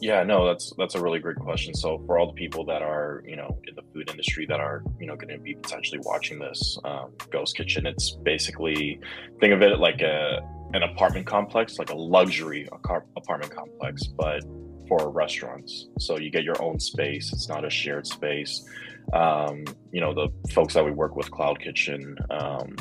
yeah, 0.00 0.22
no, 0.22 0.46
that's 0.46 0.72
that's 0.78 0.94
a 0.94 1.00
really 1.00 1.18
great 1.18 1.36
question. 1.36 1.74
So 1.74 2.02
for 2.06 2.18
all 2.18 2.26
the 2.26 2.32
people 2.32 2.64
that 2.66 2.80
are 2.80 3.22
you 3.26 3.36
know 3.36 3.58
in 3.68 3.74
the 3.74 3.82
food 3.92 4.08
industry 4.10 4.46
that 4.46 4.58
are 4.58 4.82
you 4.98 5.06
know 5.06 5.14
going 5.14 5.28
to 5.28 5.38
be 5.38 5.54
potentially 5.54 6.00
watching 6.04 6.38
this 6.38 6.78
um, 6.84 7.12
Ghost 7.30 7.56
Kitchen, 7.56 7.86
it's 7.86 8.12
basically 8.12 8.98
think 9.40 9.52
of 9.52 9.62
it 9.62 9.78
like 9.78 10.00
a 10.00 10.40
an 10.72 10.82
apartment 10.84 11.26
complex, 11.26 11.78
like 11.78 11.90
a 11.90 11.96
luxury 11.96 12.68
apartment 12.72 13.54
complex, 13.54 14.06
but 14.06 14.42
for 14.90 15.08
restaurants. 15.08 15.86
So 16.00 16.18
you 16.18 16.30
get 16.30 16.42
your 16.42 16.60
own 16.60 16.80
space. 16.80 17.32
It's 17.32 17.48
not 17.48 17.64
a 17.64 17.70
shared 17.70 18.08
space. 18.08 18.68
Um, 19.12 19.64
you 19.92 20.00
know, 20.00 20.12
the 20.12 20.28
folks 20.50 20.74
that 20.74 20.84
we 20.84 20.90
work 20.90 21.14
with, 21.14 21.30
Cloud 21.30 21.60
Kitchen, 21.60 22.18
um, 22.28 22.74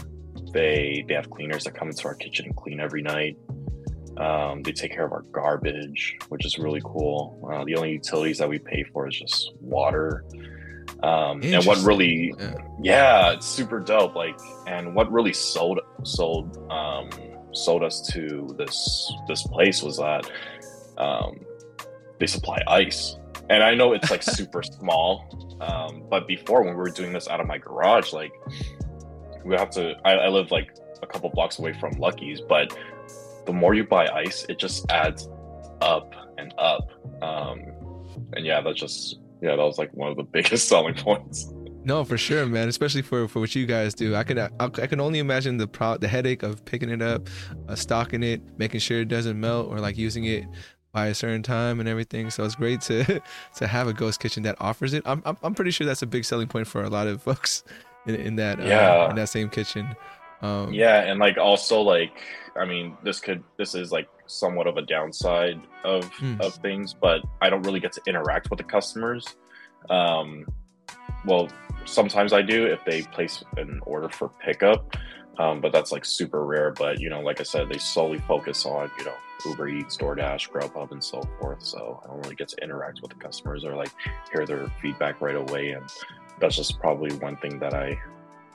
they 0.51 1.05
they 1.07 1.13
have 1.13 1.29
cleaners 1.29 1.63
that 1.65 1.75
come 1.75 1.87
into 1.87 2.07
our 2.07 2.15
kitchen 2.15 2.45
and 2.47 2.55
clean 2.55 2.79
every 2.79 3.03
night. 3.03 3.37
Um, 4.17 4.63
they 4.63 4.71
take 4.71 4.91
care 4.91 5.05
of 5.05 5.11
our 5.11 5.21
garbage, 5.31 6.17
which 6.29 6.45
is 6.45 6.57
really 6.57 6.81
cool. 6.83 7.47
Uh, 7.53 7.63
the 7.63 7.75
only 7.75 7.91
utilities 7.91 8.39
that 8.39 8.49
we 8.49 8.57
pay 8.57 8.83
for 8.91 9.07
is 9.07 9.17
just 9.17 9.53
water. 9.61 10.25
Um, 11.03 11.41
and 11.43 11.63
what 11.65 11.77
really, 11.83 12.33
yeah. 12.39 12.53
yeah. 12.81 13.31
it's 13.33 13.45
super 13.45 13.79
dope. 13.79 14.15
Like, 14.15 14.37
and 14.65 14.95
what 14.95 15.11
really 15.11 15.31
sold 15.31 15.79
sold 16.03 16.57
um, 16.71 17.11
sold 17.53 17.83
us 17.83 18.01
to 18.13 18.53
this 18.57 19.13
this 19.27 19.43
place 19.43 19.83
was 19.83 19.97
that 19.97 20.29
um, 20.97 21.39
they 22.19 22.27
supply 22.27 22.61
ice. 22.67 23.17
And 23.49 23.63
I 23.63 23.73
know 23.73 23.93
it's 23.93 24.11
like 24.11 24.23
super 24.37 24.61
small, 24.61 25.57
um, 25.61 26.03
but 26.09 26.27
before 26.27 26.61
when 26.63 26.73
we 26.73 26.79
were 26.79 26.91
doing 26.91 27.13
this 27.13 27.27
out 27.27 27.39
of 27.39 27.47
my 27.47 27.57
garage, 27.57 28.13
like 28.13 28.31
we 29.43 29.55
have 29.55 29.69
to. 29.71 29.95
I, 30.05 30.13
I 30.13 30.27
live 30.27 30.51
like 30.51 30.75
a 31.01 31.07
couple 31.07 31.29
blocks 31.29 31.59
away 31.59 31.73
from 31.73 31.93
Lucky's, 31.93 32.41
but 32.41 32.77
the 33.45 33.53
more 33.53 33.73
you 33.73 33.85
buy 33.85 34.07
ice, 34.07 34.45
it 34.49 34.59
just 34.59 34.89
adds 34.91 35.27
up 35.81 36.13
and 36.37 36.53
up. 36.57 36.91
Um, 37.23 37.65
and 38.33 38.45
yeah, 38.45 38.61
that's 38.61 38.79
just 38.79 39.19
yeah, 39.41 39.55
that 39.55 39.63
was 39.63 39.77
like 39.77 39.91
one 39.93 40.11
of 40.11 40.17
the 40.17 40.23
biggest 40.31 40.67
selling 40.67 40.95
points. 40.95 41.51
No, 41.81 42.03
for 42.03 42.17
sure, 42.17 42.45
man. 42.45 42.67
Especially 42.67 43.01
for, 43.01 43.27
for 43.27 43.39
what 43.39 43.55
you 43.55 43.65
guys 43.65 43.93
do, 43.93 44.13
I 44.13 44.23
can 44.23 44.37
I, 44.37 44.49
I 44.59 44.69
can 44.69 44.99
only 44.99 45.19
imagine 45.19 45.57
the 45.57 45.67
pro, 45.67 45.97
the 45.97 46.07
headache 46.07 46.43
of 46.43 46.63
picking 46.65 46.89
it 46.89 47.01
up, 47.01 47.27
uh, 47.67 47.75
stocking 47.75 48.21
it, 48.21 48.41
making 48.59 48.81
sure 48.81 48.99
it 48.99 49.07
doesn't 49.07 49.39
melt, 49.39 49.69
or 49.69 49.79
like 49.79 49.97
using 49.97 50.25
it 50.25 50.45
by 50.91 51.07
a 51.07 51.13
certain 51.13 51.43
time 51.43 51.79
and 51.79 51.87
everything. 51.87 52.29
So 52.29 52.43
it's 52.43 52.55
great 52.55 52.81
to 52.81 53.21
to 53.55 53.67
have 53.67 53.87
a 53.87 53.93
ghost 53.93 54.19
kitchen 54.19 54.43
that 54.43 54.55
offers 54.59 54.93
it. 54.93 55.03
I'm 55.05 55.21
I'm, 55.25 55.37
I'm 55.43 55.55
pretty 55.55 55.71
sure 55.71 55.85
that's 55.85 56.01
a 56.01 56.07
big 56.07 56.25
selling 56.25 56.47
point 56.47 56.67
for 56.67 56.83
a 56.83 56.89
lot 56.89 57.07
of 57.07 57.21
folks 57.23 57.63
in, 58.05 58.15
in 58.15 58.35
that 58.37 58.59
uh, 58.59 58.63
yeah 58.63 59.09
in 59.09 59.15
that 59.15 59.29
same 59.29 59.49
kitchen. 59.49 59.95
Um, 60.41 60.73
yeah, 60.73 61.03
and 61.03 61.19
like 61.19 61.37
also 61.37 61.81
like 61.81 62.21
I 62.55 62.65
mean 62.65 62.97
this 63.03 63.19
could 63.19 63.43
this 63.57 63.75
is 63.75 63.91
like 63.91 64.07
somewhat 64.27 64.67
of 64.67 64.77
a 64.77 64.81
downside 64.81 65.59
of 65.83 66.05
hmm. 66.13 66.39
of 66.41 66.55
things, 66.55 66.93
but 66.93 67.21
I 67.41 67.49
don't 67.49 67.63
really 67.63 67.79
get 67.79 67.91
to 67.93 68.01
interact 68.07 68.49
with 68.49 68.57
the 68.57 68.63
customers. 68.63 69.25
Um, 69.89 70.45
well, 71.25 71.49
sometimes 71.85 72.31
I 72.31 72.41
do 72.41 72.65
if 72.65 72.83
they 72.85 73.01
place 73.03 73.43
an 73.57 73.79
order 73.83 74.09
for 74.09 74.29
pickup, 74.43 74.95
um, 75.37 75.59
but 75.59 75.71
that's 75.71 75.91
like 75.91 76.05
super 76.05 76.45
rare. 76.45 76.71
But 76.71 76.99
you 76.99 77.09
know, 77.09 77.19
like 77.21 77.39
I 77.41 77.43
said, 77.43 77.69
they 77.69 77.77
solely 77.77 78.19
focus 78.19 78.65
on 78.65 78.89
you 78.97 79.05
know 79.05 79.15
Uber 79.45 79.69
Eats, 79.69 79.97
DoorDash, 79.97 80.49
Grubhub, 80.49 80.91
and 80.91 81.03
so 81.03 81.21
forth. 81.39 81.63
So 81.63 82.01
I 82.03 82.07
don't 82.07 82.21
really 82.23 82.35
get 82.35 82.49
to 82.49 82.63
interact 82.63 83.01
with 83.01 83.11
the 83.11 83.17
customers 83.17 83.63
or 83.63 83.75
like 83.75 83.91
hear 84.31 84.45
their 84.45 84.67
feedback 84.81 85.21
right 85.21 85.35
away, 85.35 85.71
and 85.71 85.89
that's 86.39 86.55
just 86.55 86.79
probably 86.79 87.11
one 87.17 87.37
thing 87.37 87.59
that 87.59 87.73
I 87.73 87.99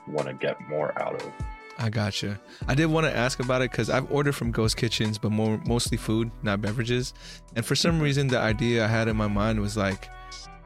want 0.07 0.27
to 0.27 0.33
get 0.33 0.59
more 0.69 0.97
out 1.01 1.21
of. 1.21 1.31
I 1.77 1.89
gotcha. 1.89 2.39
I 2.67 2.75
did 2.75 2.85
want 2.85 3.05
to 3.05 3.15
ask 3.15 3.39
about 3.39 3.61
it 3.61 3.71
because 3.71 3.89
I've 3.89 4.09
ordered 4.11 4.33
from 4.33 4.51
Ghost 4.51 4.77
Kitchens, 4.77 5.17
but 5.17 5.31
more 5.31 5.61
mostly 5.65 5.97
food, 5.97 6.31
not 6.41 6.61
beverages. 6.61 7.13
And 7.55 7.65
for 7.65 7.75
some 7.75 7.99
reason, 7.99 8.27
the 8.27 8.39
idea 8.39 8.85
I 8.85 8.87
had 8.87 9.07
in 9.07 9.17
my 9.17 9.27
mind 9.27 9.59
was 9.59 9.75
like, 9.75 10.09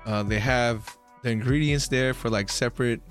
uh, 0.06 0.24
they 0.24 0.40
have 0.40 0.98
the 1.24 1.32
ingredients 1.32 1.88
there 1.88 2.14
for 2.14 2.30
like 2.30 2.50
separate 2.50 3.02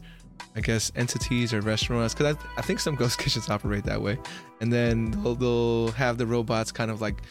I 0.57 0.61
guess 0.61 0.91
entities 0.97 1.53
or 1.53 1.61
restaurants 1.61 2.15
because 2.15 2.37
I, 2.37 2.59
I 2.59 2.63
think 2.63 2.81
some 2.81 2.95
ghost 2.95 3.19
kitchens 3.23 3.49
operate 3.49 3.85
that 3.85 4.01
way, 4.01 4.19
and 4.61 4.73
then 4.73 5.11
they'll, 5.23 5.35
they'll 5.35 5.93
have 5.93 6.19
the 6.19 6.27
robots 6.27 6.73
kind 6.73 6.91
of 6.91 7.01
like 7.01 7.23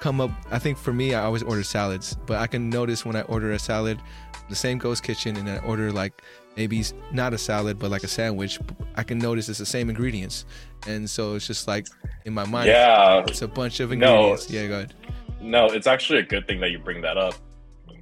come 0.00 0.20
up. 0.20 0.30
I 0.50 0.58
think 0.58 0.78
for 0.78 0.92
me, 0.92 1.14
I 1.14 1.24
always 1.24 1.42
order 1.42 1.62
salads, 1.62 2.16
but 2.26 2.38
I 2.38 2.46
can 2.46 2.70
notice 2.70 3.04
when 3.04 3.16
I 3.16 3.22
order 3.22 3.52
a 3.52 3.58
salad, 3.58 4.00
the 4.48 4.56
same 4.56 4.78
ghost 4.78 5.02
kitchen, 5.02 5.36
and 5.36 5.48
I 5.48 5.58
order 5.58 5.92
like 5.92 6.22
maybe 6.56 6.82
not 7.12 7.34
a 7.34 7.38
salad 7.38 7.78
but 7.78 7.90
like 7.90 8.02
a 8.02 8.08
sandwich, 8.08 8.58
I 8.94 9.02
can 9.02 9.18
notice 9.18 9.48
it's 9.48 9.58
the 9.58 9.66
same 9.66 9.90
ingredients, 9.90 10.44
and 10.86 11.08
so 11.08 11.34
it's 11.34 11.46
just 11.46 11.68
like 11.68 11.86
in 12.24 12.32
my 12.32 12.44
mind, 12.44 12.68
yeah, 12.68 13.24
it's 13.26 13.42
a 13.42 13.48
bunch 13.48 13.80
of 13.80 13.92
ingredients. 13.92 14.50
No, 14.50 14.58
yeah, 14.58 14.68
go 14.68 14.74
ahead. 14.76 14.94
No, 15.40 15.66
it's 15.66 15.86
actually 15.86 16.20
a 16.20 16.24
good 16.24 16.46
thing 16.46 16.60
that 16.60 16.70
you 16.70 16.78
bring 16.78 17.02
that 17.02 17.16
up 17.16 17.34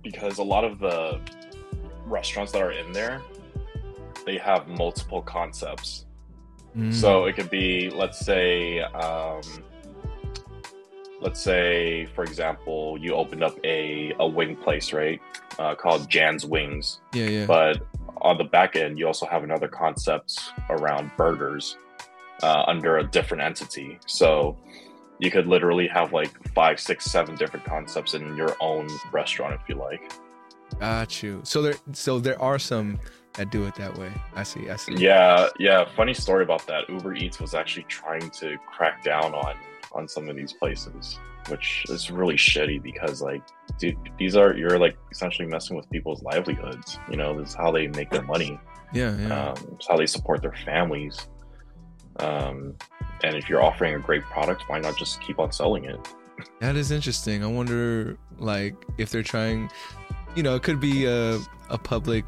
because 0.03 0.38
a 0.38 0.42
lot 0.42 0.64
of 0.64 0.79
the 0.79 1.20
restaurants 2.07 2.53
that 2.53 2.62
are 2.62 2.73
in 2.73 2.92
there, 2.92 3.23
they 4.27 4.39
have 4.39 4.69
multiple 4.69 5.23
concepts. 5.23 6.07
Mm. 6.77 6.93
So 6.93 7.27
it 7.27 7.37
could 7.37 7.51
be, 7.51 7.91
let's 7.91 8.19
say, 8.19 8.81
um, 8.81 9.43
let's 11.21 11.41
say, 11.41 12.07
for 12.15 12.25
example, 12.25 12.99
you 12.99 13.15
opened 13.15 13.45
up 13.45 13.57
a, 13.65 14.13
a 14.19 14.27
wing 14.27 14.57
place, 14.57 14.93
right? 14.93 15.21
Uh, 15.59 15.75
called 15.75 16.11
Jan's 16.11 16.45
Wings. 16.45 17.01
Yeah, 17.13 17.27
yeah. 17.27 17.47
But 17.47 17.87
on 18.23 18.39
the 18.39 18.45
back 18.45 18.75
end, 18.77 18.99
you 18.99 19.07
also 19.07 19.27
have 19.27 19.45
another 19.45 19.69
concept 19.69 20.41
around 20.69 21.11
burgers 21.17 21.77
uh, 22.43 22.65
under 22.67 22.99
a 22.99 23.05
different 23.05 23.43
entity. 23.43 23.99
So 24.07 24.57
you 25.21 25.31
could 25.31 25.47
literally 25.47 25.87
have 25.87 26.13
like 26.13 26.33
five, 26.55 26.81
six, 26.81 27.05
seven 27.05 27.37
different 27.37 27.65
concepts 27.65 28.15
in 28.15 28.37
your 28.37 28.57
own 28.61 28.89
restaurant 29.13 29.55
if 29.55 29.69
you 29.69 29.77
like. 29.77 30.13
Got 30.81 31.23
you. 31.23 31.41
So 31.45 31.63
there, 31.63 31.75
so 31.93 32.19
there 32.19 32.41
are 32.43 32.59
some 32.59 32.99
that 33.35 33.51
do 33.51 33.64
it 33.66 33.75
that 33.77 33.97
way. 33.99 34.12
I 34.35 34.42
see. 34.42 34.70
I 34.70 34.77
see. 34.77 34.94
Yeah, 34.94 35.49
yeah. 35.59 35.85
Funny 35.97 36.14
story 36.14 36.44
about 36.44 36.66
that. 36.66 36.88
Uber 36.88 37.14
Eats 37.14 37.40
was 37.40 37.55
actually 37.55 37.85
trying 37.85 38.31
to 38.31 38.57
crack 38.66 39.03
down 39.05 39.35
on 39.35 39.57
on 39.92 40.09
some 40.09 40.29
of 40.29 40.37
these 40.37 40.53
places, 40.53 41.18
which 41.49 41.85
is 41.88 42.11
really 42.11 42.35
shitty 42.37 42.83
because 42.83 43.23
like, 43.23 43.42
dude, 43.79 43.97
these 44.18 44.37
are 44.37 44.57
you're 44.57 44.79
like 44.79 44.97
essentially 45.11 45.49
messing 45.49 45.77
with 45.77 45.88
people's 45.90 46.23
livelihoods. 46.23 46.99
You 47.11 47.16
know, 47.16 47.38
this 47.38 47.51
is 47.51 47.55
how 47.55 47.70
they 47.73 47.88
make 47.88 48.11
their 48.11 48.23
money. 48.23 48.59
Yeah, 48.92 49.16
yeah. 49.16 49.51
Um, 49.51 49.57
it's 49.75 49.88
how 49.88 49.97
they 49.97 50.07
support 50.07 50.42
their 50.42 50.55
families. 50.64 51.29
Um, 52.20 52.77
and 53.25 53.35
if 53.35 53.49
you're 53.49 53.62
offering 53.62 53.94
a 53.94 53.99
great 53.99 54.23
product, 54.23 54.62
why 54.68 54.79
not 54.79 54.97
just 54.97 55.20
keep 55.20 55.40
on 55.40 55.51
selling 55.51 55.85
it? 55.85 55.99
That 56.61 56.77
is 56.77 56.92
interesting. 56.92 57.42
I 57.42 57.47
wonder, 57.47 58.16
like, 58.38 58.75
if 58.99 59.11
they're 59.11 59.23
trying 59.23 59.70
you 60.35 60.42
know, 60.42 60.55
it 60.55 60.62
could 60.62 60.81
be 60.81 61.07
a, 61.07 61.38
a 61.70 61.79
public 61.79 62.25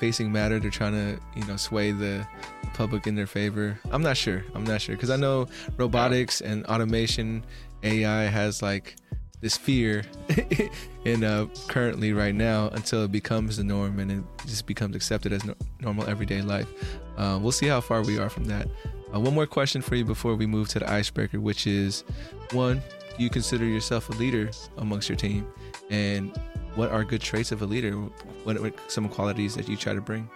facing 0.00 0.32
matter. 0.32 0.58
They're 0.58 0.70
trying 0.70 0.92
to, 0.92 1.20
you 1.36 1.46
know, 1.46 1.56
sway 1.56 1.92
the 1.92 2.26
public 2.74 3.06
in 3.06 3.14
their 3.14 3.26
favor. 3.26 3.78
I'm 3.92 4.02
not 4.02 4.16
sure. 4.16 4.42
I'm 4.54 4.64
not 4.64 4.80
sure 4.80 4.96
because 4.96 5.10
I 5.10 5.16
know 5.16 5.46
robotics 5.76 6.40
and 6.40 6.66
automation, 6.66 7.44
AI 7.82 8.22
has 8.24 8.62
like 8.62 8.96
this 9.40 9.56
fear 9.56 10.04
in 11.04 11.24
uh, 11.24 11.46
currently 11.68 12.12
right 12.12 12.34
now 12.34 12.68
until 12.68 13.04
it 13.04 13.12
becomes 13.12 13.56
the 13.56 13.64
norm 13.64 13.98
and 13.98 14.10
it 14.10 14.24
just 14.46 14.66
becomes 14.66 14.96
accepted 14.96 15.32
as 15.32 15.44
no- 15.44 15.54
normal 15.80 16.08
everyday 16.08 16.42
life. 16.42 16.68
Uh, 17.16 17.38
we'll 17.40 17.52
see 17.52 17.66
how 17.66 17.80
far 17.80 18.02
we 18.02 18.18
are 18.18 18.28
from 18.28 18.44
that. 18.46 18.66
Uh, 19.14 19.20
one 19.20 19.34
more 19.34 19.46
question 19.46 19.82
for 19.82 19.94
you 19.96 20.04
before 20.04 20.34
we 20.34 20.46
move 20.46 20.68
to 20.68 20.78
the 20.78 20.90
icebreaker, 20.90 21.40
which 21.40 21.66
is 21.66 22.04
one, 22.52 22.82
you 23.18 23.28
consider 23.28 23.64
yourself 23.64 24.08
a 24.08 24.12
leader 24.12 24.50
amongst 24.78 25.08
your 25.08 25.16
team? 25.16 25.46
And 25.90 26.38
what 26.74 26.90
are 26.90 27.04
good 27.04 27.20
traits 27.20 27.52
of 27.52 27.62
a 27.62 27.66
leader? 27.66 27.92
What 28.44 28.56
are 28.56 28.72
some 28.88 29.08
qualities 29.08 29.54
that 29.56 29.68
you 29.68 29.76
try 29.76 29.94
to 29.94 30.00
bring? 30.00 30.28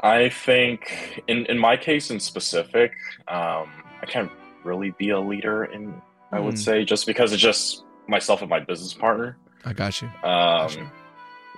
I 0.00 0.28
think, 0.30 1.22
in, 1.28 1.46
in 1.46 1.58
my 1.58 1.76
case 1.76 2.10
in 2.10 2.18
specific, 2.18 2.92
um, 3.28 3.70
I 4.02 4.06
can't 4.06 4.30
really 4.64 4.90
be 4.98 5.10
a 5.10 5.20
leader 5.20 5.64
in, 5.64 5.94
I 6.32 6.40
would 6.40 6.54
hmm. 6.54 6.60
say, 6.60 6.84
just 6.84 7.06
because 7.06 7.32
it's 7.32 7.42
just 7.42 7.84
myself 8.08 8.40
and 8.40 8.50
my 8.50 8.60
business 8.60 8.94
partner. 8.94 9.38
I 9.64 9.72
got 9.72 10.02
you. 10.02 10.08
Um, 10.08 10.22
got 10.22 10.76
you. 10.76 10.90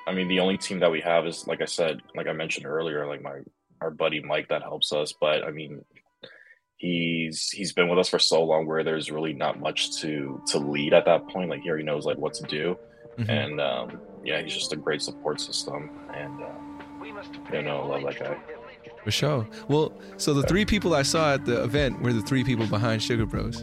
I 0.07 0.13
mean, 0.13 0.29
the 0.29 0.41
only 0.41 0.59
team 0.59 0.79
that 0.81 0.91
we 0.91 1.01
have 1.01 1.27
is, 1.27 1.47
like 1.47 1.63
I 1.63 1.65
said, 1.65 2.01
like 2.15 2.27
I 2.27 2.33
mentioned 2.33 2.67
earlier, 2.67 3.07
like 3.07 3.23
my 3.23 3.41
our 3.81 3.91
buddy 3.91 4.21
Mike 4.21 4.49
that 4.49 4.63
helps 4.63 4.93
us. 4.93 5.15
But 5.19 5.45
I 5.45 5.51
mean, 5.51 5.85
he's 6.77 7.51
he's 7.51 7.73
been 7.73 7.89
with 7.89 7.99
us 7.99 8.09
for 8.09 8.19
so 8.19 8.43
long 8.43 8.67
where 8.67 8.85
there's 8.85 9.11
really 9.11 9.33
not 9.33 9.61
much 9.61 10.01
to 10.01 10.43
to 10.49 10.59
lead 10.59 10.93
at 10.93 11.05
that 11.07 11.29
point. 11.29 11.51
Like 11.51 11.61
here 11.61 11.77
he 11.77 11.83
already 11.83 11.85
knows 11.85 12.07
like 12.07 12.19
what 12.19 12.35
to 12.35 12.45
do, 12.45 12.79
mm-hmm. 13.19 13.31
and 13.31 13.61
um, 13.61 14.01
yeah, 14.25 14.41
he's 14.43 14.55
just 14.55 14.73
a 14.73 14.77
great 14.77 15.03
support 15.03 15.41
system. 15.41 15.91
And 16.15 16.43
uh, 16.43 16.49
you 17.53 17.63
know, 17.63 17.87
love 17.87 18.03
that 18.03 18.19
guy. 18.19 18.37
For 19.05 19.11
sure. 19.11 19.47
Well, 19.69 19.93
so 20.17 20.33
the 20.33 20.43
three 20.45 20.65
people 20.65 20.95
I 20.95 21.03
saw 21.03 21.35
at 21.35 21.45
the 21.45 21.63
event 21.63 22.01
were 22.01 22.13
the 22.13 22.23
three 22.23 22.43
people 22.43 22.67
behind 22.67 23.03
Sugar 23.03 23.27
Bros. 23.27 23.63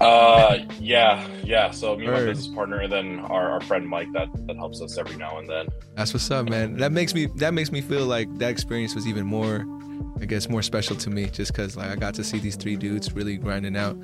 Uh, 0.00 0.58
yeah, 0.80 1.26
yeah. 1.44 1.70
So 1.70 1.96
me 1.96 2.06
and 2.06 2.14
my 2.14 2.24
business 2.24 2.52
partner, 2.52 2.80
and 2.80 2.92
then 2.92 3.18
our, 3.20 3.50
our 3.50 3.60
friend 3.60 3.86
Mike 3.86 4.08
that 4.14 4.28
that 4.46 4.56
helps 4.56 4.80
us 4.80 4.98
every 4.98 5.16
now 5.16 5.38
and 5.38 5.48
then. 5.48 5.68
That's 5.96 6.12
what's 6.12 6.28
up, 6.30 6.48
man. 6.48 6.76
That 6.76 6.92
makes 6.92 7.14
me 7.14 7.26
that 7.36 7.54
makes 7.54 7.70
me 7.70 7.80
feel 7.80 8.06
like 8.06 8.28
that 8.38 8.50
experience 8.50 8.94
was 8.94 9.06
even 9.06 9.26
more, 9.26 9.64
I 10.20 10.24
guess, 10.24 10.48
more 10.48 10.62
special 10.62 10.96
to 10.96 11.10
me, 11.10 11.26
just 11.26 11.52
because 11.52 11.76
like 11.76 11.90
I 11.90 11.96
got 11.96 12.14
to 12.14 12.24
see 12.24 12.38
these 12.38 12.56
three 12.56 12.76
dudes 12.76 13.12
really 13.12 13.36
grinding 13.36 13.76
out 13.76 13.96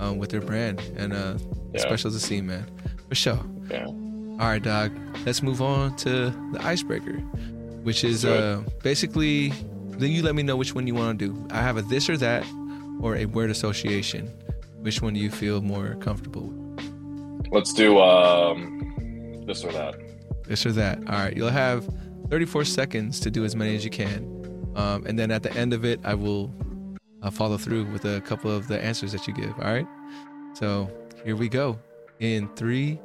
um, 0.00 0.18
with 0.18 0.30
their 0.30 0.40
brand, 0.40 0.80
and 0.96 1.12
uh, 1.12 1.38
yeah. 1.74 1.80
special 1.80 2.10
to 2.10 2.18
see, 2.18 2.40
man. 2.40 2.66
For 3.08 3.14
sure. 3.14 3.40
Yeah. 3.70 3.86
All 3.86 4.48
right, 4.48 4.62
dog. 4.62 4.92
Let's 5.24 5.42
move 5.42 5.60
on 5.62 5.96
to 5.96 6.30
the 6.52 6.58
icebreaker, 6.62 7.18
which 7.82 8.04
is 8.04 8.24
uh, 8.24 8.62
basically 8.82 9.52
then 9.98 10.10
you 10.10 10.22
let 10.22 10.34
me 10.34 10.42
know 10.42 10.56
which 10.56 10.74
one 10.74 10.86
you 10.86 10.94
want 10.94 11.18
to 11.18 11.28
do. 11.28 11.48
I 11.50 11.62
have 11.62 11.76
a 11.78 11.82
this 11.82 12.10
or 12.10 12.16
that, 12.18 12.44
or 13.00 13.16
a 13.16 13.24
word 13.24 13.50
association. 13.50 14.26
Which 14.80 15.00
one 15.00 15.14
do 15.14 15.20
you 15.20 15.30
feel 15.30 15.62
more 15.62 15.94
comfortable 15.96 16.42
with? 16.42 17.48
Let's 17.50 17.72
do 17.72 17.98
um, 17.98 19.44
this 19.46 19.64
or 19.64 19.72
that. 19.72 19.94
This 20.44 20.66
or 20.66 20.72
that. 20.72 20.98
All 20.98 21.18
right. 21.18 21.36
You'll 21.36 21.48
have 21.48 21.88
34 22.28 22.64
seconds 22.64 23.20
to 23.20 23.30
do 23.30 23.44
as 23.44 23.56
many 23.56 23.74
as 23.74 23.84
you 23.84 23.90
can. 23.90 24.35
Um, 24.76 25.06
and 25.06 25.18
then 25.18 25.30
at 25.30 25.42
the 25.42 25.52
end 25.54 25.72
of 25.72 25.84
it, 25.84 26.00
I 26.04 26.14
will 26.14 26.52
uh, 27.22 27.30
follow 27.30 27.56
through 27.56 27.86
with 27.86 28.04
a 28.04 28.20
couple 28.20 28.50
of 28.50 28.68
the 28.68 28.80
answers 28.82 29.12
that 29.12 29.26
you 29.26 29.34
give. 29.34 29.52
All 29.58 29.72
right. 29.72 29.86
So 30.54 30.90
here 31.24 31.34
we 31.34 31.48
go. 31.48 31.78
In 32.20 32.48
three, 32.56 33.00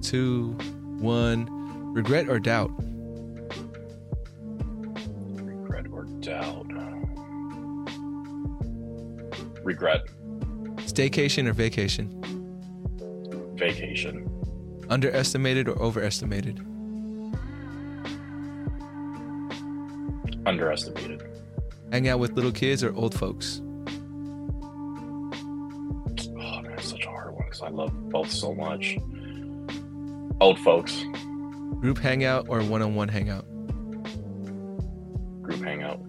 two, 0.00 0.52
one. 0.98 1.48
Regret 1.92 2.28
or 2.28 2.40
doubt? 2.40 2.70
Regret 5.44 5.86
or 5.92 6.04
doubt? 6.20 6.66
Regret. 9.62 10.06
Staycation 10.78 11.46
or 11.46 11.52
vacation? 11.52 12.18
Vacation. 13.56 14.28
Underestimated 14.88 15.68
or 15.68 15.78
overestimated? 15.80 16.66
Underestimated. 20.44 21.22
Hang 21.90 22.08
out 22.08 22.18
with 22.18 22.32
little 22.32 22.52
kids 22.52 22.82
or 22.82 22.94
old 22.94 23.14
folks? 23.14 23.60
Oh 26.40 26.62
man, 26.62 26.78
such 26.78 27.04
a 27.04 27.08
hard 27.08 27.34
one 27.34 27.44
because 27.44 27.62
I 27.62 27.68
love 27.68 27.92
both 28.10 28.30
so 28.30 28.54
much. 28.54 28.96
Old 30.40 30.58
folks. 30.60 31.04
Group 31.80 31.98
hangout 31.98 32.48
or 32.48 32.62
one-on-one 32.62 33.08
hangout? 33.08 33.44
Group 35.42 35.62
hangout. 35.62 36.00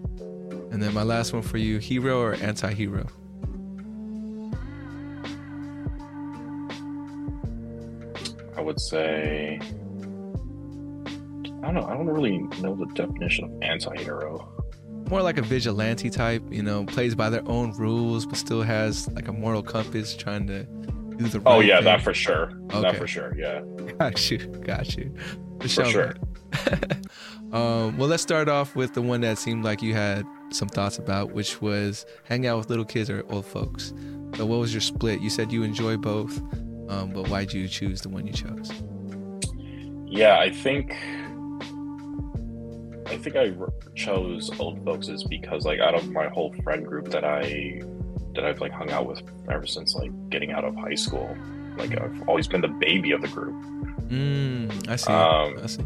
And 0.70 0.82
then 0.82 0.92
my 0.94 1.02
last 1.02 1.32
one 1.32 1.42
for 1.42 1.58
you: 1.58 1.78
hero 1.78 2.20
or 2.20 2.34
anti-hero? 2.34 3.06
I 8.56 8.60
would 8.60 8.80
say 8.80 9.60
I 11.64 11.72
don't 11.72 11.76
know. 11.76 11.86
I 11.86 11.94
don't 11.94 12.06
really 12.06 12.38
know 12.60 12.74
the 12.74 12.84
definition 12.94 13.44
of 13.44 13.62
anti-hero. 13.62 14.52
More 15.08 15.22
like 15.22 15.38
a 15.38 15.42
vigilante 15.42 16.10
type, 16.10 16.42
you 16.50 16.62
know, 16.62 16.84
plays 16.84 17.14
by 17.14 17.30
their 17.30 17.46
own 17.48 17.72
rules, 17.72 18.26
but 18.26 18.36
still 18.36 18.60
has 18.60 19.08
like 19.12 19.28
a 19.28 19.32
moral 19.32 19.62
compass, 19.62 20.14
trying 20.14 20.46
to 20.48 20.64
do 20.64 21.26
the. 21.26 21.38
Oh, 21.38 21.42
right 21.42 21.56
oh 21.56 21.60
yeah, 21.60 21.76
thing. 21.76 21.84
that 21.84 22.02
for 22.02 22.12
sure. 22.12 22.52
Okay. 22.66 22.82
That 22.82 22.96
for 22.96 23.06
sure. 23.06 23.34
Yeah. 23.34 23.62
Got 23.98 24.30
you. 24.30 24.38
Got 24.38 24.94
you. 24.94 25.14
For, 25.60 25.68
for 25.68 25.84
sure. 25.86 26.14
um, 27.52 27.96
well, 27.96 28.08
let's 28.08 28.22
start 28.22 28.50
off 28.50 28.76
with 28.76 28.92
the 28.92 29.02
one 29.02 29.22
that 29.22 29.38
seemed 29.38 29.64
like 29.64 29.80
you 29.80 29.94
had 29.94 30.26
some 30.50 30.68
thoughts 30.68 30.98
about, 30.98 31.32
which 31.32 31.62
was 31.62 32.04
hang 32.24 32.46
out 32.46 32.58
with 32.58 32.68
little 32.68 32.84
kids 32.84 33.08
or 33.08 33.24
old 33.30 33.46
folks. 33.46 33.94
So, 34.36 34.44
what 34.44 34.58
was 34.58 34.74
your 34.74 34.82
split? 34.82 35.20
You 35.20 35.30
said 35.30 35.50
you 35.50 35.62
enjoy 35.62 35.96
both. 35.96 36.38
Um, 36.90 37.10
but 37.14 37.30
why 37.30 37.46
did 37.46 37.54
you 37.54 37.68
choose 37.68 38.02
the 38.02 38.10
one 38.10 38.26
you 38.26 38.34
chose? 38.34 38.70
Yeah, 40.06 40.38
I 40.38 40.50
think 40.50 40.94
I 43.06 43.16
think 43.16 43.36
I 43.36 43.52
chose 43.94 44.50
old 44.58 44.84
folks 44.84 45.08
is 45.08 45.24
because 45.24 45.64
like 45.64 45.80
out 45.80 45.94
of 45.94 46.10
my 46.10 46.28
whole 46.28 46.52
friend 46.62 46.86
group 46.86 47.08
that 47.10 47.24
I 47.24 47.82
that 48.34 48.44
I've 48.44 48.60
like 48.60 48.72
hung 48.72 48.90
out 48.90 49.06
with 49.06 49.22
ever 49.50 49.66
since 49.66 49.94
like 49.94 50.10
getting 50.30 50.52
out 50.52 50.64
of 50.64 50.74
high 50.76 50.94
school, 50.94 51.36
like 51.76 51.98
I've 51.98 52.28
always 52.28 52.48
been 52.48 52.60
the 52.60 52.68
baby 52.68 53.12
of 53.12 53.22
the 53.22 53.28
group. 53.28 53.54
Mm, 54.08 54.88
I 54.88 54.96
see. 54.96 55.12
Um, 55.12 55.58
I 55.62 55.66
see. 55.66 55.84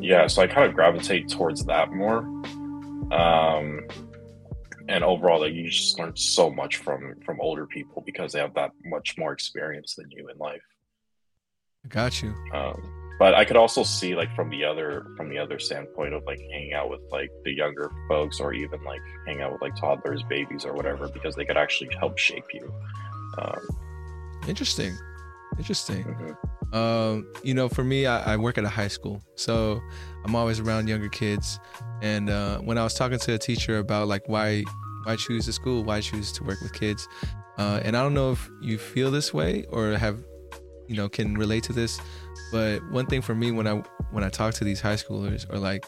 Yeah, 0.00 0.26
so 0.26 0.42
I 0.42 0.46
kind 0.46 0.68
of 0.68 0.74
gravitate 0.74 1.28
towards 1.28 1.64
that 1.66 1.92
more. 1.92 2.18
Um, 3.12 3.86
and 4.88 5.04
overall 5.04 5.40
like 5.40 5.52
you 5.52 5.68
just 5.70 5.98
learn 5.98 6.16
so 6.16 6.50
much 6.50 6.76
from 6.76 7.14
from 7.24 7.40
older 7.40 7.66
people 7.66 8.02
because 8.04 8.32
they 8.32 8.38
have 8.38 8.54
that 8.54 8.70
much 8.84 9.16
more 9.16 9.32
experience 9.32 9.94
than 9.94 10.10
you 10.10 10.28
in 10.28 10.36
life 10.38 10.62
got 11.88 12.22
you 12.22 12.34
um, 12.52 13.01
but 13.18 13.34
i 13.34 13.44
could 13.44 13.56
also 13.56 13.82
see 13.82 14.14
like 14.14 14.34
from 14.34 14.50
the 14.50 14.64
other 14.64 15.06
from 15.16 15.28
the 15.28 15.38
other 15.38 15.58
standpoint 15.58 16.14
of 16.14 16.22
like 16.24 16.40
hanging 16.50 16.72
out 16.72 16.90
with 16.90 17.00
like 17.10 17.30
the 17.44 17.52
younger 17.52 17.90
folks 18.08 18.40
or 18.40 18.52
even 18.52 18.82
like 18.84 19.00
hang 19.26 19.40
out 19.40 19.52
with 19.52 19.62
like 19.62 19.74
toddlers 19.76 20.22
babies 20.24 20.64
or 20.64 20.72
whatever 20.72 21.08
because 21.08 21.34
they 21.34 21.44
could 21.44 21.56
actually 21.56 21.90
help 21.98 22.18
shape 22.18 22.44
you. 22.52 22.72
Um, 23.38 23.60
interesting. 24.48 24.96
Interesting. 25.58 26.04
Mm-hmm. 26.04 26.76
um, 26.76 27.30
you 27.42 27.54
know 27.54 27.68
for 27.68 27.84
me 27.84 28.06
I, 28.06 28.34
I 28.34 28.36
work 28.36 28.56
at 28.56 28.64
a 28.64 28.68
high 28.68 28.88
school 28.88 29.22
so 29.34 29.80
i'm 30.24 30.34
always 30.34 30.60
around 30.60 30.88
younger 30.88 31.08
kids. 31.08 31.60
And 32.02 32.30
uh, 32.30 32.58
when 32.58 32.78
I 32.78 32.82
was 32.82 32.94
talking 32.94 33.18
to 33.20 33.34
a 33.34 33.38
teacher 33.38 33.78
about 33.78 34.08
like 34.08 34.28
why 34.28 34.64
why 35.04 35.16
choose 35.16 35.46
the 35.46 35.52
school, 35.52 35.84
why 35.84 36.00
choose 36.00 36.32
to 36.32 36.44
work 36.44 36.60
with 36.60 36.72
kids, 36.72 37.08
uh, 37.58 37.80
and 37.84 37.96
I 37.96 38.02
don't 38.02 38.14
know 38.14 38.32
if 38.32 38.50
you 38.60 38.76
feel 38.76 39.10
this 39.10 39.32
way 39.32 39.64
or 39.70 39.92
have 39.92 40.22
you 40.92 40.98
know 40.98 41.08
can 41.08 41.34
relate 41.34 41.64
to 41.64 41.72
this, 41.72 42.00
but 42.52 42.78
one 42.90 43.06
thing 43.06 43.22
for 43.22 43.34
me 43.34 43.50
when 43.50 43.66
I 43.66 43.82
when 44.10 44.22
I 44.22 44.28
talk 44.28 44.54
to 44.54 44.64
these 44.64 44.80
high 44.80 44.96
schoolers 44.96 45.50
or 45.50 45.58
like 45.58 45.86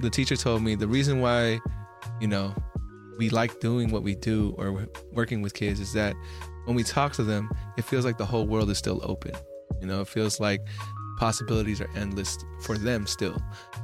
the 0.00 0.10
teacher 0.10 0.36
told 0.36 0.62
me 0.62 0.74
the 0.74 0.86
reason 0.86 1.20
why 1.20 1.60
you 2.20 2.28
know 2.28 2.54
we 3.18 3.30
like 3.30 3.58
doing 3.60 3.90
what 3.90 4.02
we 4.02 4.14
do 4.14 4.54
or 4.58 4.86
working 5.12 5.40
with 5.40 5.54
kids 5.54 5.80
is 5.80 5.92
that 5.94 6.14
when 6.64 6.76
we 6.76 6.82
talk 6.82 7.12
to 7.14 7.22
them, 7.22 7.50
it 7.76 7.82
feels 7.82 8.04
like 8.04 8.18
the 8.18 8.26
whole 8.26 8.46
world 8.46 8.70
is 8.70 8.78
still 8.78 9.00
open. 9.04 9.32
You 9.80 9.86
know, 9.86 10.00
it 10.00 10.08
feels 10.08 10.40
like 10.40 10.60
possibilities 11.18 11.80
are 11.80 11.90
endless 11.94 12.38
for 12.60 12.76
them 12.76 13.06
still. 13.06 13.40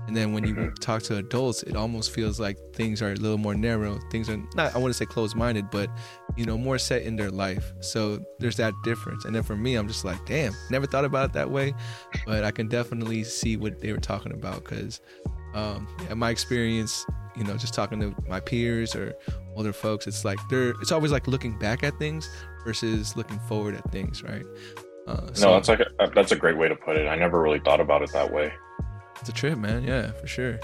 And 0.07 0.17
then 0.17 0.33
when 0.33 0.47
you 0.47 0.55
mm-hmm. 0.55 0.75
talk 0.75 1.03
to 1.05 1.17
adults, 1.17 1.63
it 1.63 1.77
almost 1.77 2.13
feels 2.13 2.41
like 2.41 2.59
things 2.75 3.03
are 3.03 3.13
a 3.13 3.17
little 3.17 3.39
more 3.39 3.55
narrow. 3.55 3.99
Things 4.11 4.29
are 4.29 4.37
not, 4.55 4.75
I 4.75 4.79
want 4.79 4.91
to 4.91 4.97
say 4.97 5.07
closed 5.07 5.37
minded, 5.37 5.71
but, 5.71 5.91
you 6.37 6.45
know, 6.45 6.59
more 6.59 6.79
set 6.79 7.03
in 7.03 7.17
their 7.17 7.31
life. 7.31 7.73
So 7.81 8.21
there's 8.39 8.57
that 8.57 8.75
difference. 8.83 9.25
And 9.25 9.35
then 9.35 9.43
for 9.43 9.57
me, 9.57 9.77
I'm 9.77 9.87
just 9.87 10.05
like, 10.05 10.25
damn, 10.27 10.53
never 10.71 10.87
thought 10.87 11.05
about 11.05 11.31
it 11.31 11.33
that 11.35 11.51
way. 11.51 11.75
But 12.27 12.45
I 12.45 12.51
can 12.51 12.69
definitely 12.69 13.25
see 13.25 13.57
what 13.57 13.81
they 13.81 13.93
were 13.93 13.99
talking 13.99 14.33
about 14.33 14.65
because, 14.65 15.01
um, 15.55 15.89
yeah, 16.05 16.15
my 16.15 16.31
experience, 16.31 17.07
you 17.37 17.45
know, 17.45 17.57
just 17.57 17.75
talking 17.75 18.01
to 18.01 18.15
my 18.29 18.41
peers 18.41 18.95
or 18.95 19.15
older 19.55 19.73
folks, 19.73 20.07
it's 20.07 20.25
like 20.25 20.39
they're, 20.49 20.71
it's 20.81 20.93
always 20.93 21.13
like 21.13 21.27
looking 21.27 21.59
back 21.59 21.83
at 21.83 21.99
things 21.99 22.29
versus 22.65 23.17
looking 23.17 23.39
forward 23.41 23.75
at 23.75 23.91
things, 23.93 24.23
right? 24.23 24.45
Uh, 25.11 25.33
so, 25.33 25.49
no, 25.49 25.55
that's 25.55 25.69
like 25.69 25.81
a, 25.81 26.11
that's 26.15 26.31
a 26.31 26.37
great 26.37 26.57
way 26.57 26.69
to 26.69 26.77
put 26.77 26.97
it. 26.97 27.09
I 27.09 27.17
never 27.17 27.43
really 27.43 27.59
thought 27.59 27.81
about 27.81 28.03
it 28.03 28.13
that 28.13 28.33
way. 28.33 28.53
It's 29.19 29.29
a 29.29 29.33
trip, 29.33 29.59
man. 29.59 29.83
Yeah, 29.83 30.13
for 30.13 30.27
sure. 30.27 30.61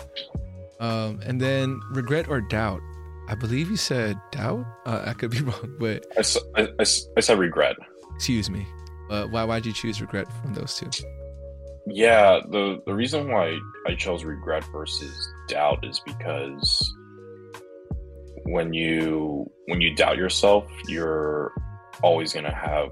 Um, 0.79 1.21
and 1.25 1.41
then 1.41 1.81
regret 1.91 2.29
or 2.29 2.41
doubt. 2.41 2.81
I 3.29 3.35
believe 3.35 3.71
you 3.71 3.77
said 3.77 4.17
doubt. 4.31 4.65
Uh, 4.87 5.03
I 5.07 5.15
could 5.15 5.31
be 5.31 5.41
wrong, 5.43 5.77
but 5.81 6.07
I, 6.17 6.63
I, 6.63 6.87
I 7.17 7.21
said 7.21 7.39
regret. 7.39 7.77
Excuse 8.15 8.49
me. 8.49 8.67
Uh, 9.11 9.25
why 9.27 9.43
why'd 9.45 9.67
you 9.67 9.73
choose 9.73 10.01
regret 10.01 10.29
from 10.43 10.55
those 10.55 10.75
two? 10.75 10.91
Yeah, 11.89 12.41
the 12.51 12.83
the 12.87 12.95
reason 12.95 13.31
why 13.31 13.59
I 13.87 13.95
chose 13.95 14.25
regret 14.25 14.65
versus 14.73 15.29
doubt 15.49 15.85
is 15.85 16.01
because 16.05 16.95
when 18.45 18.73
you 18.73 19.51
when 19.67 19.81
you 19.81 19.95
doubt 19.95 20.17
yourself, 20.17 20.71
you're 20.89 21.53
always 22.03 22.33
gonna 22.33 22.55
have 22.55 22.91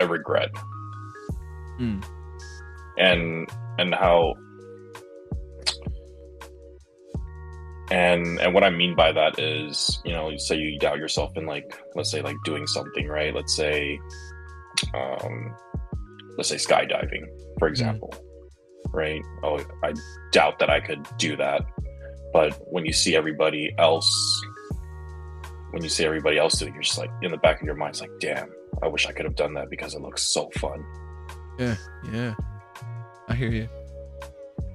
a 0.00 0.06
regret. 0.06 0.50
Mm. 1.78 2.04
And 2.98 3.48
and 3.78 3.94
how 3.94 4.34
and 7.90 8.40
and 8.40 8.52
what 8.52 8.64
i 8.64 8.70
mean 8.70 8.94
by 8.94 9.12
that 9.12 9.38
is 9.38 10.00
you 10.04 10.12
know 10.12 10.36
say 10.36 10.56
you 10.56 10.78
doubt 10.78 10.98
yourself 10.98 11.36
in 11.36 11.46
like 11.46 11.78
let's 11.94 12.10
say 12.10 12.20
like 12.20 12.36
doing 12.44 12.66
something 12.66 13.06
right 13.06 13.34
let's 13.34 13.54
say 13.54 13.98
um 14.94 15.54
let's 16.36 16.48
say 16.48 16.56
skydiving 16.56 17.24
for 17.58 17.66
mm-hmm. 17.66 17.66
example 17.66 18.12
mm-hmm. 18.12 18.96
right 18.96 19.22
oh 19.44 19.64
i 19.84 19.92
doubt 20.32 20.58
that 20.58 20.68
i 20.68 20.80
could 20.80 21.06
do 21.16 21.36
that 21.36 21.62
but 22.32 22.58
when 22.72 22.84
you 22.84 22.92
see 22.92 23.14
everybody 23.14 23.72
else 23.78 24.42
when 25.70 25.82
you 25.82 25.88
see 25.88 26.04
everybody 26.04 26.38
else 26.38 26.58
doing 26.58 26.72
it 26.72 26.74
you're 26.74 26.82
just 26.82 26.98
like 26.98 27.10
in 27.22 27.30
the 27.30 27.38
back 27.38 27.60
of 27.60 27.66
your 27.66 27.76
mind 27.76 27.90
it's 27.90 28.00
like 28.00 28.10
damn 28.18 28.48
i 28.82 28.88
wish 28.88 29.06
i 29.06 29.12
could 29.12 29.24
have 29.24 29.36
done 29.36 29.54
that 29.54 29.70
because 29.70 29.94
it 29.94 30.00
looks 30.00 30.22
so 30.22 30.50
fun 30.56 30.84
yeah 31.58 31.76
yeah 32.12 32.34
i 33.28 33.34
hear 33.34 33.50
you 33.50 33.68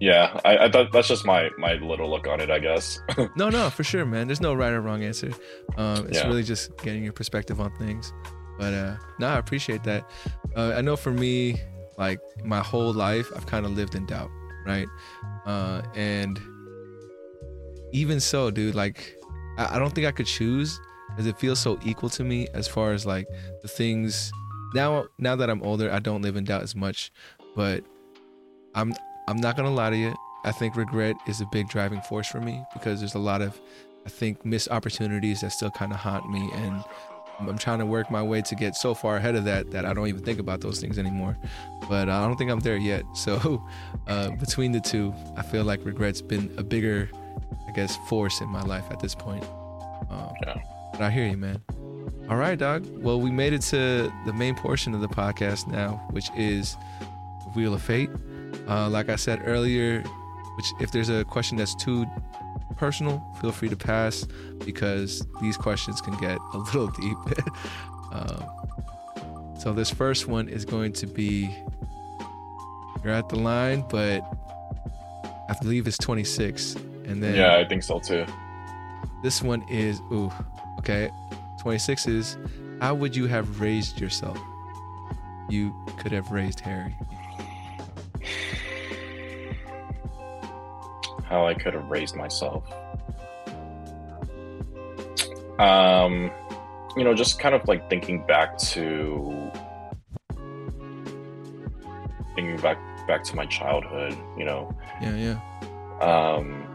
yeah, 0.01 0.39
I, 0.43 0.57
I 0.57 0.71
thought 0.71 0.91
that's 0.91 1.07
just 1.07 1.27
my 1.27 1.51
my 1.59 1.73
little 1.73 2.09
look 2.09 2.25
on 2.27 2.41
it, 2.41 2.49
I 2.49 2.57
guess. 2.57 2.99
no, 3.35 3.49
no, 3.49 3.69
for 3.69 3.83
sure, 3.83 4.03
man. 4.03 4.27
There's 4.27 4.41
no 4.41 4.55
right 4.55 4.73
or 4.73 4.81
wrong 4.81 5.03
answer. 5.03 5.31
Um, 5.77 6.07
it's 6.07 6.17
yeah. 6.17 6.27
really 6.27 6.41
just 6.41 6.75
getting 6.77 7.03
your 7.03 7.13
perspective 7.13 7.61
on 7.61 7.71
things. 7.77 8.11
But 8.57 8.73
uh, 8.73 8.95
no, 9.19 9.27
I 9.27 9.37
appreciate 9.37 9.83
that. 9.83 10.09
Uh, 10.55 10.73
I 10.75 10.81
know 10.81 10.95
for 10.95 11.11
me, 11.11 11.61
like 11.99 12.19
my 12.43 12.59
whole 12.59 12.91
life, 12.91 13.31
I've 13.35 13.45
kind 13.45 13.63
of 13.63 13.73
lived 13.73 13.93
in 13.93 14.07
doubt, 14.07 14.31
right? 14.65 14.87
Uh, 15.45 15.83
and 15.93 16.39
even 17.91 18.19
so, 18.19 18.49
dude, 18.49 18.73
like 18.73 19.15
I, 19.59 19.75
I 19.75 19.79
don't 19.79 19.93
think 19.93 20.07
I 20.07 20.11
could 20.11 20.25
choose 20.25 20.79
because 21.11 21.27
it 21.27 21.37
feels 21.37 21.59
so 21.59 21.79
equal 21.83 22.09
to 22.09 22.23
me 22.23 22.47
as 22.53 22.67
far 22.67 22.93
as 22.93 23.05
like 23.05 23.27
the 23.61 23.67
things. 23.67 24.31
Now, 24.73 25.05
now 25.17 25.35
that 25.35 25.49
I'm 25.49 25.61
older, 25.63 25.91
I 25.91 25.99
don't 25.99 26.21
live 26.21 26.35
in 26.35 26.45
doubt 26.45 26.63
as 26.63 26.75
much, 26.75 27.11
but 27.55 27.83
I'm 28.73 28.93
I'm 29.27 29.37
not 29.37 29.55
gonna 29.55 29.71
lie 29.71 29.89
to 29.89 29.97
you. 29.97 30.15
I 30.43 30.51
think 30.51 30.75
regret 30.75 31.15
is 31.27 31.41
a 31.41 31.45
big 31.51 31.69
driving 31.69 32.01
force 32.01 32.27
for 32.27 32.41
me 32.41 32.63
because 32.73 32.99
there's 32.99 33.15
a 33.15 33.19
lot 33.19 33.41
of, 33.41 33.59
I 34.05 34.09
think, 34.09 34.43
missed 34.43 34.69
opportunities 34.69 35.41
that 35.41 35.51
still 35.51 35.69
kind 35.69 35.91
of 35.91 35.99
haunt 35.99 36.29
me, 36.31 36.49
and 36.53 36.83
I'm 37.39 37.57
trying 37.57 37.79
to 37.79 37.85
work 37.85 38.09
my 38.09 38.23
way 38.23 38.41
to 38.41 38.55
get 38.55 38.75
so 38.75 38.93
far 38.93 39.17
ahead 39.17 39.35
of 39.35 39.45
that 39.45 39.71
that 39.71 39.85
I 39.85 39.93
don't 39.93 40.07
even 40.07 40.23
think 40.23 40.39
about 40.39 40.61
those 40.61 40.79
things 40.79 40.97
anymore. 40.97 41.37
But 41.87 42.09
I 42.09 42.25
don't 42.25 42.37
think 42.37 42.51
I'm 42.51 42.59
there 42.59 42.77
yet. 42.77 43.03
So 43.15 43.63
uh, 44.07 44.31
between 44.31 44.71
the 44.71 44.79
two, 44.79 45.13
I 45.37 45.43
feel 45.43 45.63
like 45.63 45.85
regret's 45.85 46.21
been 46.21 46.51
a 46.57 46.63
bigger, 46.63 47.09
I 47.67 47.71
guess, 47.71 47.95
force 48.09 48.41
in 48.41 48.49
my 48.49 48.63
life 48.63 48.85
at 48.89 48.99
this 48.99 49.13
point. 49.13 49.43
Um, 50.09 50.33
yeah. 50.41 50.61
But 50.91 51.01
I 51.01 51.09
hear 51.09 51.27
you, 51.27 51.37
man. 51.37 51.61
All 52.29 52.37
right, 52.37 52.57
dog. 52.57 52.85
Well, 53.01 53.19
we 53.19 53.31
made 53.31 53.53
it 53.53 53.61
to 53.63 54.11
the 54.25 54.33
main 54.33 54.55
portion 54.55 54.93
of 54.93 55.01
the 55.01 55.07
podcast 55.07 55.67
now, 55.67 56.01
which 56.11 56.29
is 56.35 56.77
Wheel 57.55 57.73
of 57.73 57.81
Fate. 57.81 58.09
Uh, 58.67 58.89
like 58.89 59.09
I 59.09 59.15
said 59.15 59.41
earlier, 59.45 60.01
which 60.55 60.65
if 60.79 60.91
there's 60.91 61.09
a 61.09 61.23
question 61.25 61.57
that's 61.57 61.75
too 61.75 62.05
personal, 62.77 63.23
feel 63.41 63.51
free 63.51 63.69
to 63.69 63.75
pass 63.75 64.25
because 64.65 65.25
these 65.41 65.57
questions 65.57 66.01
can 66.01 66.17
get 66.17 66.37
a 66.53 66.57
little 66.57 66.87
deep. 67.01 67.17
um, 68.11 68.45
so 69.59 69.73
this 69.73 69.89
first 69.89 70.27
one 70.27 70.47
is 70.47 70.65
going 70.65 70.93
to 70.93 71.07
be 71.07 71.55
you're 73.03 73.13
at 73.13 73.29
the 73.29 73.35
line, 73.35 73.83
but 73.89 74.21
I 75.49 75.55
believe 75.61 75.87
it's 75.87 75.97
26, 75.97 76.75
and 77.05 77.21
then 77.21 77.35
yeah, 77.35 77.57
I 77.57 77.67
think 77.67 77.83
so 77.83 77.99
too. 77.99 78.25
This 79.23 79.41
one 79.41 79.63
is 79.69 79.99
ooh, 80.11 80.31
okay. 80.81 81.11
26 81.61 82.07
is 82.07 82.37
how 82.81 82.95
would 82.95 83.15
you 83.15 83.27
have 83.27 83.61
raised 83.61 84.01
yourself? 84.01 84.37
You 85.47 85.73
could 85.97 86.11
have 86.11 86.31
raised 86.31 86.59
Harry. 86.61 86.95
how 91.31 91.47
I 91.47 91.53
could 91.53 91.73
have 91.73 91.89
raised 91.89 92.15
myself. 92.15 92.63
Um, 95.59 96.29
you 96.97 97.03
know, 97.05 97.13
just 97.13 97.39
kind 97.39 97.55
of 97.55 97.65
like 97.67 97.89
thinking 97.89 98.25
back 98.25 98.57
to 98.57 99.51
thinking 102.35 102.57
back 102.57 102.77
back 103.07 103.23
to 103.25 103.35
my 103.35 103.45
childhood. 103.45 104.17
You 104.37 104.45
know. 104.45 104.75
Yeah, 105.01 105.15
yeah. 105.15 105.39
Um, 106.01 106.70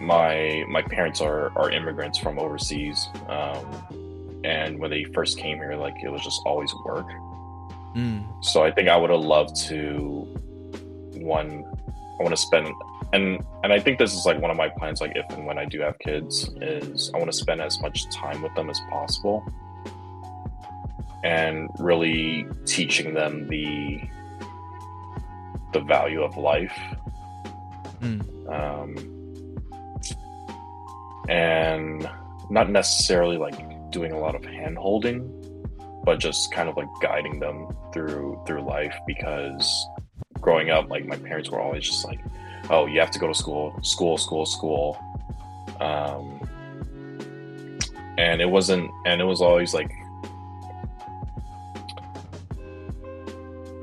my 0.00 0.64
my 0.68 0.82
parents 0.82 1.20
are 1.20 1.56
are 1.56 1.70
immigrants 1.70 2.18
from 2.18 2.38
overseas, 2.38 3.08
um, 3.28 4.40
and 4.44 4.78
when 4.78 4.90
they 4.90 5.04
first 5.04 5.38
came 5.38 5.58
here, 5.58 5.76
like 5.76 5.94
it 6.02 6.10
was 6.10 6.22
just 6.22 6.40
always 6.46 6.72
work. 6.84 7.06
Mm. 7.96 8.24
So 8.44 8.62
I 8.62 8.70
think 8.70 8.88
I 8.88 8.96
would 8.96 9.10
have 9.10 9.20
loved 9.20 9.56
to 9.68 10.28
one 11.14 11.64
I 12.18 12.22
want 12.22 12.34
to 12.34 12.40
spend 12.40 12.68
and 13.12 13.44
and 13.62 13.72
I 13.72 13.80
think 13.80 13.98
this 13.98 14.14
is 14.14 14.26
like 14.26 14.40
one 14.40 14.50
of 14.50 14.56
my 14.56 14.68
plans 14.68 15.00
like 15.00 15.12
if 15.14 15.28
and 15.30 15.46
when 15.46 15.58
I 15.58 15.64
do 15.64 15.80
have 15.80 15.98
kids 15.98 16.50
is 16.60 17.10
I 17.14 17.18
want 17.18 17.30
to 17.30 17.36
spend 17.36 17.60
as 17.60 17.80
much 17.80 18.08
time 18.10 18.42
with 18.42 18.54
them 18.54 18.70
as 18.70 18.80
possible 18.90 19.44
and 21.24 21.68
really 21.78 22.46
teaching 22.64 23.14
them 23.14 23.48
the 23.48 24.00
the 25.72 25.80
value 25.80 26.22
of 26.22 26.36
life 26.36 26.76
mm. 28.00 28.20
um, 28.52 29.15
and 31.28 32.08
not 32.50 32.70
necessarily 32.70 33.36
like 33.36 33.56
doing 33.90 34.12
a 34.12 34.18
lot 34.18 34.34
of 34.34 34.44
hand 34.44 34.76
holding 34.76 35.32
but 36.06 36.20
just 36.20 36.52
kind 36.52 36.68
of 36.68 36.76
like 36.76 36.88
guiding 37.02 37.40
them 37.40 37.68
through 37.92 38.40
through 38.46 38.62
life 38.62 38.96
because 39.06 39.86
growing 40.40 40.70
up, 40.70 40.88
like 40.88 41.04
my 41.04 41.16
parents 41.16 41.50
were 41.50 41.60
always 41.60 41.84
just 41.84 42.04
like, 42.04 42.20
"Oh, 42.70 42.86
you 42.86 43.00
have 43.00 43.10
to 43.10 43.18
go 43.18 43.26
to 43.26 43.34
school, 43.34 43.76
school, 43.82 44.16
school, 44.16 44.46
school," 44.46 44.96
um, 45.80 46.48
and 48.16 48.40
it 48.40 48.48
wasn't, 48.48 48.88
and 49.04 49.20
it 49.20 49.24
was 49.24 49.40
always 49.40 49.74
like, 49.74 49.90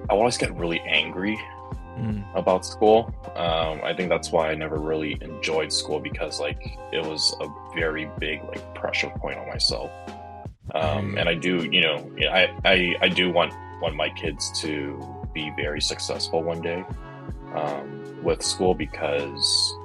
I 0.10 0.14
always 0.16 0.38
get 0.38 0.56
really 0.56 0.80
angry 0.82 1.38
mm. 1.98 2.24
about 2.36 2.66
school. 2.66 3.14
Um, 3.36 3.82
I 3.84 3.94
think 3.96 4.10
that's 4.10 4.32
why 4.32 4.50
I 4.52 4.56
never 4.56 4.78
really 4.78 5.18
enjoyed 5.22 5.72
school 5.72 6.00
because 6.00 6.40
like 6.40 6.62
it 6.92 7.06
was 7.06 7.36
a 7.42 7.48
very 7.76 8.10
big 8.20 8.44
like 8.44 8.76
pressure 8.76 9.10
point 9.10 9.38
on 9.38 9.48
myself. 9.48 9.92
Um, 10.74 11.18
and 11.18 11.28
I 11.28 11.36
do, 11.36 11.68
you 11.72 11.82
know, 11.82 12.10
I, 12.32 12.50
I, 12.66 12.96
I 13.02 13.10
do 13.10 13.32
want 13.32 13.54
want 13.82 13.96
my 13.96 14.10
kids 14.10 14.50
to 14.62 15.26
be 15.34 15.52
very 15.58 15.82
successful 15.82 16.42
one 16.42 16.62
day 16.62 16.86
um, 17.54 18.18
with 18.24 18.42
school 18.42 18.74
because 18.74 19.76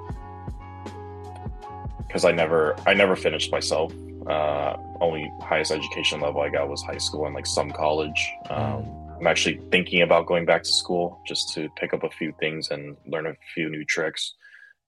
because 2.06 2.24
I 2.24 2.32
never 2.32 2.76
I 2.86 2.94
never 2.94 3.16
finished 3.16 3.52
myself. 3.52 3.92
Uh, 4.26 4.76
only 5.00 5.30
highest 5.40 5.70
education 5.70 6.20
level 6.20 6.42
I 6.42 6.48
got 6.50 6.68
was 6.68 6.82
high 6.82 6.98
school 6.98 7.26
and 7.26 7.34
like 7.34 7.46
some 7.46 7.70
college. 7.70 8.32
Um, 8.50 8.84
I'm 9.18 9.26
actually 9.26 9.60
thinking 9.70 10.02
about 10.02 10.26
going 10.26 10.44
back 10.44 10.62
to 10.62 10.72
school 10.72 11.20
just 11.26 11.52
to 11.54 11.68
pick 11.76 11.92
up 11.92 12.04
a 12.04 12.10
few 12.10 12.32
things 12.38 12.70
and 12.70 12.96
learn 13.06 13.26
a 13.26 13.34
few 13.54 13.68
new 13.68 13.84
tricks. 13.84 14.34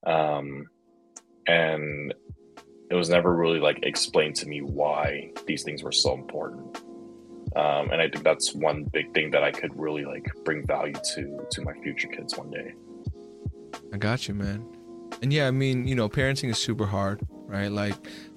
Um, 0.07 0.67
and 1.47 2.15
it 2.91 2.95
was 2.95 3.09
never 3.09 3.35
really 3.35 3.61
like 3.61 3.81
explained 3.83 4.37
to 4.37 4.47
me 4.47 4.61
why 4.61 5.33
these 5.47 5.63
things 5.63 5.83
were 5.83 5.93
so 5.93 6.15
important 6.15 6.81
um, 7.57 7.91
and 7.91 8.01
I 8.01 8.09
think 8.09 8.23
that's 8.23 8.55
one 8.55 8.85
big 8.85 9.13
thing 9.13 9.31
that 9.33 9.43
I 9.43 9.51
could 9.51 9.77
really 9.79 10.05
like 10.05 10.27
bring 10.45 10.65
value 10.67 10.95
to 11.15 11.47
to 11.51 11.63
my 11.63 11.73
future 11.83 12.09
kids 12.09 12.37
one 12.39 12.51
day. 12.51 12.75
I 13.93 13.97
got 13.97 14.29
you, 14.29 14.35
man. 14.35 14.65
And 15.21 15.33
yeah, 15.33 15.49
I 15.49 15.51
mean, 15.51 15.87
you 15.87 15.97
know, 15.97 16.09
parenting 16.09 16.51
is 16.51 16.59
super 16.59 16.87
hard, 16.87 17.21
right? 17.47 17.71
Like, 17.71 17.95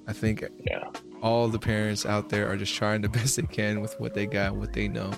I 0.08 0.14
think 0.14 0.44
yeah, 0.66 0.90
all 1.22 1.48
the 1.48 1.60
parents 1.60 2.08
out 2.08 2.30
there 2.30 2.50
are 2.50 2.58
just 2.58 2.74
trying 2.74 3.02
the 3.02 3.10
best 3.20 3.36
they 3.36 3.44
can 3.44 3.82
with 3.82 4.00
what 4.00 4.16
they 4.16 4.26
got, 4.26 4.56
what 4.56 4.74
they 4.74 4.88
know. 4.88 5.12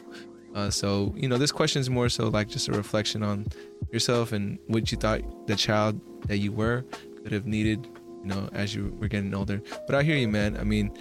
Uh, 0.55 0.69
so, 0.69 1.13
you 1.17 1.27
know, 1.27 1.37
this 1.37 1.51
question 1.51 1.81
is 1.81 1.89
more 1.89 2.07
so 2.07 2.29
like 2.29 2.47
just 2.47 2.69
a 2.69 2.71
reflection 2.71 3.21
on 3.21 3.45
yourself 3.91 4.31
and 4.31 4.57
what 4.67 4.89
you 4.89 4.97
thought 4.97 5.21
the 5.47 5.55
child 5.55 5.99
that 6.27 6.37
you 6.37 6.51
were 6.51 6.85
could 7.21 7.33
have 7.33 7.45
needed, 7.45 7.85
you 8.21 8.27
know, 8.27 8.49
as 8.53 8.73
you 8.73 8.95
were 8.99 9.09
getting 9.09 9.35
older. 9.35 9.61
But 9.85 9.95
I 9.95 10.03
hear 10.03 10.15
you, 10.15 10.29
man. 10.29 10.57
I 10.57 10.63
mean, 10.63 10.97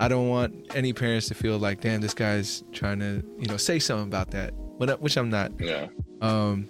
I 0.00 0.08
don't 0.08 0.28
want 0.28 0.66
any 0.74 0.92
parents 0.92 1.28
to 1.28 1.34
feel 1.34 1.56
like, 1.56 1.80
damn, 1.82 2.00
this 2.00 2.14
guy's 2.14 2.64
trying 2.72 2.98
to, 2.98 3.22
you 3.38 3.46
know, 3.46 3.56
say 3.56 3.78
something 3.78 4.08
about 4.08 4.32
that, 4.32 4.52
but 4.78 5.00
which 5.00 5.16
I'm 5.16 5.30
not. 5.30 5.52
Yeah. 5.60 5.86
Um, 6.20 6.68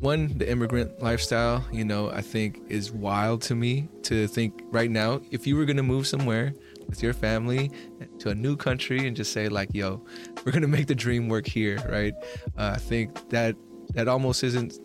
one, 0.00 0.36
the 0.36 0.48
immigrant 0.48 1.02
lifestyle, 1.02 1.64
you 1.72 1.84
know, 1.84 2.10
I 2.10 2.20
think 2.20 2.60
is 2.68 2.92
wild 2.92 3.40
to 3.42 3.54
me 3.54 3.88
to 4.02 4.26
think 4.28 4.60
right 4.66 4.90
now, 4.90 5.22
if 5.30 5.46
you 5.46 5.56
were 5.56 5.64
going 5.64 5.78
to 5.78 5.82
move 5.82 6.06
somewhere 6.06 6.54
with 6.88 7.02
your 7.02 7.12
family 7.12 7.70
to 8.18 8.30
a 8.30 8.34
new 8.34 8.56
country 8.56 9.06
and 9.06 9.16
just 9.16 9.32
say 9.32 9.48
like, 9.48 9.68
yo, 9.74 10.02
we're 10.44 10.52
to 10.52 10.66
make 10.66 10.86
the 10.86 10.94
dream 10.94 11.28
work 11.28 11.46
here, 11.46 11.78
right? 11.88 12.14
Uh, 12.56 12.72
I 12.74 12.78
think 12.78 13.28
that 13.30 13.56
that 13.94 14.08
almost 14.08 14.42
isn't 14.44 14.78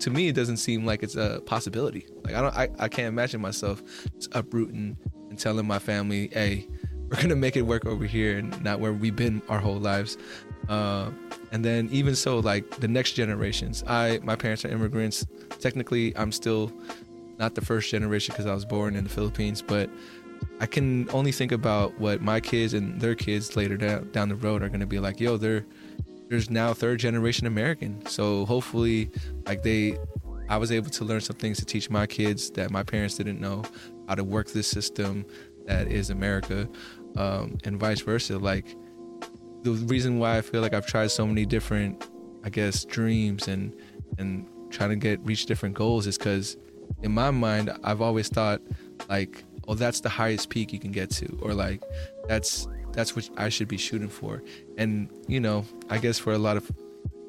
to 0.00 0.10
me 0.10 0.28
it 0.28 0.34
doesn't 0.34 0.58
seem 0.58 0.84
like 0.86 1.02
it's 1.02 1.16
a 1.16 1.42
possibility. 1.46 2.06
Like 2.22 2.34
I 2.34 2.40
don't 2.40 2.54
I, 2.54 2.68
I 2.78 2.88
can't 2.88 3.08
imagine 3.08 3.40
myself 3.40 3.82
just 4.14 4.34
uprooting 4.34 4.96
and 5.30 5.38
telling 5.38 5.66
my 5.66 5.78
family, 5.78 6.28
hey, 6.32 6.68
we're 7.08 7.20
gonna 7.20 7.36
make 7.36 7.56
it 7.56 7.62
work 7.62 7.86
over 7.86 8.04
here 8.04 8.38
and 8.38 8.62
not 8.62 8.80
where 8.80 8.92
we've 8.92 9.16
been 9.16 9.42
our 9.48 9.58
whole 9.58 9.78
lives. 9.78 10.18
Uh, 10.68 11.10
and 11.50 11.64
then 11.64 11.88
even 11.90 12.14
so, 12.14 12.38
like 12.40 12.68
the 12.78 12.88
next 12.88 13.12
generations, 13.12 13.82
I 13.86 14.20
my 14.22 14.36
parents 14.36 14.64
are 14.64 14.68
immigrants. 14.68 15.26
Technically, 15.60 16.14
I'm 16.16 16.30
still 16.32 16.70
not 17.38 17.54
the 17.54 17.60
first 17.60 17.90
generation 17.90 18.32
because 18.32 18.46
I 18.46 18.54
was 18.54 18.64
born 18.64 18.96
in 18.96 19.04
the 19.04 19.10
Philippines, 19.10 19.62
but 19.62 19.88
I 20.60 20.66
can 20.66 21.08
only 21.10 21.32
think 21.32 21.52
about 21.52 21.98
what 22.00 22.20
my 22.20 22.40
kids 22.40 22.74
and 22.74 23.00
their 23.00 23.14
kids 23.14 23.56
later 23.56 23.76
down 23.76 24.10
down 24.10 24.28
the 24.28 24.36
road 24.36 24.62
are 24.62 24.68
gonna 24.68 24.86
be 24.86 24.98
like. 24.98 25.20
Yo, 25.20 25.36
they're 25.36 25.64
there's 26.28 26.50
now 26.50 26.74
third 26.74 26.98
generation 27.00 27.46
American. 27.46 28.04
So 28.06 28.44
hopefully, 28.44 29.10
like 29.46 29.62
they, 29.62 29.96
I 30.48 30.58
was 30.58 30.70
able 30.70 30.90
to 30.90 31.04
learn 31.04 31.20
some 31.20 31.36
things 31.36 31.58
to 31.58 31.64
teach 31.64 31.90
my 31.90 32.06
kids 32.06 32.50
that 32.52 32.70
my 32.70 32.82
parents 32.82 33.16
didn't 33.16 33.40
know 33.40 33.64
how 34.08 34.14
to 34.14 34.24
work 34.24 34.48
this 34.48 34.66
system 34.66 35.24
that 35.66 35.88
is 35.88 36.10
America, 36.10 36.68
um, 37.16 37.58
and 37.64 37.78
vice 37.78 38.00
versa. 38.00 38.38
Like 38.38 38.76
the 39.62 39.72
reason 39.72 40.18
why 40.18 40.38
I 40.38 40.40
feel 40.42 40.60
like 40.60 40.74
I've 40.74 40.86
tried 40.86 41.10
so 41.10 41.26
many 41.26 41.46
different, 41.46 42.08
I 42.44 42.50
guess, 42.50 42.84
dreams 42.84 43.48
and 43.48 43.74
and 44.18 44.46
trying 44.70 44.90
to 44.90 44.96
get 44.96 45.20
reach 45.24 45.46
different 45.46 45.74
goals 45.74 46.06
is 46.06 46.18
because 46.18 46.56
in 47.02 47.12
my 47.12 47.30
mind 47.30 47.70
I've 47.84 48.02
always 48.02 48.28
thought 48.28 48.60
like, 49.08 49.44
oh, 49.68 49.74
that's 49.74 50.00
the 50.00 50.08
highest 50.08 50.50
peak 50.50 50.72
you 50.72 50.78
can 50.78 50.90
get 50.90 51.10
to, 51.10 51.38
or 51.40 51.54
like 51.54 51.82
that's 52.26 52.66
that's 52.92 53.14
what 53.14 53.28
I 53.36 53.48
should 53.48 53.68
be 53.68 53.76
shooting 53.76 54.08
for. 54.08 54.42
And 54.76 55.08
you 55.28 55.38
know, 55.38 55.64
I 55.88 55.98
guess 55.98 56.18
for 56.18 56.32
a 56.32 56.38
lot 56.38 56.56
of 56.56 56.70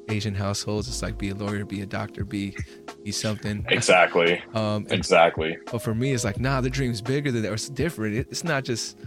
Asian 0.08 0.34
households, 0.34 0.88
it's 0.88 1.02
like 1.02 1.18
be 1.18 1.30
a 1.30 1.34
lawyer, 1.34 1.64
be 1.64 1.82
a 1.82 1.86
doctor, 1.86 2.24
be 2.24 2.56
be 3.04 3.12
something. 3.12 3.64
Exactly. 3.68 4.42
um, 4.54 4.86
and, 4.88 4.92
exactly. 4.92 5.56
But 5.70 5.82
for 5.82 5.94
me, 5.94 6.12
it's 6.12 6.24
like, 6.24 6.40
nah, 6.40 6.60
the 6.60 6.70
dream's 6.70 7.00
bigger 7.00 7.30
than 7.30 7.42
that. 7.42 7.52
It's 7.52 7.68
different. 7.68 8.16
It's 8.16 8.44
not 8.44 8.64
just 8.64 8.98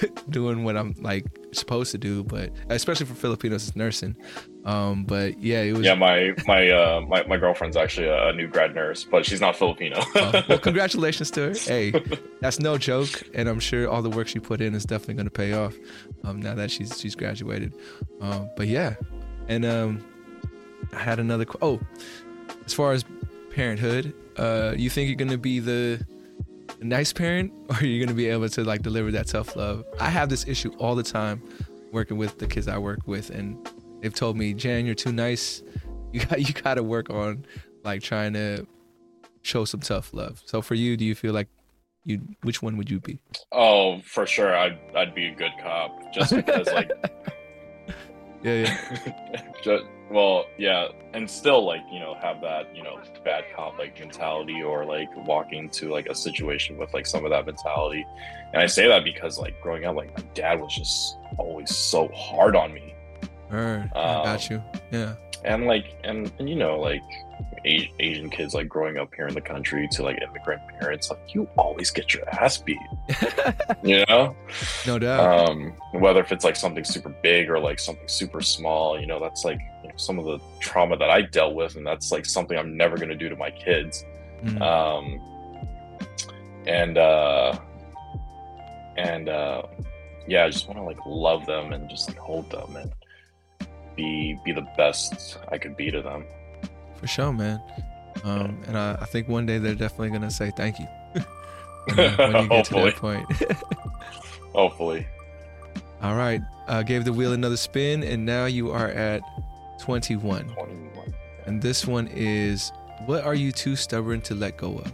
doing 0.30 0.64
what 0.64 0.76
I'm 0.76 0.94
like 1.00 1.24
supposed 1.52 1.92
to 1.92 1.98
do, 1.98 2.24
but 2.24 2.50
especially 2.68 3.06
for 3.06 3.14
Filipinos, 3.14 3.66
it's 3.66 3.76
nursing. 3.76 4.16
Um, 4.64 5.04
but 5.04 5.38
yeah, 5.38 5.62
it 5.62 5.72
was. 5.72 5.84
Yeah, 5.84 5.94
my 5.94 6.34
my 6.46 6.70
uh, 6.70 7.00
my 7.00 7.24
my 7.24 7.36
girlfriend's 7.36 7.76
actually 7.76 8.08
a, 8.08 8.32
new 8.32 8.46
grad 8.46 8.74
nurse, 8.74 9.04
but 9.04 9.26
she's 9.26 9.40
not 9.40 9.56
Filipino. 9.56 9.98
uh, 10.14 10.42
well, 10.48 10.58
congratulations 10.60 11.30
to 11.32 11.48
her. 11.48 11.54
Hey, 11.54 11.92
that's 12.40 12.60
no 12.60 12.78
joke, 12.78 13.22
and 13.34 13.48
I'm 13.48 13.60
sure 13.60 13.88
all 13.88 14.02
the 14.02 14.10
work 14.10 14.28
she 14.28 14.38
put 14.38 14.60
in 14.60 14.74
is 14.74 14.84
definitely 14.84 15.14
going 15.14 15.26
to 15.26 15.30
pay 15.30 15.52
off. 15.52 15.74
Um, 16.24 16.40
now 16.40 16.54
that 16.54 16.70
she's 16.70 17.00
she's 17.00 17.14
graduated. 17.14 17.74
Um, 18.20 18.48
but 18.56 18.68
yeah, 18.68 18.94
and 19.48 19.64
um, 19.64 20.04
I 20.92 21.00
had 21.00 21.18
another. 21.18 21.46
Oh, 21.60 21.80
as 22.64 22.72
far 22.72 22.92
as 22.92 23.04
parenthood, 23.50 24.14
uh, 24.36 24.74
you 24.76 24.90
think 24.90 25.08
you're 25.08 25.16
going 25.16 25.30
to 25.30 25.38
be 25.38 25.58
the 25.58 26.04
a 26.82 26.84
nice 26.84 27.12
parent 27.12 27.52
or 27.70 27.76
are 27.76 27.86
you 27.86 27.98
going 27.98 28.08
to 28.08 28.14
be 28.14 28.28
able 28.28 28.48
to 28.48 28.64
like 28.64 28.82
deliver 28.82 29.10
that 29.12 29.28
tough 29.28 29.56
love. 29.56 29.84
I 30.00 30.10
have 30.10 30.28
this 30.28 30.46
issue 30.46 30.72
all 30.78 30.94
the 30.94 31.02
time 31.02 31.42
working 31.92 32.16
with 32.16 32.38
the 32.38 32.46
kids 32.46 32.68
i 32.68 32.78
work 32.78 33.00
with 33.06 33.28
and 33.28 33.68
they've 34.00 34.14
told 34.14 34.36
me 34.36 34.54
jan 34.54 34.84
you're 34.84 34.94
too 34.94 35.12
nice. 35.12 35.62
You 36.12 36.20
got 36.26 36.40
you 36.46 36.52
got 36.52 36.74
to 36.74 36.82
work 36.82 37.08
on 37.10 37.46
like 37.84 38.02
trying 38.02 38.34
to 38.34 38.66
show 39.42 39.64
some 39.64 39.80
tough 39.80 40.12
love. 40.12 40.42
So 40.44 40.60
for 40.60 40.74
you 40.74 40.96
do 40.96 41.04
you 41.04 41.14
feel 41.14 41.32
like 41.32 41.48
you 42.04 42.20
which 42.42 42.62
one 42.62 42.76
would 42.76 42.90
you 42.90 43.00
be? 43.00 43.20
Oh 43.52 44.00
for 44.00 44.26
sure 44.26 44.54
i'd, 44.56 44.78
I'd 44.94 45.14
be 45.14 45.26
a 45.26 45.34
good 45.34 45.52
cop 45.62 46.12
just 46.12 46.34
because 46.34 46.66
like 46.66 46.90
yeah 48.42 48.66
yeah. 48.66 49.52
Just, 49.62 49.84
well, 50.12 50.46
yeah, 50.58 50.88
and 51.14 51.28
still 51.28 51.64
like 51.64 51.82
you 51.90 51.98
know 51.98 52.14
have 52.20 52.40
that 52.42 52.74
you 52.76 52.82
know 52.82 53.00
bad 53.24 53.44
cop 53.56 53.78
like 53.78 53.98
mentality 53.98 54.62
or 54.62 54.84
like 54.84 55.08
walking 55.26 55.70
to 55.70 55.90
like 55.90 56.06
a 56.06 56.14
situation 56.14 56.76
with 56.76 56.92
like 56.92 57.06
some 57.06 57.24
of 57.24 57.30
that 57.30 57.46
mentality, 57.46 58.06
and 58.52 58.62
I 58.62 58.66
say 58.66 58.86
that 58.88 59.04
because 59.04 59.38
like 59.38 59.60
growing 59.60 59.84
up, 59.84 59.96
like 59.96 60.16
my 60.16 60.24
dad 60.34 60.60
was 60.60 60.74
just 60.74 61.16
always 61.38 61.74
so 61.74 62.08
hard 62.08 62.54
on 62.54 62.72
me. 62.72 62.94
Right, 63.50 63.88
um, 63.94 64.24
got 64.24 64.50
you. 64.50 64.62
Yeah, 64.90 65.14
and 65.44 65.66
like 65.66 65.96
and 66.04 66.30
and 66.38 66.48
you 66.48 66.56
know 66.56 66.78
like 66.78 67.02
Asian 67.64 68.28
kids 68.28 68.54
like 68.54 68.68
growing 68.68 68.98
up 68.98 69.14
here 69.14 69.26
in 69.26 69.34
the 69.34 69.40
country 69.40 69.88
to 69.92 70.02
like 70.02 70.20
immigrant 70.20 70.62
parents, 70.80 71.10
like 71.10 71.34
you 71.34 71.48
always 71.56 71.90
get 71.90 72.12
your 72.12 72.28
ass 72.28 72.58
beat. 72.58 72.78
you 73.82 74.04
know? 74.08 74.34
No 74.86 74.98
doubt. 74.98 75.48
Um, 75.48 75.74
whether 75.92 76.20
if 76.20 76.32
it's 76.32 76.44
like 76.44 76.56
something 76.56 76.84
super 76.84 77.14
big 77.22 77.48
or 77.50 77.58
like 77.58 77.78
something 77.78 78.08
super 78.08 78.40
small, 78.40 79.00
you 79.00 79.06
know, 79.06 79.20
that's 79.20 79.44
like 79.44 79.60
some 80.02 80.18
of 80.18 80.24
the 80.24 80.38
trauma 80.60 80.96
that 80.96 81.10
I 81.10 81.22
dealt 81.22 81.54
with, 81.54 81.76
and 81.76 81.86
that's 81.86 82.12
like 82.12 82.26
something 82.26 82.58
I'm 82.58 82.76
never 82.76 82.96
gonna 82.96 83.14
do 83.14 83.28
to 83.28 83.36
my 83.36 83.50
kids. 83.50 84.04
Mm. 84.44 84.60
Um, 84.60 85.20
and 86.66 86.98
uh, 86.98 87.58
and 88.96 89.28
uh, 89.28 89.62
yeah, 90.26 90.44
I 90.44 90.50
just 90.50 90.66
want 90.66 90.78
to 90.78 90.84
like 90.84 90.98
love 91.06 91.46
them 91.46 91.72
and 91.72 91.88
just 91.88 92.08
like 92.08 92.18
hold 92.18 92.50
them 92.50 92.76
and 92.76 92.92
be 93.96 94.38
be 94.44 94.52
the 94.52 94.66
best 94.76 95.38
I 95.48 95.58
could 95.58 95.76
be 95.76 95.90
to 95.90 96.02
them 96.02 96.24
for 97.02 97.08
sure, 97.08 97.32
man. 97.32 97.60
Um, 98.22 98.62
and 98.68 98.78
I, 98.78 98.96
I, 99.00 99.06
think 99.06 99.28
one 99.28 99.44
day 99.44 99.58
they're 99.58 99.74
definitely 99.74 100.10
gonna 100.10 100.30
say 100.30 100.52
thank 100.56 100.78
you 100.78 100.86
when, 101.94 102.16
when, 102.16 102.42
you 102.44 102.48
get 102.48 102.64
to 102.66 102.74
that 102.74 102.94
point. 102.94 103.26
Hopefully. 104.54 105.04
All 106.00 106.14
right, 106.14 106.40
uh, 106.68 106.84
gave 106.84 107.04
the 107.04 107.12
wheel 107.12 107.32
another 107.32 107.56
spin, 107.56 108.04
and 108.04 108.24
now 108.24 108.46
you 108.46 108.70
are 108.70 108.88
at 108.88 109.22
21. 109.82 110.48
21. 110.48 111.14
And 111.46 111.60
this 111.60 111.86
one 111.86 112.08
is 112.08 112.72
what 113.06 113.24
are 113.24 113.34
you 113.34 113.52
too 113.52 113.76
stubborn 113.76 114.20
to 114.22 114.34
let 114.34 114.56
go 114.56 114.78
of? 114.78 114.92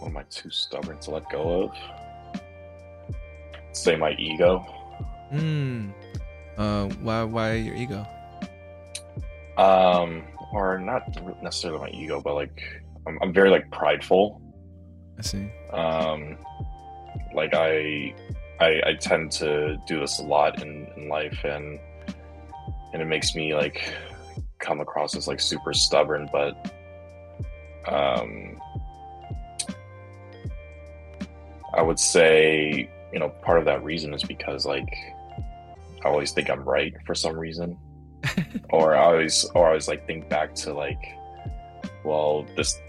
What 0.00 0.08
am 0.08 0.16
I 0.16 0.24
too 0.24 0.50
stubborn 0.50 0.98
to 1.00 1.12
let 1.12 1.30
go 1.30 1.64
of? 1.64 2.40
Say 3.72 3.96
my 3.96 4.12
ego. 4.18 4.58
Hmm. 5.30 5.90
Uh, 6.58 6.86
why? 7.00 7.22
Why 7.22 7.52
your 7.54 7.74
ego? 7.74 8.06
um 9.56 10.24
or 10.52 10.78
not 10.78 11.02
necessarily 11.42 11.80
my 11.80 11.88
ego 11.90 12.20
but 12.20 12.34
like 12.34 12.60
I'm, 13.06 13.18
I'm 13.22 13.32
very 13.32 13.50
like 13.50 13.70
prideful 13.70 14.40
i 15.18 15.22
see 15.22 15.48
um 15.72 16.36
like 17.34 17.54
I, 17.54 18.14
I 18.60 18.80
i 18.86 18.94
tend 18.98 19.30
to 19.32 19.76
do 19.86 20.00
this 20.00 20.18
a 20.18 20.24
lot 20.24 20.60
in 20.62 20.88
in 20.96 21.08
life 21.08 21.38
and 21.44 21.78
and 22.94 23.02
it 23.02 23.06
makes 23.06 23.34
me 23.34 23.54
like 23.54 23.92
come 24.58 24.80
across 24.80 25.14
as 25.14 25.28
like 25.28 25.40
super 25.40 25.74
stubborn 25.74 26.26
but 26.32 26.74
um 27.86 28.58
i 31.74 31.82
would 31.82 31.98
say 31.98 32.88
you 33.12 33.18
know 33.18 33.28
part 33.42 33.58
of 33.58 33.66
that 33.66 33.84
reason 33.84 34.14
is 34.14 34.22
because 34.22 34.64
like 34.64 34.88
i 36.02 36.08
always 36.08 36.32
think 36.32 36.48
i'm 36.48 36.62
right 36.62 36.94
for 37.04 37.14
some 37.14 37.38
reason 37.38 37.76
or 38.70 38.94
I 38.94 39.04
always 39.04 39.44
or 39.54 39.66
I 39.66 39.68
always 39.68 39.88
like 39.88 40.06
think 40.06 40.28
back 40.28 40.54
to 40.56 40.72
like, 40.72 41.14
well, 42.04 42.46
this 42.56 42.80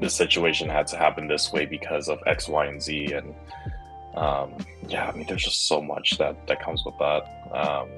this 0.00 0.14
situation 0.14 0.68
had 0.68 0.86
to 0.88 0.96
happen 0.96 1.28
this 1.28 1.52
way 1.52 1.66
because 1.66 2.08
of 2.08 2.18
X, 2.26 2.48
Y, 2.48 2.66
and 2.66 2.82
Z, 2.82 3.12
and 3.12 3.34
um, 4.14 4.56
yeah, 4.88 5.08
I 5.08 5.12
mean, 5.12 5.26
there's 5.26 5.44
just 5.44 5.66
so 5.66 5.80
much 5.80 6.18
that 6.18 6.46
that 6.46 6.62
comes 6.62 6.82
with 6.84 6.94
that. 6.98 7.22
Um, 7.52 7.88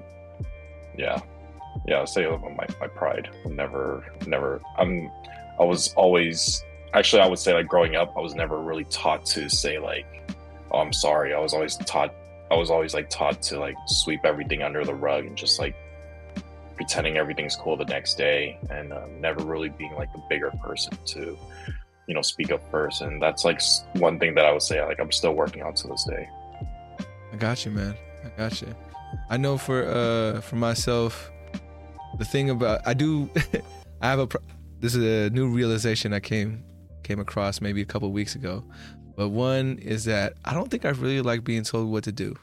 yeah, 0.96 1.20
yeah, 1.86 1.96
I'll 1.96 2.06
say 2.06 2.26
my 2.26 2.66
my 2.80 2.86
pride. 2.88 3.28
Never, 3.46 4.04
never. 4.26 4.60
I'm. 4.78 5.10
I 5.58 5.64
was 5.64 5.92
always 5.94 6.62
actually. 6.92 7.22
I 7.22 7.28
would 7.28 7.38
say 7.38 7.54
like 7.54 7.68
growing 7.68 7.96
up, 7.96 8.16
I 8.16 8.20
was 8.20 8.34
never 8.34 8.60
really 8.60 8.84
taught 8.84 9.24
to 9.26 9.48
say 9.48 9.78
like, 9.78 10.06
"Oh, 10.70 10.78
I'm 10.78 10.92
sorry." 10.92 11.34
I 11.34 11.40
was 11.40 11.54
always 11.54 11.76
taught. 11.76 12.14
I 12.50 12.56
was 12.56 12.70
always 12.70 12.94
like 12.94 13.10
taught 13.10 13.42
to 13.42 13.58
like 13.58 13.76
sweep 13.86 14.20
everything 14.24 14.62
under 14.62 14.84
the 14.84 14.94
rug 14.94 15.24
and 15.24 15.36
just 15.36 15.58
like 15.58 15.74
pretending 16.76 17.16
everything's 17.16 17.56
cool 17.56 17.76
the 17.76 17.84
next 17.84 18.14
day 18.18 18.58
and 18.70 18.92
um, 18.92 19.20
never 19.20 19.44
really 19.44 19.68
being 19.68 19.94
like 19.94 20.12
the 20.12 20.22
bigger 20.28 20.50
person 20.62 20.92
to 21.06 21.38
you 22.06 22.14
know 22.14 22.22
speak 22.22 22.50
up 22.50 22.60
first 22.70 23.00
and 23.00 23.22
that's 23.22 23.44
like 23.44 23.60
one 23.94 24.18
thing 24.18 24.34
that 24.34 24.44
i 24.44 24.52
would 24.52 24.62
say 24.62 24.84
like 24.84 24.98
i'm 25.00 25.12
still 25.12 25.34
working 25.34 25.62
on 25.62 25.72
to 25.74 25.88
this 25.88 26.04
day 26.04 26.28
i 27.32 27.36
got 27.36 27.64
you 27.64 27.70
man 27.70 27.94
i 28.24 28.28
got 28.36 28.60
you 28.60 28.74
i 29.30 29.36
know 29.36 29.56
for 29.56 29.84
uh 29.84 30.40
for 30.40 30.56
myself 30.56 31.30
the 32.18 32.24
thing 32.24 32.50
about 32.50 32.80
i 32.86 32.94
do 32.94 33.28
i 34.00 34.08
have 34.08 34.18
a 34.18 34.28
this 34.80 34.94
is 34.94 35.02
a 35.04 35.30
new 35.30 35.48
realization 35.48 36.12
i 36.12 36.20
came 36.20 36.62
came 37.04 37.20
across 37.20 37.60
maybe 37.60 37.82
a 37.82 37.84
couple 37.84 38.10
weeks 38.10 38.34
ago. 38.34 38.64
But 39.16 39.28
one 39.28 39.78
is 39.78 40.04
that 40.06 40.34
i 40.44 40.52
don't 40.52 40.70
think 40.70 40.84
i 40.84 40.88
really 40.88 41.20
like 41.20 41.44
being 41.44 41.62
told 41.62 41.88
what 41.88 42.02
to 42.04 42.12
do. 42.12 42.34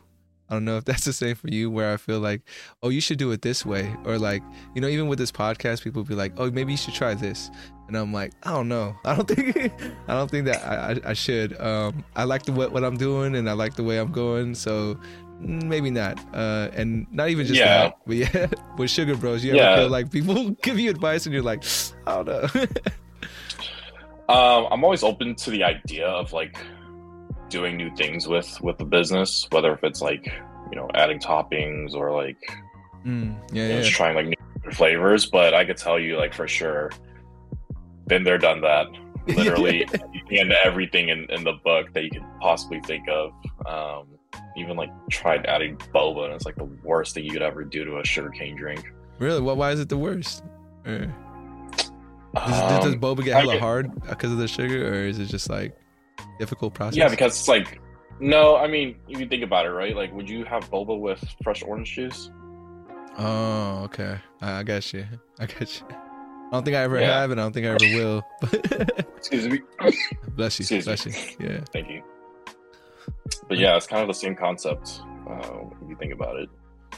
I 0.49 0.53
don't 0.53 0.65
know 0.65 0.77
if 0.77 0.85
that's 0.89 1.05
the 1.05 1.13
same 1.13 1.35
for 1.35 1.47
you, 1.47 1.69
where 1.71 1.93
I 1.93 1.97
feel 1.97 2.19
like, 2.19 2.41
oh, 2.83 2.89
you 2.89 3.01
should 3.01 3.17
do 3.17 3.31
it 3.31 3.41
this 3.41 3.65
way, 3.65 3.93
or 4.05 4.17
like, 4.17 4.43
you 4.75 4.81
know, 4.81 4.89
even 4.89 5.07
with 5.07 5.17
this 5.17 5.31
podcast, 5.31 5.81
people 5.81 6.03
be 6.03 6.13
like, 6.13 6.33
oh, 6.37 6.51
maybe 6.51 6.73
you 6.73 6.77
should 6.77 6.93
try 6.93 7.13
this, 7.13 7.49
and 7.87 7.95
I'm 7.95 8.11
like, 8.13 8.33
I 8.43 8.51
don't 8.51 8.67
know, 8.67 8.95
I 9.05 9.15
don't 9.15 9.27
think, 9.27 9.73
I 10.07 10.13
don't 10.13 10.29
think 10.29 10.45
that 10.45 10.61
I, 10.65 10.91
I, 10.91 11.11
I 11.11 11.13
should. 11.13 11.59
Um, 11.59 12.03
I 12.17 12.25
like 12.25 12.43
the 12.43 12.51
what, 12.51 12.73
what 12.73 12.83
I'm 12.83 12.97
doing, 12.97 13.35
and 13.35 13.49
I 13.49 13.53
like 13.53 13.75
the 13.75 13.83
way 13.83 13.97
I'm 13.97 14.11
going, 14.11 14.53
so 14.53 14.99
maybe 15.41 15.89
not. 15.89 16.19
Uh, 16.33 16.69
and 16.73 17.07
not 17.11 17.29
even 17.29 17.45
just 17.45 17.59
yeah. 17.59 17.83
that, 17.83 17.97
but 18.05 18.15
yeah, 18.15 18.47
with 18.77 18.89
Sugar 18.89 19.15
Bros, 19.15 19.43
you 19.43 19.51
ever 19.51 19.59
yeah. 19.59 19.75
feel 19.77 19.89
like 19.89 20.11
people 20.11 20.51
give 20.61 20.79
you 20.79 20.89
advice, 20.89 21.25
and 21.25 21.33
you're 21.33 21.43
like, 21.43 21.63
I 22.07 22.23
don't 22.23 22.27
know. 22.27 22.61
um, 24.33 24.67
I'm 24.71 24.83
always 24.83 25.03
open 25.03 25.35
to 25.35 25.51
the 25.51 25.63
idea 25.63 26.07
of 26.07 26.33
like 26.33 26.57
doing 27.49 27.75
new 27.75 27.93
things 27.95 28.27
with 28.27 28.59
with 28.61 28.77
the 28.77 28.85
business, 28.85 29.47
whether 29.51 29.73
if 29.73 29.83
it's 29.83 30.01
like 30.01 30.25
you 30.69 30.75
know 30.75 30.89
adding 30.93 31.19
toppings 31.19 31.93
or 31.93 32.11
like 32.11 32.37
mm, 33.05 33.35
yeah, 33.51 33.67
yeah. 33.67 33.81
just 33.81 33.91
trying 33.91 34.15
like 34.15 34.27
new 34.27 34.71
flavors. 34.71 35.25
But 35.25 35.53
I 35.53 35.65
could 35.65 35.77
tell 35.77 35.99
you 35.99 36.17
like 36.17 36.33
for 36.33 36.47
sure, 36.47 36.91
been 38.07 38.23
there, 38.23 38.37
done 38.37 38.61
that. 38.61 38.87
Literally, 39.27 39.85
and 40.31 40.51
everything 40.63 41.09
in, 41.09 41.29
in 41.29 41.43
the 41.43 41.53
book 41.63 41.93
that 41.93 42.03
you 42.03 42.09
could 42.09 42.23
possibly 42.39 42.81
think 42.81 43.07
of. 43.07 43.31
Um, 43.67 44.07
even 44.57 44.77
like 44.77 44.91
tried 45.09 45.45
adding 45.45 45.77
boba, 45.77 46.25
and 46.25 46.33
it's 46.33 46.45
like 46.45 46.55
the 46.55 46.69
worst 46.83 47.15
thing 47.15 47.25
you 47.25 47.31
could 47.31 47.41
ever 47.41 47.63
do 47.63 47.85
to 47.85 47.99
a 47.99 48.05
sugarcane 48.05 48.55
drink. 48.55 48.91
Really? 49.19 49.41
Well, 49.41 49.55
why 49.55 49.71
is 49.71 49.79
it 49.79 49.89
the 49.89 49.97
worst? 49.97 50.43
Or... 50.85 51.13
Does, 52.33 52.83
does, 52.83 52.93
um, 52.93 52.99
boba 52.99 53.23
get 53.23 53.35
hella 53.35 53.53
get, 53.53 53.61
hard 53.61 53.93
because 54.07 54.31
of 54.31 54.37
the 54.37 54.47
sugar, 54.47 54.87
or 54.87 55.05
is 55.05 55.19
it 55.19 55.25
just 55.25 55.49
like 55.49 55.77
difficult 56.39 56.73
process? 56.73 56.97
Yeah, 56.97 57.09
because 57.09 57.37
it's 57.37 57.47
like 57.47 57.79
no, 58.21 58.55
I 58.55 58.67
mean 58.67 58.95
if 59.09 59.19
you 59.19 59.27
think 59.27 59.43
about 59.43 59.65
it, 59.65 59.71
right? 59.71 59.95
Like, 59.95 60.13
would 60.13 60.29
you 60.29 60.45
have 60.45 60.69
boba 60.69 60.97
with 60.97 61.23
fresh 61.43 61.63
orange 61.63 61.93
juice? 61.93 62.29
Oh, 63.17 63.81
okay. 63.85 64.17
I, 64.41 64.59
I 64.59 64.63
got 64.63 64.93
you. 64.93 65.05
I 65.39 65.47
got 65.47 65.81
you. 65.81 65.87
I 65.89 66.51
don't 66.51 66.63
think 66.63 66.77
I 66.77 66.81
ever 66.81 66.99
yeah. 66.99 67.21
have, 67.21 67.31
and 67.31 67.39
I 67.39 67.43
don't 67.43 67.53
think 67.53 67.65
I 67.65 67.69
ever 67.69 67.97
will. 67.97 68.23
Excuse 69.17 69.47
me. 69.47 69.61
Bless 70.35 70.59
you. 70.59 70.63
Excuse 70.63 70.85
Bless 70.85 71.05
me. 71.05 71.13
you. 71.39 71.47
Yeah. 71.49 71.63
Thank 71.73 71.89
you. 71.89 72.03
But 73.47 73.57
yeah, 73.57 73.75
it's 73.75 73.87
kind 73.87 74.01
of 74.01 74.07
the 74.07 74.13
same 74.13 74.35
concept 74.35 75.01
uh, 75.29 75.65
if 75.81 75.89
you 75.89 75.95
think 75.95 76.13
about 76.13 76.37
it. 76.37 76.49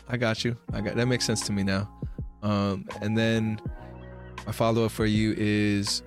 I 0.07 0.17
got 0.17 0.43
you. 0.43 0.57
I 0.73 0.81
got 0.81 0.95
that 0.95 1.07
makes 1.07 1.25
sense 1.25 1.45
to 1.47 1.51
me 1.51 1.63
now. 1.63 1.89
Um, 2.41 2.85
and 3.01 3.17
then 3.17 3.59
my 4.45 4.51
follow 4.51 4.85
up 4.85 4.91
for 4.91 5.05
you 5.05 5.33
is 5.37 6.03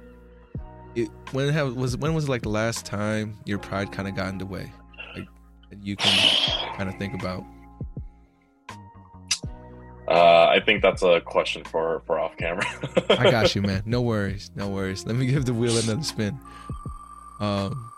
it, 0.95 1.09
when 1.33 1.49
have, 1.53 1.75
was 1.75 1.97
when 1.97 2.15
was 2.15 2.29
like 2.29 2.43
the 2.43 2.49
last 2.49 2.85
time 2.85 3.39
your 3.45 3.59
pride 3.59 3.93
kind 3.93 4.09
of 4.09 4.15
got 4.15 4.29
in 4.29 4.39
the 4.39 4.47
way, 4.47 4.71
like 5.15 5.27
you 5.83 5.97
can 5.97 6.77
kind 6.77 6.89
of 6.89 6.97
think 6.97 7.15
about. 7.15 7.45
Uh, 10.09 10.47
I 10.47 10.61
think 10.65 10.83
that's 10.83 11.03
a 11.03 11.21
question 11.21 11.65
for 11.65 12.03
for 12.07 12.19
off 12.19 12.37
camera. 12.37 12.67
I 13.11 13.31
got 13.31 13.55
you, 13.55 13.63
man. 13.71 13.83
No 13.87 14.03
worries, 14.03 14.51
no 14.55 14.69
worries. 14.69 15.07
Let 15.07 15.17
me 15.17 15.27
give 15.27 15.45
the 15.45 15.55
wheel 15.55 15.77
another 15.77 16.03
spin. 16.03 16.39
Um, 17.41 17.93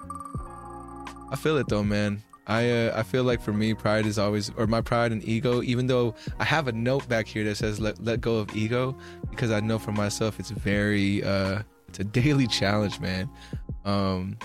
I 1.31 1.37
feel 1.37 1.57
it 1.59 1.69
though, 1.69 1.85
man. 1.85 2.23
I 2.47 2.71
uh, 2.71 2.99
I 2.99 3.03
feel 3.03 3.25
like 3.25 3.43
for 3.43 3.53
me, 3.53 3.75
pride 3.75 4.07
is 4.07 4.19
always, 4.19 4.51
or 4.57 4.67
my 4.67 4.81
pride 4.81 5.13
and 5.13 5.23
ego. 5.23 5.63
Even 5.63 5.87
though 5.87 6.15
I 6.39 6.45
have 6.45 6.67
a 6.67 6.73
note 6.73 7.07
back 7.09 7.27
here 7.27 7.45
that 7.45 7.57
says 7.57 7.79
let 7.79 8.03
let 8.03 8.21
go 8.21 8.37
of 8.37 8.57
ego, 8.57 8.97
because 9.31 9.51
I 9.51 9.61
know 9.61 9.79
for 9.79 9.93
myself 9.93 10.41
it's 10.41 10.51
very 10.51 11.23
uh, 11.23 11.63
it's 11.89 12.01
a 12.01 12.05
daily 12.05 12.47
challenge, 12.61 13.01
man. 13.01 13.29
Um, 13.85 14.39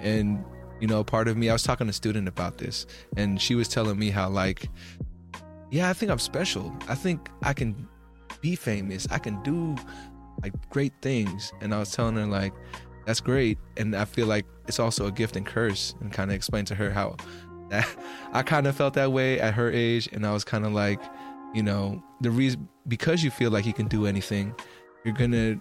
and 0.00 0.44
you 0.80 0.86
know, 0.86 1.02
part 1.02 1.26
of 1.26 1.36
me, 1.36 1.48
I 1.48 1.54
was 1.54 1.62
talking 1.62 1.86
to 1.86 1.90
a 1.90 1.94
student 1.94 2.28
about 2.28 2.58
this, 2.58 2.86
and 3.16 3.40
she 3.40 3.54
was 3.54 3.66
telling 3.66 3.98
me 3.98 4.10
how 4.10 4.28
like, 4.28 4.68
yeah, 5.70 5.88
I 5.88 5.94
think 5.94 6.10
I'm 6.10 6.18
special. 6.18 6.76
I 6.86 6.94
think 6.94 7.30
I 7.42 7.54
can 7.54 7.88
be 8.40 8.56
famous. 8.56 9.06
I 9.10 9.18
can 9.18 9.42
do 9.42 9.74
like 10.42 10.52
great 10.70 10.92
things. 11.02 11.52
And 11.60 11.74
I 11.74 11.78
was 11.78 11.92
telling 11.92 12.16
her 12.16 12.26
like, 12.26 12.52
that's 13.06 13.20
great. 13.20 13.58
And 13.76 13.96
I 13.96 14.04
feel 14.04 14.26
like 14.26 14.46
it's 14.68 14.78
also 14.78 15.06
a 15.06 15.12
gift 15.12 15.36
and 15.36 15.44
curse, 15.44 15.94
and 16.00 16.12
kind 16.12 16.30
of 16.30 16.36
explain 16.36 16.64
to 16.66 16.74
her 16.74 16.90
how 16.90 17.16
that 17.70 17.88
I 18.32 18.42
kind 18.42 18.66
of 18.66 18.76
felt 18.76 18.94
that 18.94 19.12
way 19.12 19.40
at 19.40 19.54
her 19.54 19.70
age, 19.70 20.08
and 20.12 20.26
I 20.26 20.32
was 20.32 20.44
kind 20.44 20.64
of 20.64 20.72
like, 20.72 21.00
you 21.54 21.62
know, 21.62 22.02
the 22.20 22.30
reason 22.30 22.68
because 22.86 23.22
you 23.24 23.30
feel 23.30 23.50
like 23.50 23.66
you 23.66 23.72
can 23.72 23.88
do 23.88 24.06
anything, 24.06 24.54
you're 25.04 25.14
gonna 25.14 25.60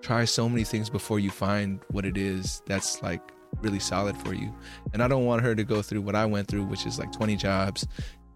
try 0.00 0.24
so 0.24 0.48
many 0.48 0.64
things 0.64 0.90
before 0.90 1.18
you 1.18 1.30
find 1.30 1.80
what 1.90 2.04
it 2.04 2.16
is 2.16 2.62
that's 2.66 3.02
like 3.02 3.20
really 3.60 3.78
solid 3.78 4.16
for 4.16 4.34
you. 4.34 4.54
And 4.92 5.02
I 5.02 5.08
don't 5.08 5.24
want 5.24 5.42
her 5.42 5.54
to 5.54 5.64
go 5.64 5.82
through 5.82 6.02
what 6.02 6.14
I 6.14 6.24
went 6.26 6.48
through, 6.48 6.64
which 6.64 6.86
is 6.86 6.98
like 6.98 7.12
20 7.12 7.36
jobs, 7.36 7.86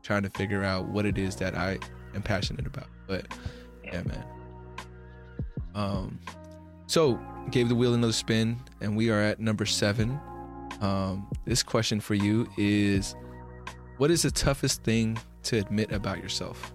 trying 0.02 0.22
to 0.22 0.30
figure 0.30 0.62
out 0.62 0.86
what 0.88 1.06
it 1.06 1.18
is 1.18 1.36
that 1.36 1.56
I 1.56 1.78
am 2.14 2.22
passionate 2.22 2.66
about. 2.66 2.88
But 3.06 3.26
yeah, 3.84 4.02
man. 4.02 4.24
Um, 5.74 6.18
so 6.86 7.20
gave 7.50 7.68
the 7.68 7.74
wheel 7.74 7.94
another 7.94 8.12
spin, 8.12 8.58
and 8.80 8.96
we 8.96 9.10
are 9.10 9.20
at 9.20 9.40
number 9.40 9.66
seven. 9.66 10.20
Um, 10.80 11.26
this 11.44 11.62
question 11.62 12.00
for 12.00 12.14
you 12.14 12.48
is, 12.56 13.14
what 13.98 14.10
is 14.10 14.22
the 14.22 14.30
toughest 14.30 14.82
thing 14.82 15.18
to 15.44 15.58
admit 15.58 15.92
about 15.92 16.18
yourself? 16.18 16.74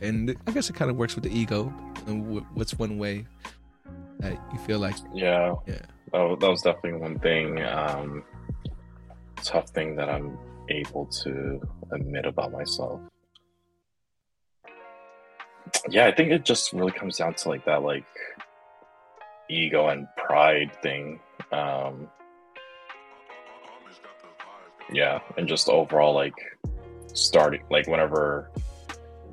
And 0.00 0.34
I 0.46 0.52
guess 0.52 0.70
it 0.70 0.74
kind 0.74 0.90
of 0.90 0.96
works 0.96 1.14
with 1.14 1.24
the 1.24 1.36
ego. 1.36 1.72
And 2.06 2.44
what's 2.54 2.78
one 2.78 2.98
way 2.98 3.26
that 4.22 4.38
you 4.52 4.58
feel 4.60 4.78
like 4.78 4.94
yeah 5.12 5.52
yeah 5.66 5.82
that, 6.12 6.36
that 6.40 6.48
was 6.48 6.62
definitely 6.62 6.98
one 6.98 7.18
thing 7.18 7.60
um 7.64 8.22
tough 9.42 9.68
thing 9.70 9.96
that 9.96 10.08
i'm 10.08 10.38
able 10.68 11.06
to 11.06 11.60
admit 11.90 12.24
about 12.24 12.52
myself 12.52 13.00
yeah 15.90 16.06
i 16.06 16.12
think 16.12 16.30
it 16.30 16.44
just 16.44 16.72
really 16.72 16.92
comes 16.92 17.18
down 17.18 17.34
to 17.34 17.48
like 17.48 17.64
that 17.64 17.82
like 17.82 18.04
ego 19.48 19.88
and 19.88 20.06
pride 20.16 20.70
thing 20.82 21.20
um 21.52 22.08
yeah 24.92 25.20
and 25.36 25.48
just 25.48 25.68
overall 25.68 26.14
like 26.14 26.34
starting 27.12 27.62
like 27.70 27.86
whenever 27.86 28.50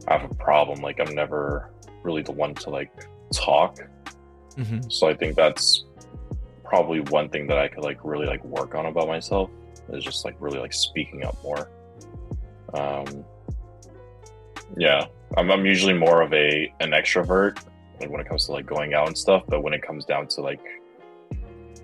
i 0.07 0.17
have 0.17 0.29
a 0.29 0.35
problem 0.35 0.79
like 0.81 0.99
i'm 0.99 1.13
never 1.15 1.71
really 2.03 2.21
the 2.21 2.31
one 2.31 2.53
to 2.53 2.69
like 2.69 2.91
talk 3.33 3.79
Mm-hmm. 4.59 4.89
So 4.89 5.07
I 5.07 5.13
think 5.13 5.35
that's 5.35 5.85
probably 6.63 6.99
one 6.99 7.29
thing 7.29 7.47
that 7.47 7.57
I 7.57 7.67
could 7.67 7.83
like 7.83 7.99
really 8.03 8.27
like 8.27 8.43
work 8.43 8.75
on 8.75 8.85
about 8.85 9.07
myself 9.07 9.49
is 9.91 10.03
just 10.03 10.25
like 10.25 10.35
really 10.39 10.59
like 10.59 10.73
speaking 10.73 11.23
up 11.23 11.41
more. 11.43 11.69
Um, 12.73 13.23
yeah, 14.77 15.05
I'm, 15.37 15.49
I'm 15.49 15.65
usually 15.65 15.93
more 15.93 16.21
of 16.21 16.33
a 16.33 16.71
an 16.81 16.91
extrovert 16.91 17.63
like 17.99 18.09
when 18.09 18.21
it 18.21 18.27
comes 18.27 18.45
to 18.45 18.51
like 18.51 18.65
going 18.65 18.93
out 18.93 19.07
and 19.07 19.17
stuff, 19.17 19.43
but 19.47 19.61
when 19.61 19.73
it 19.73 19.81
comes 19.81 20.05
down 20.05 20.27
to 20.27 20.41
like 20.41 20.59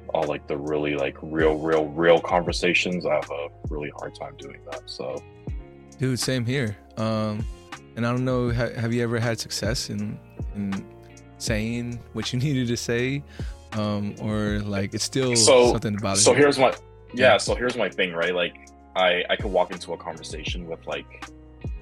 all 0.10 0.24
like 0.24 0.48
the 0.48 0.58
really 0.58 0.96
like 0.96 1.18
real, 1.22 1.58
real, 1.58 1.86
real 1.88 2.20
conversations, 2.20 3.06
I 3.06 3.16
have 3.16 3.30
a 3.30 3.48
really 3.70 3.92
hard 3.98 4.16
time 4.16 4.36
doing 4.38 4.60
that. 4.72 4.84
So, 4.86 5.22
dude, 6.00 6.20
same 6.20 6.46
here. 6.46 6.78
Um, 6.98 7.46
and 7.96 8.06
I 8.06 8.12
don't 8.12 8.26
know, 8.26 8.50
have 8.50 8.94
you 8.94 9.04
ever 9.04 9.20
had 9.20 9.40
success 9.40 9.90
in 9.90 10.20
in 10.56 10.86
saying 11.38 12.00
what 12.14 12.32
you 12.32 12.40
needed 12.46 12.68
to 12.68 12.78
say 12.78 13.24
um 13.74 14.16
or 14.22 14.60
like 14.60 14.94
it's 14.94 15.04
still 15.04 15.36
so, 15.36 15.72
something 15.72 15.98
about 15.98 16.18
it 16.18 16.22
so 16.22 16.34
here's 16.34 16.58
my 16.58 16.70
yeah, 17.14 17.34
yeah 17.34 17.38
so 17.38 17.56
here's 17.56 17.76
my 17.76 17.90
thing 17.90 18.14
right 18.14 18.34
like 18.34 18.56
i 18.96 19.24
i 19.30 19.36
could 19.36 19.52
walk 19.52 19.72
into 19.72 19.94
a 19.94 19.98
conversation 19.98 20.68
with 20.68 20.86
like 20.88 21.30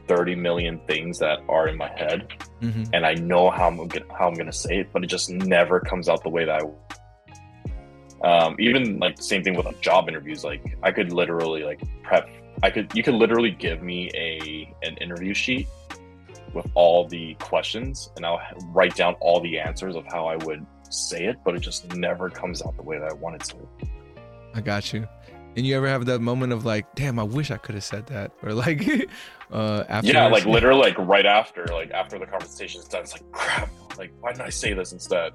30 0.07 0.35
million 0.35 0.79
things 0.87 1.19
that 1.19 1.39
are 1.49 1.67
in 1.67 1.77
my 1.77 1.89
head 1.97 2.27
mm-hmm. 2.61 2.83
and 2.93 3.05
i 3.05 3.13
know 3.13 3.49
how 3.49 3.67
i'm 3.67 3.77
gonna 3.87 4.05
how 4.17 4.27
i'm 4.27 4.33
gonna 4.33 4.51
say 4.51 4.79
it 4.79 4.89
but 4.93 5.03
it 5.03 5.07
just 5.07 5.29
never 5.29 5.79
comes 5.79 6.09
out 6.09 6.23
the 6.23 6.29
way 6.29 6.45
that 6.45 6.61
i 6.61 6.67
um, 8.23 8.55
even 8.57 8.99
like 8.99 9.21
same 9.21 9.43
thing 9.43 9.53
with 9.53 9.65
like, 9.65 9.81
job 9.81 10.07
interviews 10.07 10.43
like 10.43 10.77
i 10.83 10.91
could 10.91 11.11
literally 11.11 11.63
like 11.63 11.81
prep 12.03 12.29
i 12.61 12.69
could 12.69 12.89
you 12.95 13.03
could 13.03 13.15
literally 13.15 13.51
give 13.51 13.81
me 13.81 14.09
a 14.13 14.73
an 14.85 14.95
interview 14.97 15.33
sheet 15.33 15.67
with 16.53 16.67
all 16.75 17.07
the 17.07 17.35
questions 17.35 18.11
and 18.15 18.25
I'll 18.25 18.41
write 18.67 18.95
down 18.95 19.15
all 19.19 19.39
the 19.39 19.59
answers 19.59 19.95
of 19.95 20.05
how 20.05 20.27
I 20.27 20.35
would 20.37 20.65
say 20.89 21.25
it, 21.25 21.37
but 21.43 21.55
it 21.55 21.59
just 21.59 21.93
never 21.95 22.29
comes 22.29 22.61
out 22.61 22.75
the 22.75 22.83
way 22.83 22.99
that 22.99 23.09
I 23.09 23.13
wanted 23.13 23.41
to. 23.41 23.55
I 24.53 24.61
got 24.61 24.93
you. 24.93 25.07
And 25.55 25.65
you 25.65 25.75
ever 25.75 25.87
have 25.87 26.05
that 26.05 26.19
moment 26.19 26.53
of 26.53 26.65
like, 26.65 26.93
damn, 26.95 27.19
I 27.19 27.23
wish 27.23 27.51
I 27.51 27.57
could 27.57 27.75
have 27.75 27.83
said 27.83 28.07
that, 28.07 28.31
or 28.41 28.53
like, 28.53 28.83
uh, 29.51 29.83
after? 29.87 30.11
Yeah, 30.11 30.27
like 30.27 30.45
literally, 30.45 30.81
like 30.81 30.97
right 30.97 31.25
after, 31.25 31.65
like 31.67 31.91
after 31.91 32.17
the 32.17 32.25
conversation 32.25 32.81
is 32.81 32.87
done, 32.87 33.01
it's 33.01 33.13
like, 33.13 33.31
crap, 33.31 33.69
like 33.97 34.11
why 34.19 34.31
didn't 34.31 34.47
I 34.47 34.49
say 34.49 34.73
this 34.73 34.93
instead? 34.93 35.33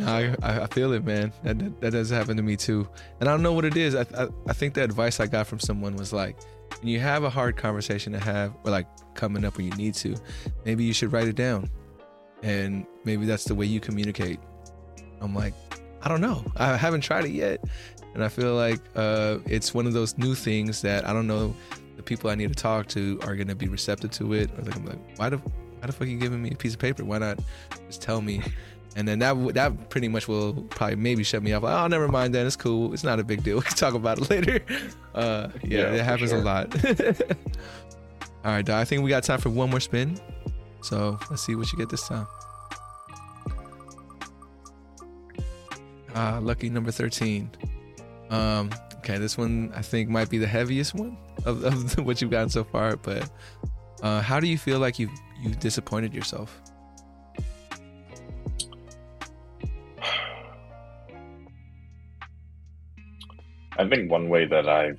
I 0.00 0.34
I 0.42 0.66
feel 0.66 0.92
it, 0.92 1.04
man. 1.04 1.32
That, 1.44 1.58
that, 1.58 1.80
that 1.80 1.90
does 1.92 2.10
happen 2.10 2.36
to 2.36 2.42
me 2.42 2.56
too, 2.56 2.88
and 3.20 3.28
I 3.28 3.32
don't 3.32 3.42
know 3.42 3.52
what 3.52 3.64
it 3.64 3.76
is. 3.76 3.94
I, 3.94 4.06
I 4.16 4.28
I 4.48 4.52
think 4.52 4.74
the 4.74 4.82
advice 4.82 5.20
I 5.20 5.26
got 5.26 5.46
from 5.46 5.60
someone 5.60 5.96
was 5.96 6.12
like, 6.12 6.36
when 6.80 6.88
you 6.88 7.00
have 7.00 7.24
a 7.24 7.30
hard 7.30 7.56
conversation 7.56 8.12
to 8.12 8.18
have, 8.18 8.54
or 8.64 8.70
like 8.70 8.86
coming 9.14 9.44
up 9.44 9.56
when 9.56 9.66
you 9.66 9.72
need 9.72 9.94
to, 9.94 10.16
maybe 10.64 10.84
you 10.84 10.92
should 10.92 11.12
write 11.12 11.28
it 11.28 11.36
down. 11.36 11.70
And 12.42 12.86
maybe 13.04 13.24
that's 13.24 13.44
the 13.44 13.54
way 13.54 13.66
you 13.66 13.80
communicate. 13.80 14.38
I'm 15.20 15.34
like, 15.34 15.54
I 16.02 16.08
don't 16.08 16.20
know. 16.20 16.44
I 16.56 16.76
haven't 16.76 17.00
tried 17.00 17.24
it 17.24 17.30
yet. 17.30 17.64
And 18.14 18.22
I 18.22 18.28
feel 18.28 18.54
like 18.54 18.80
uh, 18.94 19.38
it's 19.46 19.74
one 19.74 19.86
of 19.86 19.92
those 19.92 20.16
new 20.16 20.34
things 20.34 20.82
that 20.82 21.06
I 21.06 21.12
don't 21.12 21.26
know 21.26 21.54
the 21.96 22.02
people 22.02 22.30
I 22.30 22.34
need 22.34 22.48
to 22.48 22.54
talk 22.54 22.86
to 22.88 23.18
are 23.22 23.34
gonna 23.36 23.54
be 23.54 23.68
receptive 23.68 24.10
to 24.12 24.32
it, 24.34 24.50
or 24.56 24.62
like 24.62 24.76
I'm 24.76 24.86
like, 24.86 25.18
why 25.18 25.28
the 25.30 25.38
why 25.38 25.86
the 25.86 25.92
fuck 25.92 26.02
are 26.02 26.10
you 26.10 26.18
giving 26.18 26.42
me 26.42 26.50
a 26.52 26.56
piece 26.56 26.74
of 26.74 26.80
paper? 26.80 27.04
Why 27.04 27.18
not 27.18 27.38
just 27.86 28.02
tell 28.02 28.20
me? 28.20 28.42
And 28.96 29.08
then 29.08 29.18
that 29.18 29.54
that 29.54 29.90
pretty 29.90 30.08
much 30.08 30.28
will 30.28 30.54
probably 30.70 30.96
maybe 30.96 31.24
shut 31.24 31.42
me 31.42 31.52
off. 31.52 31.64
Like, 31.64 31.74
oh, 31.74 31.86
never 31.88 32.08
mind. 32.08 32.34
Then 32.34 32.46
it's 32.46 32.56
cool. 32.56 32.92
It's 32.92 33.02
not 33.02 33.18
a 33.18 33.24
big 33.24 33.42
deal. 33.42 33.56
We 33.60 33.62
can 33.62 33.76
talk 33.76 33.94
about 33.94 34.18
it 34.18 34.30
later. 34.30 34.60
Uh, 35.14 35.48
yeah, 35.62 35.78
yeah, 35.78 35.92
it 35.92 36.04
happens 36.04 36.30
sure. 36.30 36.40
a 36.40 36.42
lot. 36.42 36.74
All 38.44 38.50
right, 38.50 38.68
I 38.68 38.84
think 38.84 39.04
we 39.04 39.10
got 39.10 39.22
time 39.22 39.40
for 39.40 39.48
one 39.48 39.70
more 39.70 39.78
spin. 39.78 40.18
So 40.80 41.20
let's 41.30 41.46
see 41.46 41.54
what 41.54 41.70
you 41.70 41.78
get 41.78 41.88
this 41.88 42.08
time. 42.08 42.26
Ah, 46.16 46.40
lucky 46.42 46.68
number 46.68 46.90
13. 46.90 47.48
Um, 48.34 48.70
okay, 48.96 49.18
this 49.18 49.38
one 49.38 49.72
I 49.76 49.82
think 49.82 50.08
might 50.08 50.28
be 50.28 50.38
the 50.38 50.46
heaviest 50.46 50.94
one 50.94 51.16
of, 51.44 51.62
of 51.64 52.04
what 52.04 52.20
you've 52.20 52.32
gotten 52.32 52.48
so 52.48 52.64
far, 52.64 52.96
but 52.96 53.30
uh, 54.02 54.20
how 54.20 54.40
do 54.40 54.48
you 54.48 54.58
feel 54.58 54.80
like 54.80 54.98
you 54.98 55.08
you 55.40 55.50
disappointed 55.50 56.12
yourself? 56.12 56.60
I 63.76 63.88
think 63.88 64.10
one 64.10 64.28
way 64.28 64.46
that 64.46 64.68
I've 64.68 64.98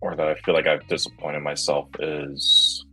or 0.00 0.14
that 0.14 0.28
I 0.28 0.34
feel 0.36 0.54
like 0.54 0.68
I've 0.68 0.86
disappointed 0.86 1.40
myself 1.40 1.88
is 1.98 2.84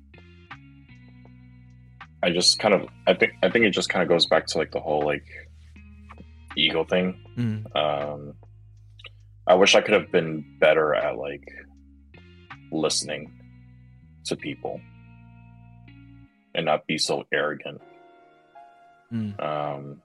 I 2.24 2.32
just 2.32 2.58
kind 2.58 2.74
of 2.74 2.88
I 3.06 3.14
think 3.14 3.34
I 3.44 3.50
think 3.50 3.66
it 3.66 3.72
just 3.72 3.90
kind 3.90 4.02
of 4.02 4.10
goes 4.10 4.26
back 4.26 4.48
to 4.48 4.58
like 4.58 4.72
the 4.72 4.80
whole 4.80 5.06
like 5.06 5.26
ego 6.56 6.84
thing. 6.84 7.20
Mm. 7.38 7.76
Um, 7.76 8.34
I 9.48 9.56
wish 9.56 9.76
I 9.76 9.82
could 9.82 9.94
have 9.94 10.12
been 10.12 10.46
better 10.60 10.96
at 10.96 11.18
like 11.18 11.48
listening 12.72 13.32
to 14.26 14.36
people 14.36 14.80
and 16.56 16.66
not 16.66 16.88
be 16.88 16.98
so 16.98 17.26
arrogant. 17.32 17.82
Mm. 19.12 19.44
Um, 19.44 20.02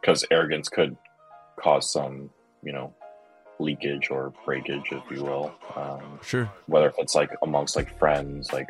because 0.00 0.24
arrogance 0.30 0.68
could 0.68 0.96
cause 1.60 1.92
some, 1.92 2.30
you 2.62 2.72
know, 2.72 2.94
leakage 3.58 4.10
or 4.10 4.32
breakage, 4.44 4.86
if 4.92 5.02
you 5.10 5.24
will. 5.24 5.52
Um, 5.74 6.20
sure. 6.22 6.50
Whether 6.66 6.88
if 6.88 6.94
it's 6.98 7.14
like 7.14 7.30
amongst 7.42 7.76
like 7.76 7.98
friends, 7.98 8.52
like 8.52 8.68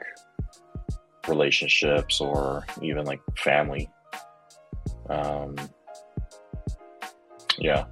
relationships, 1.29 2.21
or 2.21 2.65
even 2.81 3.05
like 3.05 3.21
family. 3.37 3.91
Um, 5.11 5.57
yeah. 7.59 7.85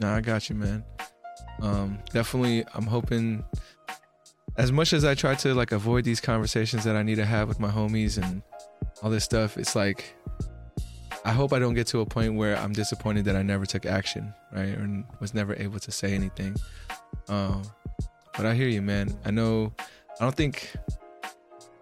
No, 0.00 0.12
I 0.12 0.20
got 0.20 0.48
you, 0.48 0.56
man. 0.56 0.84
Um, 1.62 1.98
definitely, 2.12 2.64
I'm 2.74 2.86
hoping. 2.86 3.44
As 4.56 4.70
much 4.70 4.92
as 4.92 5.04
I 5.04 5.14
try 5.14 5.34
to 5.36 5.52
like 5.54 5.72
avoid 5.72 6.04
these 6.04 6.20
conversations 6.20 6.84
that 6.84 6.94
I 6.94 7.02
need 7.02 7.16
to 7.16 7.24
have 7.24 7.48
with 7.48 7.58
my 7.58 7.70
homies 7.70 8.22
and 8.22 8.42
all 9.02 9.10
this 9.10 9.24
stuff, 9.24 9.56
it's 9.56 9.74
like 9.74 10.14
I 11.24 11.32
hope 11.32 11.52
I 11.52 11.58
don't 11.58 11.74
get 11.74 11.86
to 11.88 12.00
a 12.00 12.06
point 12.06 12.34
where 12.34 12.56
I'm 12.56 12.72
disappointed 12.72 13.24
that 13.24 13.34
I 13.34 13.42
never 13.42 13.66
took 13.66 13.86
action, 13.86 14.32
right, 14.52 14.68
or 14.68 15.04
was 15.20 15.34
never 15.34 15.54
able 15.56 15.80
to 15.80 15.90
say 15.90 16.14
anything. 16.14 16.54
Um, 17.28 17.62
but 18.36 18.46
I 18.46 18.54
hear 18.54 18.68
you, 18.68 18.82
man. 18.82 19.16
I 19.24 19.30
know. 19.30 19.72
I 20.20 20.24
don't 20.24 20.34
think 20.34 20.72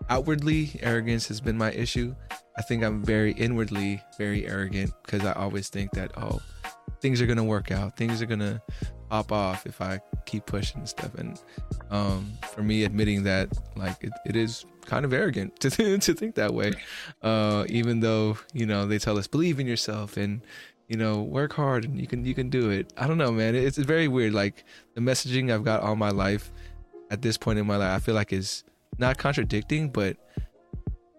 outwardly 0.08 0.78
arrogance 0.80 1.28
has 1.28 1.40
been 1.40 1.58
my 1.58 1.72
issue. 1.72 2.14
I 2.56 2.62
think 2.62 2.84
I'm 2.84 3.02
very 3.02 3.32
inwardly 3.32 4.02
very 4.18 4.46
arrogant 4.46 4.92
because 5.04 5.24
I 5.24 5.32
always 5.32 5.68
think 5.68 5.90
that 5.92 6.12
oh 6.16 6.40
things 7.02 7.20
are 7.20 7.26
gonna 7.26 7.44
work 7.44 7.70
out. 7.70 7.96
Things 7.96 8.22
are 8.22 8.26
gonna 8.26 8.62
pop 9.10 9.32
off 9.32 9.66
if 9.66 9.82
I 9.82 10.00
keep 10.24 10.46
pushing 10.46 10.78
and 10.78 10.88
stuff. 10.88 11.14
And 11.16 11.38
um, 11.90 12.32
for 12.54 12.62
me, 12.62 12.84
admitting 12.84 13.24
that 13.24 13.48
like 13.76 14.02
it, 14.02 14.12
it 14.24 14.36
is 14.36 14.64
kind 14.86 15.04
of 15.04 15.12
arrogant 15.12 15.58
to 15.60 15.98
to 15.98 16.14
think 16.14 16.36
that 16.36 16.54
way, 16.54 16.72
uh, 17.20 17.64
even 17.68 18.00
though 18.00 18.38
you 18.54 18.64
know 18.64 18.86
they 18.86 18.98
tell 18.98 19.18
us 19.18 19.26
believe 19.26 19.60
in 19.60 19.66
yourself 19.66 20.16
and 20.16 20.40
you 20.88 20.96
know 20.96 21.20
work 21.22 21.52
hard 21.52 21.84
and 21.84 22.00
you 22.00 22.06
can 22.06 22.24
you 22.24 22.34
can 22.34 22.48
do 22.48 22.70
it. 22.70 22.92
I 22.96 23.06
don't 23.06 23.18
know, 23.18 23.32
man. 23.32 23.54
It's, 23.56 23.76
it's 23.76 23.86
very 23.86 24.08
weird. 24.08 24.32
Like 24.32 24.64
the 24.94 25.00
messaging 25.00 25.52
I've 25.52 25.64
got 25.64 25.82
all 25.82 25.96
my 25.96 26.10
life 26.10 26.52
at 27.10 27.20
this 27.20 27.36
point 27.36 27.58
in 27.58 27.66
my 27.66 27.76
life, 27.76 27.90
I 27.90 27.98
feel 27.98 28.14
like 28.14 28.32
is 28.32 28.64
not 28.98 29.18
contradicting, 29.18 29.90
but 29.90 30.16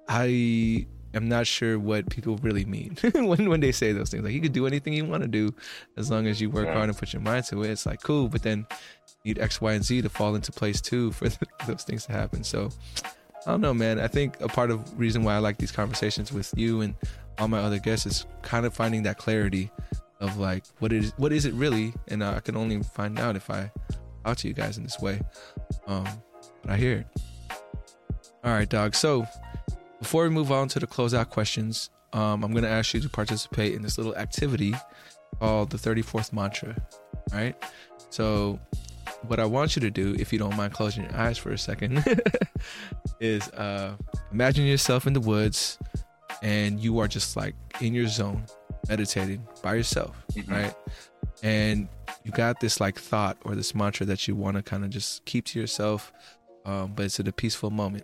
I 0.08 0.88
am 1.14 1.30
not 1.30 1.48
sure 1.48 1.78
what 1.78 2.10
people 2.10 2.38
really 2.38 2.66
mean 2.66 2.98
when 3.14 3.50
when 3.50 3.60
they 3.60 3.72
say 3.72 3.92
those 3.92 4.10
things. 4.10 4.24
Like 4.24 4.34
you 4.34 4.42
could 4.42 4.54
do 4.54 4.68
anything 4.68 4.94
you 4.94 5.06
want 5.06 5.24
to 5.24 5.28
do 5.28 5.54
as 5.98 6.10
long 6.10 6.28
as 6.28 6.42
you 6.42 6.50
work 6.50 6.68
yeah. 6.68 6.74
hard 6.74 6.90
and 6.90 6.98
put 6.98 7.14
your 7.14 7.22
mind 7.22 7.46
to 7.46 7.64
it. 7.64 7.72
It's 7.72 7.86
like 7.86 8.02
cool, 8.02 8.28
but 8.28 8.44
then 8.44 8.66
you 9.24 9.34
need 9.34 9.40
X, 9.40 9.62
Y, 9.62 9.74
and 9.74 9.84
Z 9.84 10.02
to 10.02 10.10
fall 10.10 10.36
into 10.36 10.52
place 10.52 10.82
too 10.82 11.12
for 11.12 11.30
those 11.68 11.84
things 11.84 12.06
to 12.08 12.12
happen. 12.12 12.44
So 12.44 12.70
I 13.46 13.52
don't 13.52 13.62
know, 13.62 13.74
man. 13.74 14.00
I 14.00 14.08
think 14.08 14.40
a 14.42 14.48
part 14.48 14.72
of 14.72 15.00
reason 15.00 15.24
why 15.24 15.36
I 15.36 15.40
like 15.40 15.58
these 15.58 15.72
conversations 15.72 16.32
with 16.32 16.54
you 16.56 16.82
and 16.82 16.96
all 17.38 17.48
my 17.48 17.60
other 17.60 17.80
guests 17.80 18.06
is 18.06 18.26
kind 18.42 18.66
of 18.66 18.74
finding 18.74 19.04
that 19.04 19.18
clarity 19.18 19.72
of 20.20 20.38
like 20.38 20.64
what 20.80 20.94
is 20.94 21.14
what 21.18 21.34
is 21.34 21.46
it 21.46 21.54
really, 21.54 21.94
and 22.08 22.24
I 22.24 22.40
can 22.40 22.56
only 22.56 22.82
find 22.82 23.20
out 23.20 23.36
if 23.36 23.50
I 23.50 23.72
talk 24.24 24.38
to 24.38 24.48
you 24.48 24.54
guys 24.54 24.78
in 24.78 24.84
this 24.84 25.00
way. 25.00 25.22
Um, 25.88 26.08
but 26.62 26.72
I 26.72 26.78
hear 26.78 27.00
it. 27.00 27.08
All 28.44 28.52
right, 28.52 28.68
dog. 28.70 28.96
So 28.96 29.26
before 30.04 30.24
we 30.24 30.30
move 30.30 30.52
on 30.52 30.68
to 30.68 30.82
the 30.82 30.86
closeout 30.86 31.30
questions, 31.30 31.90
um, 32.12 32.44
I'm 32.44 32.52
going 32.52 32.66
to 32.66 32.70
ask 32.70 32.94
you 32.94 33.00
to 33.00 33.08
participate 33.08 33.74
in 33.74 33.82
this 33.84 33.98
little 33.98 34.14
activity 34.18 34.76
called 35.40 35.70
the 35.70 35.78
34th 35.78 36.34
mantra. 36.34 36.76
All 37.32 37.40
right. 37.40 37.56
So, 38.10 38.60
what 39.28 39.40
I 39.40 39.46
want 39.46 39.78
you 39.78 39.80
to 39.80 39.90
do, 39.90 40.14
if 40.20 40.34
you 40.34 40.40
don't 40.40 40.58
mind 40.58 40.74
closing 40.74 41.04
your 41.04 41.16
eyes 41.16 41.38
for 41.38 41.54
a 41.54 41.58
second, 41.58 42.04
is 43.22 43.48
uh, 43.52 43.96
imagine 44.30 44.66
yourself 44.66 45.08
in 45.08 45.14
the 45.14 45.22
woods 45.22 45.80
and 46.42 46.82
you 46.82 47.00
are 47.00 47.08
just 47.08 47.38
like 47.38 47.56
in 47.80 47.94
your 47.94 48.08
zone, 48.08 48.44
meditating 48.90 49.48
by 49.62 49.76
yourself, 49.76 50.22
mm-hmm. 50.34 50.52
right? 50.52 50.76
And 51.44 51.88
you 52.26 52.34
got 52.34 52.60
this 52.60 52.82
like 52.82 53.00
thought 53.00 53.38
or 53.46 53.56
this 53.56 53.74
mantra 53.74 54.06
that 54.08 54.28
you 54.28 54.36
want 54.36 54.58
to 54.58 54.64
kind 54.64 54.84
of 54.84 54.90
just 54.90 55.24
keep 55.24 55.46
to 55.46 55.62
yourself, 55.62 56.12
um, 56.66 56.92
but 56.94 57.06
it's 57.06 57.22
at 57.22 57.28
a 57.30 57.34
peaceful 57.34 57.70
moment. 57.70 58.04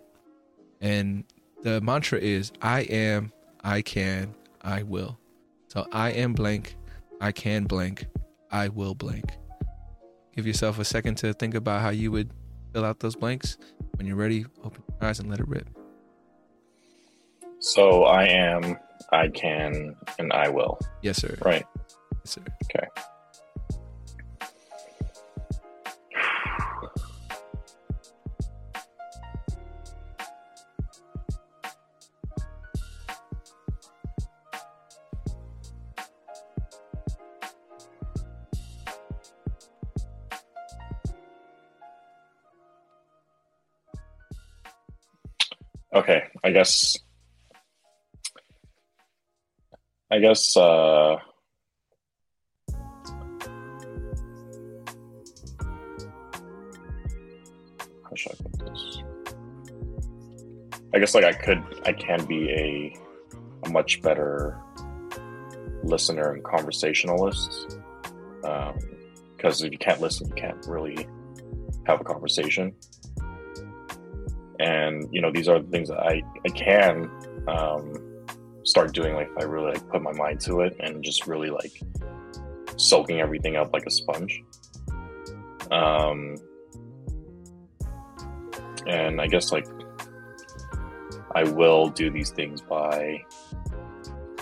And 0.80 1.24
the 1.62 1.80
mantra 1.80 2.18
is 2.18 2.52
I 2.62 2.80
am, 2.82 3.32
I 3.62 3.82
can, 3.82 4.34
I 4.62 4.82
will. 4.82 5.18
So 5.68 5.86
I 5.92 6.10
am 6.10 6.32
blank, 6.32 6.76
I 7.20 7.32
can 7.32 7.64
blank, 7.64 8.06
I 8.50 8.68
will 8.68 8.94
blank. 8.94 9.36
Give 10.34 10.46
yourself 10.46 10.78
a 10.78 10.84
second 10.84 11.16
to 11.16 11.32
think 11.34 11.54
about 11.54 11.82
how 11.82 11.90
you 11.90 12.10
would 12.12 12.30
fill 12.72 12.84
out 12.84 13.00
those 13.00 13.16
blanks. 13.16 13.58
When 13.96 14.06
you're 14.06 14.16
ready, 14.16 14.46
open 14.64 14.82
your 14.88 15.08
eyes 15.08 15.18
and 15.18 15.28
let 15.28 15.40
it 15.40 15.48
rip. 15.48 15.68
So 17.58 18.04
I 18.04 18.24
am, 18.24 18.78
I 19.12 19.28
can, 19.28 19.94
and 20.18 20.32
I 20.32 20.48
will. 20.48 20.78
Yes, 21.02 21.18
sir. 21.18 21.36
Right. 21.44 21.64
Yes, 22.24 22.30
sir. 22.32 22.42
Okay. 22.64 22.86
I 46.50 46.52
guess. 46.52 46.98
I 50.10 50.18
guess. 50.18 50.56
Uh, 50.56 51.16
how 58.02 58.16
should 58.16 58.32
I 58.32 58.34
put 58.42 58.58
this? 58.58 59.02
I 60.92 60.98
guess 60.98 61.14
like 61.14 61.22
I 61.22 61.32
could, 61.34 61.62
I 61.84 61.92
can 61.92 62.24
be 62.24 62.50
a, 62.50 62.96
a 63.66 63.70
much 63.70 64.02
better 64.02 64.58
listener 65.84 66.32
and 66.32 66.42
conversationalist. 66.42 67.76
Because 68.40 69.60
um, 69.60 69.66
if 69.66 69.70
you 69.70 69.78
can't 69.78 70.00
listen, 70.00 70.26
you 70.26 70.34
can't 70.34 70.66
really 70.66 71.06
have 71.86 72.00
a 72.00 72.04
conversation 72.04 72.74
and 74.60 75.08
you 75.10 75.20
know 75.20 75.32
these 75.32 75.48
are 75.48 75.58
the 75.58 75.68
things 75.70 75.88
that 75.88 75.98
I 75.98 76.22
I 76.46 76.50
can 76.50 77.10
um, 77.48 77.94
start 78.62 78.92
doing 78.92 79.14
like 79.14 79.28
if 79.28 79.42
I 79.42 79.46
really 79.46 79.72
like 79.72 79.88
put 79.88 80.02
my 80.02 80.12
mind 80.12 80.40
to 80.42 80.60
it 80.60 80.76
and 80.80 81.02
just 81.02 81.26
really 81.26 81.50
like 81.50 81.80
soaking 82.76 83.20
everything 83.20 83.56
up 83.56 83.72
like 83.72 83.86
a 83.86 83.90
sponge. 83.90 84.42
Um, 85.70 86.36
and 88.86 89.20
I 89.20 89.26
guess 89.26 89.50
like 89.50 89.66
I 91.34 91.44
will 91.44 91.88
do 91.88 92.10
these 92.10 92.30
things 92.30 92.60
by 92.60 93.24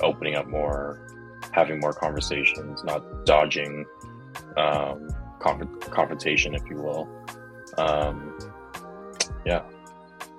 opening 0.03 0.37
up 0.37 0.49
more, 0.49 1.07
having 1.53 1.81
more 1.81 1.93
conversations, 1.93 2.83
not 2.83 3.27
dodging 3.27 3.85
um, 4.57 5.09
conf- 5.39 5.81
confrontation, 5.91 6.55
if 6.55 6.63
you 6.71 6.77
will. 6.77 7.09
um, 7.77 8.37
yeah. 9.45 9.63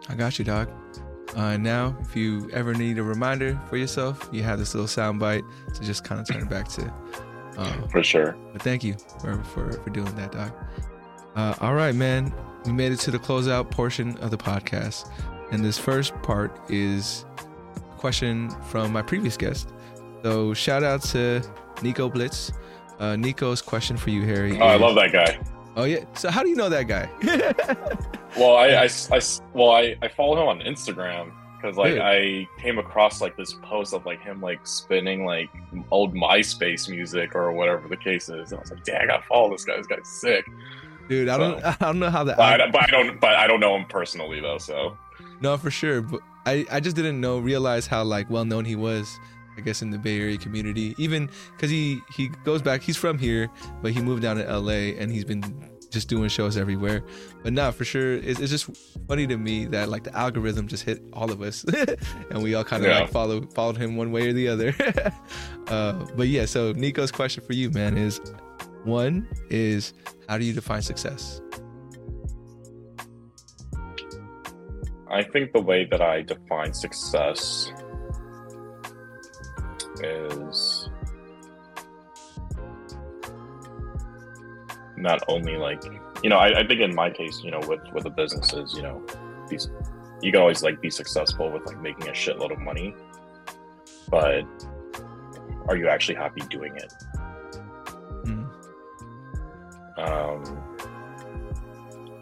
I 0.09 0.15
got 0.15 0.39
you, 0.39 0.45
dog. 0.45 0.69
Uh, 1.35 1.57
now, 1.57 1.95
if 2.01 2.15
you 2.15 2.49
ever 2.51 2.73
need 2.73 2.97
a 2.97 3.03
reminder 3.03 3.59
for 3.69 3.77
yourself, 3.77 4.27
you 4.31 4.41
have 4.43 4.57
this 4.57 4.73
little 4.73 4.87
sound 4.87 5.19
bite 5.19 5.43
to 5.75 5.81
just 5.81 6.03
kind 6.03 6.19
of 6.19 6.27
turn 6.27 6.41
it 6.41 6.49
back 6.49 6.67
to. 6.69 6.91
Uh, 7.57 7.87
for 7.87 8.01
sure. 8.01 8.35
But 8.51 8.61
thank 8.61 8.83
you 8.83 8.95
for, 9.21 9.41
for, 9.43 9.71
for 9.71 9.89
doing 9.91 10.13
that, 10.15 10.31
Doc. 10.31 10.55
Uh, 11.35 11.53
all 11.61 11.75
right, 11.75 11.93
man. 11.93 12.33
We 12.65 12.71
made 12.71 12.91
it 12.91 12.99
to 13.01 13.11
the 13.11 13.19
closeout 13.19 13.69
portion 13.69 14.17
of 14.17 14.31
the 14.31 14.37
podcast. 14.37 15.11
And 15.51 15.63
this 15.63 15.77
first 15.77 16.13
part 16.23 16.59
is 16.69 17.25
a 17.75 17.95
question 17.97 18.49
from 18.65 18.91
my 18.91 19.01
previous 19.01 19.37
guest. 19.37 19.69
So 20.23 20.53
shout 20.53 20.83
out 20.83 21.01
to 21.03 21.41
Nico 21.81 22.09
Blitz. 22.09 22.51
Uh, 22.99 23.15
Nico's 23.15 23.61
question 23.61 23.95
for 23.95 24.09
you, 24.09 24.23
Harry. 24.23 24.51
Oh, 24.51 24.55
is, 24.55 24.61
I 24.61 24.75
love 24.75 24.95
that 24.95 25.11
guy. 25.11 25.39
Oh 25.75 25.85
yeah. 25.85 26.03
So 26.15 26.29
how 26.29 26.43
do 26.43 26.49
you 26.49 26.55
know 26.55 26.69
that 26.69 26.87
guy? 26.87 27.09
well, 28.37 28.55
I, 28.55 28.67
I, 28.67 28.89
I, 29.11 29.21
well, 29.53 29.71
I, 29.71 29.95
I 30.01 30.07
follow 30.07 30.41
him 30.41 30.47
on 30.47 30.59
Instagram 30.61 31.31
because 31.59 31.77
like 31.77 31.97
I 31.97 32.47
came 32.57 32.77
across 32.77 33.21
like 33.21 33.35
this 33.35 33.53
post 33.61 33.93
of 33.93 34.05
like 34.05 34.21
him 34.21 34.41
like 34.41 34.65
spinning 34.65 35.25
like 35.25 35.49
old 35.91 36.15
MySpace 36.15 36.89
music 36.89 37.35
or 37.35 37.51
whatever 37.51 37.87
the 37.87 37.97
case 37.97 38.29
is. 38.29 38.51
And 38.51 38.59
I 38.59 38.61
was 38.61 38.71
like, 38.71 38.83
dang, 38.83 39.01
I 39.01 39.05
gotta 39.05 39.23
follow 39.23 39.51
this 39.51 39.65
guy. 39.65 39.77
This 39.77 39.87
guy's 39.87 40.07
sick. 40.07 40.45
Dude, 41.07 41.27
I 41.27 41.37
so, 41.37 41.39
don't, 41.39 41.65
I 41.81 41.85
don't 41.85 41.99
know 41.99 42.09
how 42.09 42.23
that. 42.23 42.37
But 42.37 42.61
I, 42.61 42.71
but 42.71 42.83
I 42.83 42.87
don't, 42.87 43.19
but 43.19 43.35
I 43.35 43.47
don't 43.47 43.59
know 43.59 43.75
him 43.75 43.85
personally 43.85 44.39
though. 44.39 44.57
So 44.57 44.97
no, 45.41 45.57
for 45.57 45.71
sure. 45.71 46.01
But 46.01 46.21
I, 46.45 46.65
I 46.71 46.79
just 46.79 46.95
didn't 46.95 47.19
know 47.19 47.39
realize 47.39 47.87
how 47.87 48.03
like 48.03 48.29
well 48.29 48.45
known 48.45 48.65
he 48.65 48.75
was 48.75 49.19
I 49.57 49.61
guess 49.61 49.81
in 49.81 49.91
the 49.91 49.97
Bay 49.97 50.19
Area 50.19 50.37
community. 50.37 50.95
Even 50.97 51.29
because 51.51 51.69
he 51.69 52.01
he 52.15 52.29
goes 52.45 52.61
back, 52.61 52.81
he's 52.81 52.97
from 52.97 53.17
here, 53.17 53.49
but 53.81 53.91
he 53.91 54.01
moved 54.01 54.21
down 54.21 54.37
to 54.37 54.59
LA 54.59 54.95
and 54.97 55.11
he's 55.11 55.25
been 55.25 55.43
just 55.89 56.07
doing 56.07 56.29
shows 56.29 56.57
everywhere. 56.57 57.03
But 57.43 57.53
not 57.53 57.75
for 57.75 57.85
sure. 57.85 58.13
It's, 58.13 58.39
it's 58.39 58.51
just 58.51 58.69
funny 59.07 59.27
to 59.27 59.37
me 59.37 59.65
that 59.67 59.89
like 59.89 60.03
the 60.03 60.15
algorithm 60.15 60.67
just 60.67 60.83
hit 60.83 61.01
all 61.13 61.31
of 61.31 61.41
us, 61.41 61.63
and 62.31 62.43
we 62.43 62.55
all 62.55 62.63
kind 62.63 62.83
of 62.83 62.91
yeah. 62.91 62.99
like 63.01 63.09
follow 63.09 63.41
followed 63.53 63.77
him 63.77 63.95
one 63.95 64.11
way 64.11 64.29
or 64.29 64.33
the 64.33 64.47
other. 64.47 64.73
uh, 65.67 65.93
but 66.15 66.27
yeah, 66.27 66.45
so 66.45 66.71
Nico's 66.73 67.11
question 67.11 67.43
for 67.43 67.53
you, 67.53 67.69
man, 67.71 67.97
is 67.97 68.21
one 68.83 69.27
is 69.49 69.93
how 70.27 70.37
do 70.37 70.45
you 70.45 70.53
define 70.53 70.81
success? 70.81 71.41
I 75.11 75.23
think 75.23 75.53
the 75.53 75.61
way 75.61 75.85
that 75.85 76.01
I 76.01 76.21
define 76.21 76.73
success 76.73 77.73
is 80.01 80.78
not 84.99 85.23
only 85.27 85.55
like 85.55 85.83
you 86.23 86.29
know 86.29 86.37
I, 86.37 86.59
I, 86.59 86.67
think 86.67 86.81
in 86.81 86.93
my 86.93 87.09
case 87.09 87.41
you 87.43 87.51
know 87.51 87.59
with 87.67 87.81
with 87.93 88.03
the 88.03 88.09
businesses 88.09 88.73
you 88.75 88.81
know 88.81 89.03
these 89.47 89.69
you 90.21 90.31
can 90.31 90.41
always 90.41 90.61
like 90.61 90.81
be 90.81 90.89
successful 90.89 91.49
with 91.51 91.65
like 91.65 91.81
making 91.81 92.09
a 92.09 92.11
shitload 92.11 92.51
of 92.51 92.59
money 92.59 92.93
but 94.09 94.43
are 95.67 95.77
you 95.77 95.87
actually 95.87 96.15
happy 96.15 96.41
doing 96.49 96.75
it? 96.75 96.93
Mm. 98.25 98.49
um 99.97 100.65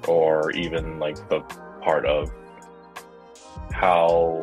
or 0.07 0.51
even 0.51 0.99
like 0.99 1.17
the 1.29 1.41
part 1.81 2.05
of 2.05 2.31
how 3.71 4.39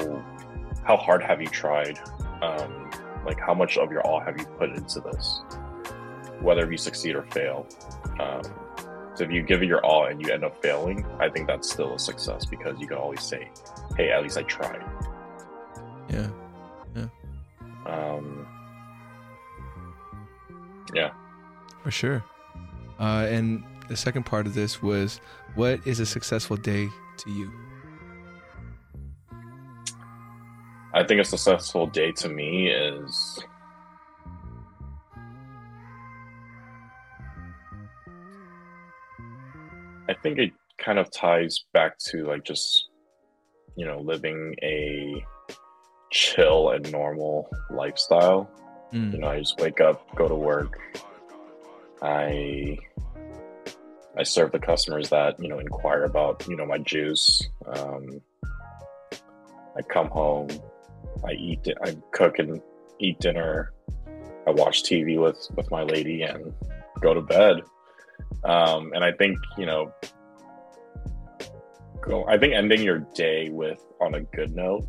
how 0.84 0.96
hard 0.96 1.22
have 1.22 1.40
you 1.40 1.48
tried? 1.48 1.98
Um 2.42 2.90
like 3.24 3.38
how 3.40 3.54
much 3.54 3.78
of 3.78 3.90
your 3.90 4.02
all 4.06 4.20
have 4.20 4.38
you 4.38 4.44
put 4.58 4.70
into 4.70 5.00
this 5.00 5.40
whether 6.44 6.70
you 6.70 6.78
succeed 6.78 7.16
or 7.16 7.22
fail. 7.24 7.66
Um, 8.20 8.42
so 9.14 9.24
if 9.24 9.30
you 9.30 9.42
give 9.42 9.62
it 9.62 9.66
your 9.66 9.84
all 9.84 10.06
and 10.06 10.20
you 10.20 10.32
end 10.32 10.44
up 10.44 10.60
failing 10.60 11.06
i 11.20 11.28
think 11.28 11.46
that's 11.46 11.70
still 11.70 11.94
a 11.94 11.98
success 11.98 12.44
because 12.44 12.78
you 12.80 12.86
can 12.86 12.96
always 12.96 13.22
say 13.22 13.48
hey 13.96 14.10
at 14.10 14.22
least 14.22 14.36
i 14.36 14.42
tried. 14.42 14.82
Yeah. 16.10 16.28
Yeah. 16.94 17.06
Um 17.86 18.46
yeah. 20.94 21.12
For 21.82 21.90
sure. 21.90 22.24
Uh 22.98 23.26
and 23.28 23.64
the 23.88 23.96
second 23.96 24.24
part 24.24 24.46
of 24.46 24.54
this 24.54 24.82
was 24.82 25.20
what 25.54 25.86
is 25.86 26.00
a 26.00 26.06
successful 26.06 26.56
day 26.56 26.88
to 27.18 27.30
you? 27.30 27.52
I 30.92 31.04
think 31.04 31.20
a 31.20 31.24
successful 31.24 31.86
day 31.86 32.12
to 32.12 32.28
me 32.28 32.68
is 32.68 33.40
think 40.24 40.38
it 40.38 40.52
kind 40.78 40.98
of 40.98 41.10
ties 41.10 41.64
back 41.72 41.98
to 41.98 42.24
like 42.24 42.44
just 42.44 42.88
you 43.76 43.86
know 43.86 44.00
living 44.00 44.56
a 44.62 45.24
chill 46.10 46.70
and 46.70 46.90
normal 46.90 47.48
lifestyle. 47.70 48.50
Mm. 48.92 49.12
You 49.12 49.18
know, 49.18 49.28
I 49.28 49.38
just 49.40 49.60
wake 49.60 49.80
up, 49.80 50.02
go 50.16 50.26
to 50.26 50.34
work. 50.34 50.78
I 52.02 52.78
I 54.16 54.22
serve 54.22 54.52
the 54.52 54.58
customers 54.58 55.10
that 55.10 55.38
you 55.38 55.48
know 55.48 55.58
inquire 55.58 56.04
about 56.04 56.46
you 56.48 56.56
know 56.56 56.66
my 56.66 56.78
juice. 56.78 57.46
Um, 57.66 58.22
I 59.76 59.82
come 59.82 60.08
home, 60.08 60.48
I 61.26 61.32
eat, 61.32 61.68
I 61.84 61.96
cook 62.12 62.38
and 62.38 62.62
eat 62.98 63.20
dinner. 63.20 63.72
I 64.46 64.52
watch 64.52 64.84
TV 64.84 65.20
with 65.20 65.46
with 65.54 65.70
my 65.70 65.82
lady 65.82 66.22
and 66.22 66.54
go 67.00 67.12
to 67.12 67.20
bed. 67.20 67.62
Um, 68.42 68.92
and 68.94 69.04
I 69.04 69.12
think 69.12 69.38
you 69.56 69.66
know, 69.66 69.92
go. 72.02 72.24
I 72.26 72.38
think 72.38 72.54
ending 72.54 72.82
your 72.82 73.00
day 73.14 73.48
with 73.50 73.80
on 74.00 74.14
a 74.14 74.20
good 74.20 74.54
note 74.54 74.86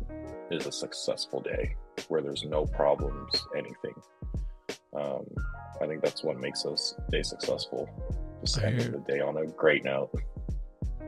is 0.50 0.66
a 0.66 0.72
successful 0.72 1.40
day 1.40 1.74
where 2.08 2.22
there's 2.22 2.44
no 2.44 2.66
problems, 2.66 3.46
anything. 3.56 3.94
Um, 4.94 5.26
I 5.80 5.86
think 5.86 6.02
that's 6.02 6.22
what 6.22 6.38
makes 6.38 6.64
us 6.64 6.94
day 7.10 7.22
successful. 7.22 7.88
Just 8.40 8.62
ending 8.62 8.92
the 8.92 8.98
day 8.98 9.20
on 9.20 9.36
a 9.36 9.46
great 9.46 9.84
note. 9.84 10.10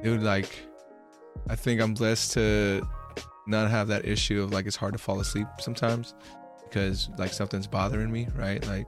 Dude, 0.03 0.23
like, 0.23 0.67
I 1.49 1.57
think 1.57 1.81
I'm 1.81 1.95
blessed 1.95 2.33
to 2.35 2.87
not 3.47 3.71
have 3.71 3.89
that 3.89 4.05
issue 4.05 4.43
of 4.43 4.53
like 4.53 4.67
it's 4.67 4.77
hard 4.77 4.93
to 4.93 4.99
fall 4.99 5.21
asleep 5.21 5.47
sometimes 5.59 6.15
because 6.65 7.09
like 7.19 7.33
something's 7.33 7.67
bothering 7.67 8.11
me, 8.11 8.29
right? 8.35 8.65
Like 8.67 8.87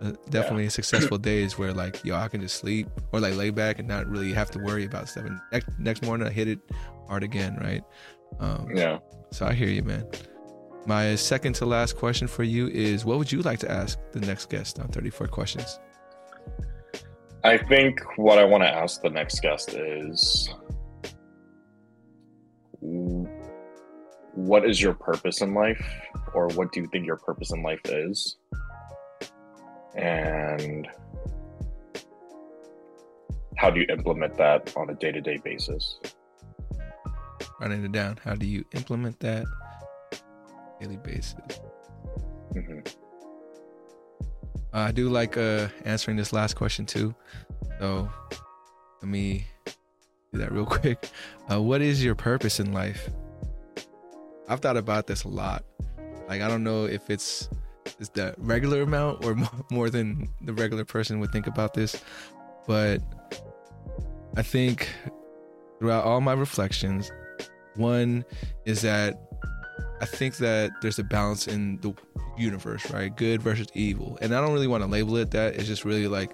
uh, 0.00 0.12
definitely 0.30 0.64
yeah. 0.64 0.68
successful 0.70 1.18
days 1.18 1.58
where 1.58 1.72
like 1.72 2.04
yo 2.04 2.14
I 2.14 2.28
can 2.28 2.40
just 2.40 2.56
sleep 2.56 2.88
or 3.12 3.20
like 3.20 3.34
lay 3.34 3.50
back 3.50 3.78
and 3.78 3.88
not 3.88 4.06
really 4.06 4.32
have 4.32 4.50
to 4.52 4.58
worry 4.58 4.84
about 4.84 5.08
stuff. 5.08 5.24
And 5.24 5.40
next 5.52 5.68
next 5.78 6.02
morning 6.02 6.26
I 6.26 6.30
hit 6.30 6.48
it 6.48 6.60
hard 7.08 7.22
again, 7.22 7.56
right? 7.60 7.82
Um, 8.38 8.68
yeah. 8.74 8.98
So 9.32 9.46
I 9.46 9.54
hear 9.54 9.68
you, 9.68 9.82
man. 9.82 10.06
My 10.86 11.14
second 11.16 11.54
to 11.56 11.66
last 11.66 11.96
question 11.96 12.28
for 12.28 12.44
you 12.44 12.68
is 12.68 13.04
what 13.04 13.18
would 13.18 13.30
you 13.30 13.42
like 13.42 13.58
to 13.60 13.70
ask 13.70 13.98
the 14.12 14.20
next 14.20 14.48
guest 14.48 14.78
on 14.78 14.88
34 14.88 15.28
questions? 15.28 15.78
I 17.44 17.58
think 17.58 18.00
what 18.16 18.38
I 18.38 18.44
want 18.44 18.64
to 18.64 18.68
ask 18.68 19.02
the 19.02 19.10
next 19.10 19.40
guest 19.40 19.74
is 19.74 20.48
what 24.32 24.68
is 24.68 24.80
your 24.80 24.94
purpose 24.94 25.40
in 25.40 25.52
life 25.52 25.84
or 26.32 26.48
what 26.48 26.72
do 26.72 26.80
you 26.80 26.86
think 26.86 27.04
your 27.04 27.16
purpose 27.16 27.52
in 27.52 27.62
life 27.62 27.80
is 27.84 28.36
and 29.94 30.88
how 33.56 33.70
do 33.70 33.80
you 33.80 33.86
implement 33.88 34.36
that 34.36 34.72
on 34.76 34.88
a 34.88 34.94
day-to-day 34.94 35.38
basis? 35.44 35.98
Running 37.60 37.84
it 37.84 37.92
down. 37.92 38.18
How 38.24 38.34
do 38.34 38.46
you 38.46 38.64
implement 38.72 39.18
that 39.20 39.46
daily 40.80 40.96
basis? 40.96 41.34
Mm-hmm. 42.54 42.78
uh, 44.72 44.78
i 44.78 44.90
do 44.90 45.10
like 45.10 45.36
uh, 45.36 45.68
answering 45.84 46.16
this 46.16 46.32
last 46.32 46.54
question 46.54 46.86
too. 46.86 47.14
So 47.78 48.08
let 49.02 49.08
me 49.08 49.46
do 50.32 50.38
that 50.38 50.52
real 50.52 50.66
quick. 50.78 51.10
Uh, 51.50 51.60
what 51.60 51.82
is 51.82 52.02
your 52.02 52.14
purpose 52.14 52.60
in 52.60 52.72
life? 52.72 53.10
I've 54.48 54.60
thought 54.60 54.76
about 54.76 55.06
this 55.06 55.24
a 55.24 55.28
lot. 55.28 55.64
Like 56.28 56.42
I 56.42 56.48
don't 56.48 56.64
know 56.64 56.86
if 56.86 57.10
it's 57.10 57.48
is 57.98 58.08
the 58.10 58.34
regular 58.38 58.82
amount 58.82 59.24
or 59.24 59.36
more 59.70 59.90
than 59.90 60.28
the 60.42 60.52
regular 60.52 60.84
person 60.84 61.20
would 61.20 61.32
think 61.32 61.46
about 61.46 61.74
this, 61.74 62.02
but 62.66 63.02
I 64.36 64.42
think 64.42 64.88
throughout 65.78 66.04
all 66.04 66.20
my 66.20 66.32
reflections, 66.32 67.10
one 67.76 68.24
is 68.64 68.82
that 68.82 69.20
I 70.00 70.04
think 70.04 70.36
that 70.36 70.70
there's 70.80 70.98
a 70.98 71.04
balance 71.04 71.48
in 71.48 71.78
the 71.78 71.92
universe, 72.36 72.90
right? 72.90 73.14
Good 73.14 73.42
versus 73.42 73.66
evil. 73.74 74.18
And 74.20 74.34
I 74.34 74.40
don't 74.40 74.52
really 74.52 74.68
want 74.68 74.84
to 74.84 74.88
label 74.88 75.16
it 75.16 75.30
that. 75.32 75.56
It's 75.56 75.66
just 75.66 75.84
really 75.84 76.06
like 76.06 76.32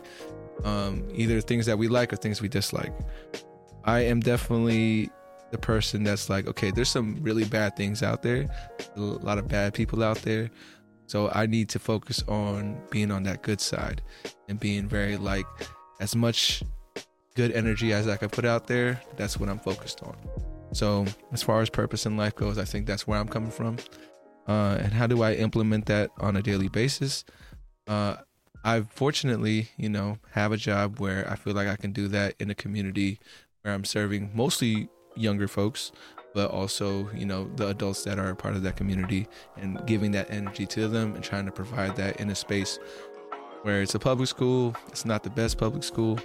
um, 0.64 1.08
either 1.12 1.40
things 1.40 1.66
that 1.66 1.78
we 1.78 1.88
like 1.88 2.12
or 2.12 2.16
things 2.16 2.42
we 2.42 2.48
dislike. 2.48 2.92
I 3.84 4.00
am 4.00 4.20
definitely 4.20 5.10
the 5.50 5.58
person 5.58 6.02
that's 6.02 6.28
like, 6.28 6.46
okay, 6.46 6.70
there's 6.70 6.88
some 6.88 7.18
really 7.22 7.44
bad 7.44 7.76
things 7.76 8.02
out 8.02 8.22
there, 8.22 8.48
a 8.96 9.00
lot 9.00 9.38
of 9.38 9.48
bad 9.48 9.72
people 9.74 10.02
out 10.02 10.18
there. 10.22 10.50
So 11.06 11.30
I 11.32 11.46
need 11.46 11.68
to 11.70 11.78
focus 11.78 12.22
on 12.28 12.80
being 12.90 13.10
on 13.10 13.22
that 13.24 13.42
good 13.42 13.60
side 13.60 14.02
and 14.48 14.58
being 14.58 14.88
very 14.88 15.16
like 15.16 15.46
as 16.00 16.16
much 16.16 16.62
good 17.34 17.52
energy 17.52 17.92
as 17.92 18.08
I 18.08 18.16
can 18.16 18.28
put 18.30 18.44
out 18.44 18.66
there, 18.66 19.00
that's 19.16 19.38
what 19.38 19.48
I'm 19.48 19.58
focused 19.58 20.02
on. 20.02 20.16
So 20.72 21.04
as 21.32 21.42
far 21.42 21.60
as 21.60 21.70
purpose 21.70 22.06
in 22.06 22.16
life 22.16 22.34
goes, 22.34 22.58
I 22.58 22.64
think 22.64 22.86
that's 22.86 23.06
where 23.06 23.18
I'm 23.18 23.28
coming 23.28 23.50
from. 23.50 23.76
Uh, 24.46 24.78
and 24.80 24.92
how 24.92 25.06
do 25.06 25.22
I 25.22 25.34
implement 25.34 25.86
that 25.86 26.10
on 26.18 26.36
a 26.36 26.42
daily 26.42 26.68
basis? 26.68 27.24
Uh, 27.86 28.16
I 28.64 28.82
fortunately, 28.82 29.68
you 29.76 29.88
know, 29.88 30.18
have 30.32 30.52
a 30.52 30.56
job 30.56 30.98
where 30.98 31.30
I 31.30 31.36
feel 31.36 31.54
like 31.54 31.68
I 31.68 31.76
can 31.76 31.92
do 31.92 32.08
that 32.08 32.34
in 32.38 32.50
a 32.50 32.54
community 32.54 33.20
where 33.62 33.74
I'm 33.74 33.84
serving 33.84 34.30
mostly 34.34 34.88
younger 35.16 35.48
folks, 35.48 35.92
but 36.34 36.50
also, 36.50 37.08
you 37.14 37.24
know, 37.24 37.48
the 37.54 37.68
adults 37.68 38.02
that 38.04 38.18
are 38.18 38.30
a 38.30 38.36
part 38.36 38.56
of 38.56 38.62
that 38.64 38.76
community 38.76 39.28
and 39.56 39.80
giving 39.86 40.10
that 40.10 40.30
energy 40.30 40.66
to 40.66 40.88
them 40.88 41.14
and 41.14 41.22
trying 41.22 41.46
to 41.46 41.52
provide 41.52 41.96
that 41.96 42.20
in 42.20 42.28
a 42.28 42.34
space 42.34 42.78
where 43.62 43.80
it's 43.80 43.94
a 43.94 43.98
public 43.98 44.28
school, 44.28 44.74
it's 44.88 45.06
not 45.06 45.22
the 45.22 45.30
best 45.30 45.56
public 45.56 45.82
school. 45.84 46.18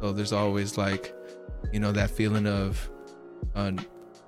So 0.00 0.12
there's 0.12 0.32
always 0.32 0.78
like, 0.78 1.14
you 1.72 1.80
know, 1.80 1.92
that 1.92 2.10
feeling 2.10 2.46
of, 2.46 2.88
uh, 3.54 3.72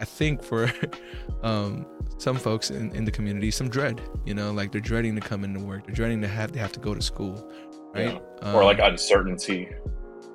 I 0.00 0.04
think 0.04 0.42
for 0.42 0.70
um, 1.42 1.86
some 2.18 2.36
folks 2.36 2.70
in, 2.70 2.90
in 2.92 3.04
the 3.04 3.12
community, 3.12 3.52
some 3.52 3.68
dread, 3.68 4.00
you 4.26 4.34
know, 4.34 4.52
like 4.52 4.72
they're 4.72 4.80
dreading 4.80 5.14
to 5.14 5.20
come 5.20 5.44
into 5.44 5.60
work, 5.60 5.86
they're 5.86 5.94
dreading 5.94 6.20
to 6.22 6.28
have, 6.28 6.52
they 6.52 6.60
have 6.60 6.72
to 6.72 6.80
go 6.80 6.94
to 6.94 7.00
school, 7.00 7.50
right? 7.94 8.20
Yeah. 8.42 8.52
Or 8.52 8.62
um, 8.62 8.64
like 8.64 8.80
uncertainty. 8.80 9.68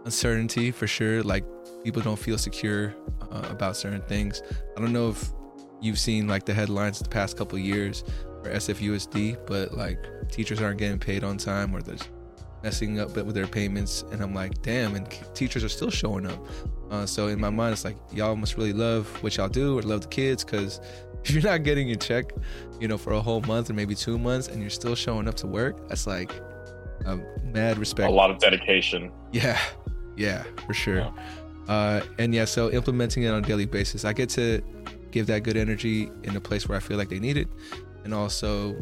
Uncertainty 0.06 0.72
for 0.72 0.88
sure. 0.88 1.22
Like 1.24 1.46
people 1.84 2.02
don't 2.02 2.20
feel 2.20 2.38
secure 2.38 2.94
uh, 3.32 3.48
about 3.50 3.76
certain 3.76 4.02
things. 4.04 4.42
I 4.78 4.82
don't 4.82 4.94
know 4.94 5.10
if 5.10 5.32
you've 5.82 6.00
seen 6.00 6.28
like 6.28 6.46
the 6.46 6.54
headlines 6.54 7.00
the 7.00 7.10
past 7.10 7.38
couple 7.38 7.58
years 7.60 8.04
for 8.42 8.52
SFUSD, 8.52 9.46
but 9.46 9.74
like 9.74 10.00
teachers 10.30 10.62
aren't 10.62 10.80
getting 10.80 11.00
paid 11.00 11.24
on 11.24 11.38
time 11.38 11.76
or 11.76 11.82
they're 11.82 11.98
messing 12.64 13.00
up 13.00 13.14
with 13.18 13.36
their 13.36 13.46
payments 13.46 14.06
and 14.14 14.22
i'm 14.22 14.34
like 14.34 14.62
damn 14.62 14.96
and 14.96 15.06
teachers 15.34 15.66
are 15.66 15.70
still 15.70 15.90
showing 15.90 16.26
up. 16.26 16.40
Uh, 16.90 17.06
so 17.06 17.28
in 17.28 17.38
my 17.38 17.50
mind 17.50 17.74
it's 17.74 17.84
like 17.84 17.98
y'all 18.14 18.38
must 18.38 18.56
really 18.56 18.72
love 18.72 19.06
what 19.22 19.36
y'all 19.36 19.50
do 19.50 19.78
or 19.78 19.82
love 19.82 20.00
the 20.00 20.08
kids 20.08 20.46
because 20.46 20.80
if 21.26 21.32
you're 21.32 21.44
not 21.44 21.64
getting 21.64 21.90
your 21.90 21.98
check 21.98 22.32
you 22.80 22.88
know 22.88 22.98
for 22.98 23.12
a 23.14 23.22
whole 23.22 23.42
month 23.42 23.70
or 23.70 23.74
maybe 23.74 23.94
two 23.94 24.18
months 24.18 24.48
and 24.48 24.62
you're 24.62 24.70
still 24.70 24.96
showing 24.96 25.28
up 25.28 25.36
to 25.36 25.46
work 25.46 25.90
that's 25.90 26.08
like 26.08 26.32
a 27.06 27.20
mad 27.44 27.78
respect. 27.78 28.10
a 28.10 28.12
lot 28.12 28.32
of 28.32 28.40
dedication. 28.40 29.12
Yeah. 29.32 29.60
Yeah 30.16 30.44
for 30.66 30.74
sure. 30.74 31.00
Yeah. 31.00 31.12
Uh, 31.68 32.02
and 32.20 32.36
yeah 32.36 32.44
so 32.44 32.70
implementing 32.72 33.24
it 33.24 33.30
on 33.30 33.42
a 33.42 33.48
daily 33.48 33.66
basis 33.66 34.04
i 34.04 34.12
get 34.12 34.28
to 34.28 34.62
give 35.14 35.28
that 35.28 35.44
good 35.44 35.56
energy 35.56 36.12
in 36.24 36.36
a 36.36 36.42
place 36.42 36.68
where 36.68 36.76
i 36.78 36.82
feel 36.82 36.98
like 36.98 37.08
they 37.08 37.20
need 37.20 37.38
it. 37.38 37.48
And 38.04 38.14
also 38.14 38.76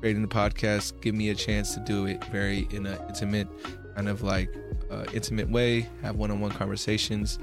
creating 0.00 0.22
the 0.22 0.28
podcast 0.28 1.00
give 1.00 1.14
me 1.14 1.30
a 1.30 1.34
chance 1.34 1.74
to 1.74 1.80
do 1.80 2.06
it 2.06 2.24
very 2.26 2.68
in 2.70 2.86
an 2.86 2.98
intimate 3.08 3.48
kind 3.96 4.08
of 4.08 4.22
like 4.22 4.54
uh, 4.90 5.04
intimate 5.12 5.48
way 5.50 5.88
have 6.02 6.16
one-on-one 6.16 6.52
conversations. 6.52 7.38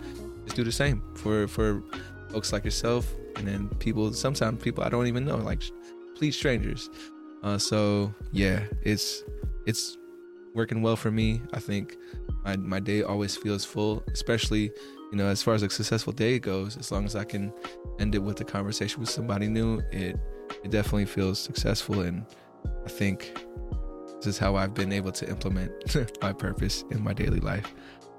Just 0.45 0.55
do 0.55 0.63
the 0.63 0.71
same 0.71 1.03
for 1.15 1.47
for 1.47 1.83
folks 2.29 2.53
like 2.53 2.63
yourself 2.63 3.13
and 3.35 3.47
then 3.47 3.67
people 3.79 4.13
sometimes 4.13 4.61
people 4.61 4.83
i 4.83 4.89
don't 4.89 5.07
even 5.07 5.25
know 5.25 5.37
like 5.37 5.61
complete 6.07 6.31
strangers. 6.31 6.89
Uh, 7.43 7.57
so 7.57 8.13
yeah 8.31 8.63
it's 8.83 9.23
it's 9.65 9.97
working 10.53 10.81
well 10.81 10.95
for 10.95 11.11
me 11.11 11.41
i 11.53 11.59
think 11.59 11.97
my, 12.43 12.57
my 12.57 12.79
day 12.79 13.03
always 13.03 13.35
feels 13.35 13.63
full 13.63 14.03
especially 14.11 14.71
you 15.11 15.17
know 15.17 15.27
as 15.27 15.41
far 15.41 15.53
as 15.53 15.63
a 15.63 15.69
successful 15.69 16.13
day 16.13 16.39
goes 16.39 16.77
as 16.77 16.91
long 16.91 17.05
as 17.05 17.15
i 17.15 17.23
can 17.23 17.53
end 17.99 18.15
it 18.15 18.19
with 18.19 18.39
a 18.41 18.45
conversation 18.45 18.99
with 18.99 19.09
somebody 19.09 19.47
new 19.47 19.81
it 19.91 20.19
it 20.63 20.71
definitely 20.71 21.05
feels 21.05 21.39
successful 21.39 22.01
and 22.01 22.25
I 22.85 22.89
think 22.89 23.33
this 24.17 24.27
is 24.27 24.37
how 24.37 24.55
I've 24.55 24.73
been 24.73 24.91
able 24.91 25.11
to 25.13 25.29
implement 25.29 25.71
my 26.21 26.33
purpose 26.33 26.83
in 26.91 27.03
my 27.03 27.13
daily 27.13 27.39
life. 27.39 27.73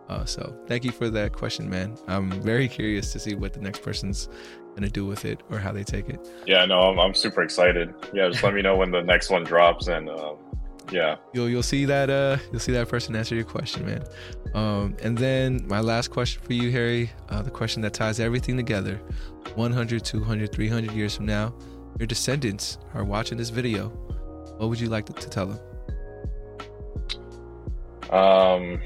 Uh, 0.09 0.25
so 0.25 0.57
thank 0.67 0.85
you 0.85 0.91
for 0.91 1.09
that 1.11 1.33
question, 1.33 1.71
man. 1.71 1.97
I'm 2.09 2.31
very 2.43 2.69
curious 2.69 3.13
to 3.13 3.19
see 3.19 3.35
what 3.35 3.53
the 3.53 3.61
next 3.61 3.83
person's 3.83 4.29
gonna 4.75 4.91
do 4.91 5.07
with 5.07 5.25
it 5.25 5.43
or 5.51 5.59
how 5.59 5.73
they 5.73 5.85
take 5.85 6.09
it. 6.09 6.27
Yeah, 6.47 6.65
no, 6.65 6.81
I'm, 6.81 6.99
I'm 6.99 7.15
super 7.15 7.43
excited. 7.43 7.95
Yeah, 8.13 8.29
just 8.29 8.43
let 8.43 8.55
me 8.55 8.63
know 8.63 8.77
when 8.77 8.91
the 8.91 9.03
next 9.03 9.31
one 9.31 9.45
drops, 9.45 9.89
and 9.89 10.11
um, 10.11 10.37
yeah, 10.91 11.17
you'll 11.33 11.49
you'll 11.49 11.63
see 11.63 11.85
that 11.85 12.11
uh 12.11 12.39
you'll 12.51 12.61
see 12.61 12.73
that 12.73 12.89
person 12.89 13.15
answer 13.15 13.35
your 13.35 13.45
question, 13.45 13.87
man. 13.87 14.05
Um, 14.55 14.97
and 15.03 15.17
then 15.17 15.67
my 15.67 15.81
last 15.81 16.11
question 16.11 16.43
for 16.43 16.53
you, 16.53 16.71
Harry, 16.71 17.11
uh, 17.29 17.43
the 17.43 17.51
question 17.51 17.83
that 17.83 17.95
ties 17.95 18.21
everything 18.21 18.57
together: 18.57 18.97
100, 19.55 20.05
200, 20.05 20.53
300 20.53 20.93
years 20.93 21.17
from 21.17 21.27
now, 21.27 21.55
your 21.99 22.07
descendants 22.07 22.79
are 22.95 23.05
watching 23.05 23.39
this 23.39 23.51
video 23.51 23.91
what 24.63 24.69
would 24.69 24.81
you 24.81 24.89
like 24.89 25.07
to, 25.07 25.13
to 25.13 25.29
tell 25.29 25.47
them? 25.47 25.59
Um, 28.13 28.81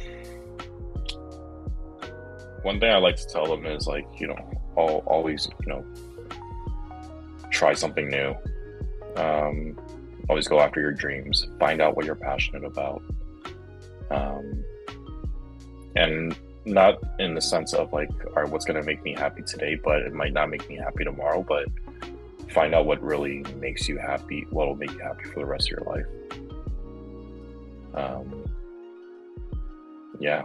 one 2.63 2.81
thing 2.81 2.91
I 2.91 2.97
like 2.97 3.17
to 3.17 3.27
tell 3.27 3.45
them 3.47 3.67
is 3.67 3.87
like 3.87 4.07
you 4.19 4.29
know, 4.29 4.37
all, 4.75 5.03
always 5.07 5.51
you 5.61 5.67
know, 5.67 5.85
try 7.51 7.75
something 7.75 8.09
new. 8.09 8.35
Um, 9.17 9.79
always 10.29 10.49
go 10.49 10.61
after 10.61 10.81
your 10.81 10.93
dreams. 10.93 11.47
Find 11.59 11.81
out 11.81 11.97
what 11.97 12.05
you're 12.05 12.15
passionate 12.15 12.65
about. 12.65 13.03
Um, 14.11 14.65
and 15.95 16.37
not 16.65 16.99
in 17.19 17.35
the 17.35 17.41
sense 17.41 17.73
of 17.73 17.93
like, 17.93 18.11
all 18.27 18.43
right, 18.43 18.49
what's 18.49 18.65
going 18.65 18.81
to 18.81 18.87
make 18.87 19.03
me 19.03 19.15
happy 19.15 19.43
today, 19.43 19.77
but 19.77 20.03
it 20.03 20.13
might 20.13 20.33
not 20.33 20.51
make 20.51 20.69
me 20.69 20.77
happy 20.77 21.05
tomorrow. 21.05 21.45
But 21.47 21.69
find 22.51 22.75
out 22.75 22.87
what 22.87 23.01
really 23.03 23.45
makes 23.57 23.89
you 23.89 23.99
happy, 23.99 24.47
what 24.51 24.67
will 24.67 24.77
make 24.77 24.93
you 24.93 24.99
happy 24.99 25.25
for 25.25 25.41
the 25.41 25.47
rest 25.47 25.71
of 25.71 25.79
your 25.79 25.95
life. 25.95 26.07
Um, 27.95 28.45
yeah, 30.21 30.43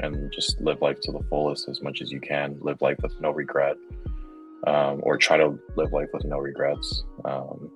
and 0.00 0.30
just 0.32 0.60
live 0.60 0.80
life 0.80 1.00
to 1.02 1.12
the 1.12 1.22
fullest 1.28 1.68
as 1.68 1.82
much 1.82 2.02
as 2.02 2.12
you 2.12 2.20
can. 2.20 2.56
Live 2.60 2.80
life 2.82 2.98
with 3.02 3.18
no 3.20 3.30
regret, 3.30 3.76
um, 4.66 5.00
or 5.02 5.16
try 5.16 5.36
to 5.36 5.58
live 5.76 5.92
life 5.92 6.08
with 6.12 6.24
no 6.24 6.38
regrets. 6.38 7.04
Um, 7.24 7.70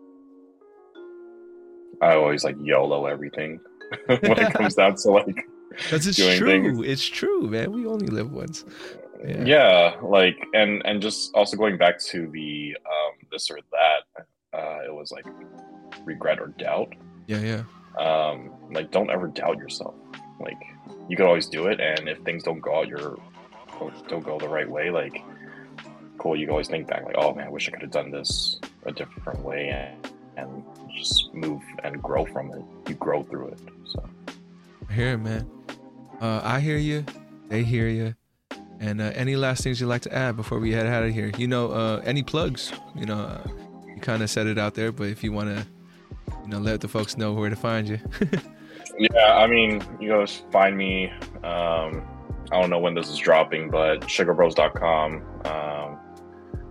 I 2.02 2.14
always 2.14 2.44
like 2.44 2.56
YOLO 2.60 3.06
everything 3.06 3.60
when 4.06 4.38
it 4.38 4.52
comes 4.52 4.74
down 4.74 4.96
to 4.96 5.10
like. 5.10 5.48
That's 5.90 6.06
it's 6.06 6.18
true. 6.18 6.46
Things. 6.46 6.86
It's 6.86 7.06
true, 7.06 7.48
man. 7.48 7.72
We 7.72 7.86
only 7.86 8.08
live 8.08 8.30
once 8.30 8.66
yeah. 9.26 9.44
yeah. 9.44 9.96
like 10.02 10.36
and 10.54 10.82
and 10.84 11.00
just 11.00 11.34
also 11.34 11.56
going 11.56 11.76
back 11.76 11.98
to 11.98 12.28
the 12.28 12.76
um 12.86 13.26
this 13.30 13.50
or 13.50 13.58
that 13.70 14.26
uh 14.52 14.78
it 14.84 14.94
was 14.94 15.12
like 15.12 15.24
regret 16.04 16.40
or 16.40 16.48
doubt 16.58 16.94
yeah 17.26 17.38
yeah 17.38 17.62
um 17.98 18.50
like 18.72 18.90
don't 18.90 19.10
ever 19.10 19.28
doubt 19.28 19.58
yourself 19.58 19.94
like 20.40 20.58
you 21.08 21.16
can 21.16 21.26
always 21.26 21.46
do 21.46 21.66
it 21.66 21.80
and 21.80 22.08
if 22.08 22.18
things 22.20 22.42
don't 22.42 22.60
go 22.60 22.80
out 22.80 22.88
your 22.88 23.18
don't 24.08 24.24
go 24.24 24.38
the 24.38 24.48
right 24.48 24.68
way 24.68 24.90
like 24.90 25.22
cool 26.18 26.36
you 26.36 26.46
can 26.46 26.52
always 26.52 26.68
think 26.68 26.86
back 26.86 27.04
like 27.04 27.16
oh 27.18 27.34
man 27.34 27.46
i 27.46 27.50
wish 27.50 27.68
i 27.68 27.70
could 27.70 27.82
have 27.82 27.90
done 27.90 28.10
this 28.10 28.58
a 28.86 28.92
different 28.92 29.40
way 29.42 29.68
and 29.68 30.11
and 30.36 30.64
just 30.94 31.32
move 31.34 31.62
and 31.84 32.02
grow 32.02 32.24
from 32.26 32.50
it 32.52 32.62
you 32.88 32.94
grow 32.94 33.22
through 33.22 33.48
it 33.48 33.60
so 33.86 34.08
I 34.88 34.92
hear 34.92 35.12
it 35.14 35.18
man 35.18 35.50
uh 36.20 36.40
i 36.44 36.60
hear 36.60 36.76
you 36.76 37.04
they 37.48 37.62
hear 37.62 37.88
you 37.88 38.14
and 38.82 39.00
uh, 39.00 39.12
any 39.14 39.36
last 39.36 39.62
things 39.62 39.80
you'd 39.80 39.86
like 39.86 40.02
to 40.02 40.12
add 40.12 40.36
before 40.36 40.58
we 40.58 40.72
head 40.72 40.86
out 40.86 41.04
of 41.04 41.14
here? 41.14 41.30
You 41.38 41.46
know, 41.46 41.70
uh, 41.70 42.02
any 42.04 42.24
plugs? 42.24 42.72
You 42.96 43.06
know, 43.06 43.16
uh, 43.16 43.46
you 43.86 44.00
kind 44.00 44.24
of 44.24 44.28
said 44.28 44.48
it 44.48 44.58
out 44.58 44.74
there, 44.74 44.90
but 44.90 45.06
if 45.06 45.22
you 45.22 45.30
want 45.30 45.56
to, 45.56 45.64
you 46.42 46.48
know, 46.48 46.58
let 46.58 46.80
the 46.80 46.88
folks 46.88 47.16
know 47.16 47.32
where 47.32 47.48
to 47.48 47.54
find 47.54 47.88
you. 47.88 48.00
yeah, 48.98 49.36
I 49.36 49.46
mean, 49.46 49.84
you 50.00 50.10
guys 50.10 50.42
find 50.50 50.76
me. 50.76 51.10
Um, 51.44 52.02
I 52.50 52.60
don't 52.60 52.70
know 52.70 52.80
when 52.80 52.94
this 52.94 53.08
is 53.08 53.18
dropping, 53.18 53.70
but 53.70 54.00
sugarbros.com 54.00 55.22
um, 55.44 55.98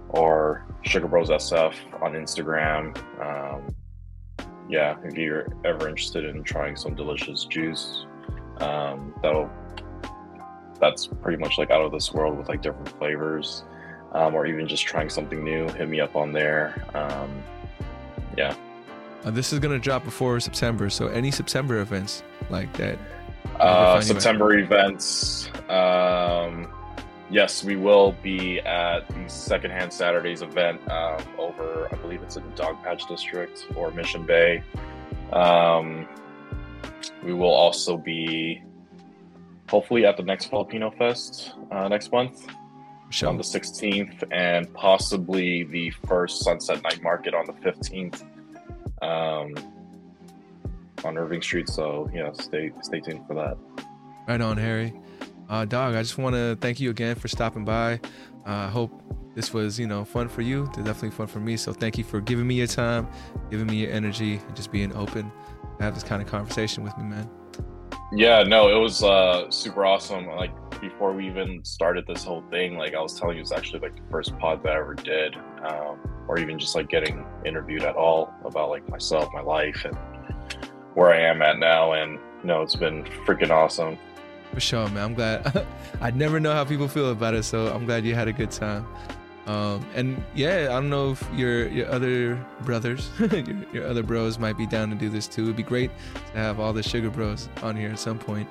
or 0.09 0.67
sugarbrosSF 0.83 1.73
on 2.01 2.13
Instagram. 2.13 2.97
Um, 3.21 3.75
yeah, 4.69 4.95
if 5.03 5.15
you're 5.17 5.47
ever 5.65 5.89
interested 5.89 6.25
in 6.25 6.43
trying 6.43 6.75
some 6.75 6.95
delicious 6.95 7.45
juice, 7.45 8.05
um, 8.57 9.13
that'll 9.21 9.49
that's 10.79 11.07
pretty 11.07 11.37
much 11.37 11.57
like 11.57 11.69
out 11.69 11.81
of 11.81 11.91
this 11.91 12.11
world 12.11 12.37
with 12.37 12.49
like 12.49 12.61
different 12.61 12.89
flavors, 12.97 13.63
um, 14.13 14.33
or 14.33 14.45
even 14.47 14.67
just 14.67 14.83
trying 14.83 15.09
something 15.09 15.43
new, 15.43 15.67
hit 15.69 15.87
me 15.87 15.99
up 15.99 16.15
on 16.15 16.31
there. 16.31 16.83
Um, 16.95 17.43
yeah. 18.37 18.55
Uh, 19.23 19.29
this 19.29 19.53
is 19.53 19.59
gonna 19.59 19.77
drop 19.77 20.03
before 20.03 20.39
September, 20.39 20.89
so 20.89 21.07
any 21.07 21.31
September 21.31 21.79
events 21.79 22.23
like 22.49 22.71
that. 22.73 22.97
Uh, 23.59 24.01
September 24.01 24.57
events. 24.57 25.49
Um, 25.69 26.67
yes, 27.31 27.63
we 27.63 27.75
will 27.75 28.11
be 28.21 28.59
at 28.59 29.07
the 29.07 29.27
Secondhand 29.27 29.91
Saturdays 29.91 30.41
event 30.41 30.79
um, 30.91 31.23
over, 31.37 31.87
I 31.91 31.95
believe 31.95 32.21
it's 32.21 32.35
in 32.35 32.43
Dogpatch 32.51 33.07
District 33.07 33.65
or 33.75 33.91
Mission 33.91 34.25
Bay. 34.25 34.63
Um, 35.31 36.07
we 37.23 37.33
will 37.33 37.53
also 37.53 37.97
be 37.97 38.61
hopefully 39.69 40.05
at 40.05 40.17
the 40.17 40.23
next 40.23 40.47
Filipino 40.47 40.91
Fest 40.91 41.53
uh, 41.71 41.87
next 41.87 42.11
month 42.11 42.45
sure. 43.09 43.29
on 43.29 43.37
the 43.37 43.43
16th, 43.43 44.23
and 44.31 44.71
possibly 44.73 45.63
the 45.63 45.89
first 46.07 46.43
Sunset 46.43 46.83
Night 46.83 47.01
Market 47.01 47.33
on 47.33 47.45
the 47.45 47.53
15th 47.53 48.21
um, 49.01 49.53
on 51.05 51.17
Irving 51.17 51.41
Street. 51.41 51.69
So 51.69 52.09
yeah, 52.13 52.31
stay 52.33 52.71
stay 52.81 52.99
tuned 52.99 53.25
for 53.25 53.35
that. 53.35 53.57
Right 54.27 54.41
on, 54.41 54.57
Harry. 54.57 54.93
Uh, 55.51 55.65
dog, 55.65 55.95
I 55.95 56.01
just 56.01 56.17
want 56.17 56.33
to 56.33 56.57
thank 56.61 56.79
you 56.79 56.89
again 56.89 57.15
for 57.15 57.27
stopping 57.27 57.65
by. 57.65 57.99
Uh, 58.47 58.51
I 58.51 58.67
hope 58.69 59.03
this 59.35 59.53
was, 59.53 59.77
you 59.77 59.85
know, 59.85 60.05
fun 60.05 60.29
for 60.29 60.41
you. 60.41 60.65
Definitely 60.75 61.11
fun 61.11 61.27
for 61.27 61.41
me. 61.41 61.57
So 61.57 61.73
thank 61.73 61.97
you 61.97 62.05
for 62.05 62.21
giving 62.21 62.47
me 62.47 62.55
your 62.55 62.67
time, 62.67 63.05
giving 63.49 63.67
me 63.67 63.75
your 63.75 63.91
energy, 63.91 64.39
and 64.47 64.55
just 64.55 64.71
being 64.71 64.95
open 64.95 65.29
to 65.77 65.83
have 65.83 65.93
this 65.93 66.03
kind 66.03 66.21
of 66.21 66.29
conversation 66.29 66.85
with 66.85 66.97
me, 66.97 67.03
man. 67.03 67.29
Yeah, 68.13 68.43
no, 68.43 68.69
it 68.69 68.79
was 68.79 69.03
uh, 69.03 69.51
super 69.51 69.85
awesome. 69.85 70.25
Like 70.27 70.53
before 70.79 71.11
we 71.11 71.27
even 71.27 71.63
started 71.65 72.07
this 72.07 72.23
whole 72.23 72.43
thing, 72.49 72.77
like 72.77 72.95
I 72.95 73.01
was 73.01 73.19
telling 73.19 73.35
you, 73.35 73.41
it's 73.41 73.51
actually 73.51 73.79
like 73.79 73.95
the 73.97 74.09
first 74.09 74.37
pod 74.39 74.63
that 74.63 74.71
I 74.71 74.79
ever 74.79 74.95
did, 74.95 75.35
um, 75.65 75.99
or 76.29 76.39
even 76.39 76.59
just 76.59 76.75
like 76.75 76.87
getting 76.87 77.25
interviewed 77.45 77.83
at 77.83 77.97
all 77.97 78.33
about 78.45 78.69
like 78.69 78.87
myself, 78.87 79.27
my 79.33 79.41
life, 79.41 79.83
and 79.83 79.97
where 80.93 81.11
I 81.11 81.19
am 81.19 81.41
at 81.41 81.59
now. 81.59 81.91
And 81.91 82.19
know, 82.43 82.61
it's 82.61 82.75
been 82.75 83.03
freaking 83.25 83.51
awesome. 83.51 83.97
For 84.53 84.59
sure, 84.59 84.87
man. 84.89 85.03
I'm 85.03 85.13
glad. 85.13 85.65
I 86.01 86.11
never 86.11 86.39
know 86.39 86.53
how 86.53 86.65
people 86.65 86.87
feel 86.87 87.11
about 87.11 87.33
it, 87.33 87.43
so 87.43 87.67
I'm 87.67 87.85
glad 87.85 88.05
you 88.05 88.15
had 88.15 88.27
a 88.27 88.33
good 88.33 88.51
time. 88.51 88.85
Um, 89.47 89.85
and 89.95 90.23
yeah, 90.35 90.67
I 90.69 90.73
don't 90.73 90.89
know 90.89 91.11
if 91.11 91.27
your 91.33 91.67
your 91.67 91.89
other 91.89 92.35
brothers, 92.61 93.09
your, 93.19 93.55
your, 93.73 93.87
other 93.87 94.03
bros 94.03 94.37
might 94.37 94.57
be 94.57 94.67
down 94.67 94.89
to 94.91 94.95
do 94.95 95.09
this 95.09 95.27
too. 95.27 95.43
It'd 95.43 95.55
be 95.55 95.63
great 95.63 95.89
to 96.33 96.37
have 96.37 96.59
all 96.59 96.73
the 96.73 96.81
suga 96.81 97.11
bros 97.11 97.49
on 97.63 97.75
here 97.75 97.89
at 97.89 97.99
some 97.99 98.19
point. 98.19 98.47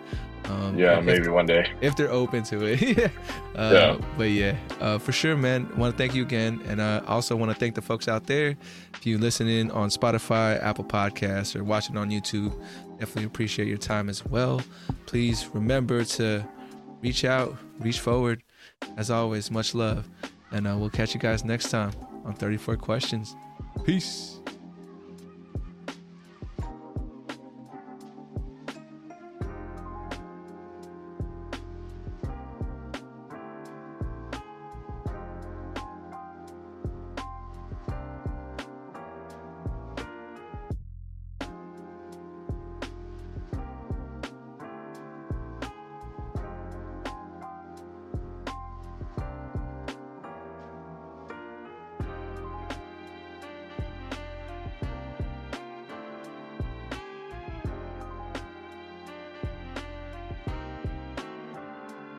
Um, 0.47 0.77
yeah, 0.77 1.01
maybe 1.01 1.29
one 1.29 1.47
day 1.47 1.71
if 1.81 1.95
they're 1.95 2.11
open 2.11 2.43
to 2.45 2.65
it. 2.65 3.13
uh, 3.57 3.71
yeah. 3.73 3.99
But 4.17 4.31
yeah, 4.31 4.57
uh, 4.81 4.99
for 4.99 5.13
sure, 5.13 5.37
man. 5.37 5.71
Want 5.77 5.95
to 5.95 5.99
thank 5.99 6.15
you 6.15 6.23
again, 6.23 6.61
and 6.67 6.83
I 6.83 6.99
also 7.07 7.37
want 7.37 7.53
to 7.53 7.59
thank 7.59 7.77
the 7.77 7.83
folks 7.83 8.09
out 8.09 8.27
there. 8.27 8.57
If 8.95 9.07
you 9.07 9.19
listen 9.19 9.47
in 9.47 9.71
on 9.71 9.91
Spotify, 9.91 10.61
Apple 10.63 10.85
Podcasts, 10.85 11.55
or 11.55 11.63
watching 11.63 11.97
on 11.97 12.11
YouTube, 12.11 12.61
definitely 13.01 13.25
appreciate 13.25 13.67
your 13.67 13.79
time 13.79 14.09
as 14.09 14.25
well. 14.27 14.61
Please 15.07 15.49
remember 15.55 16.05
to 16.05 16.47
reach 17.03 17.25
out, 17.25 17.57
reach 17.79 17.99
forward. 17.99 18.43
As 18.97 19.11
always, 19.11 19.51
much 19.51 19.75
love. 19.75 20.09
And 20.53 20.67
uh, 20.67 20.77
we'll 20.79 20.91
catch 20.91 21.15
you 21.15 21.21
guys 21.21 21.45
next 21.45 21.71
time 21.71 21.93
on 22.25 22.35
34 22.35 22.77
Questions. 22.77 23.35
Peace. 23.85 24.41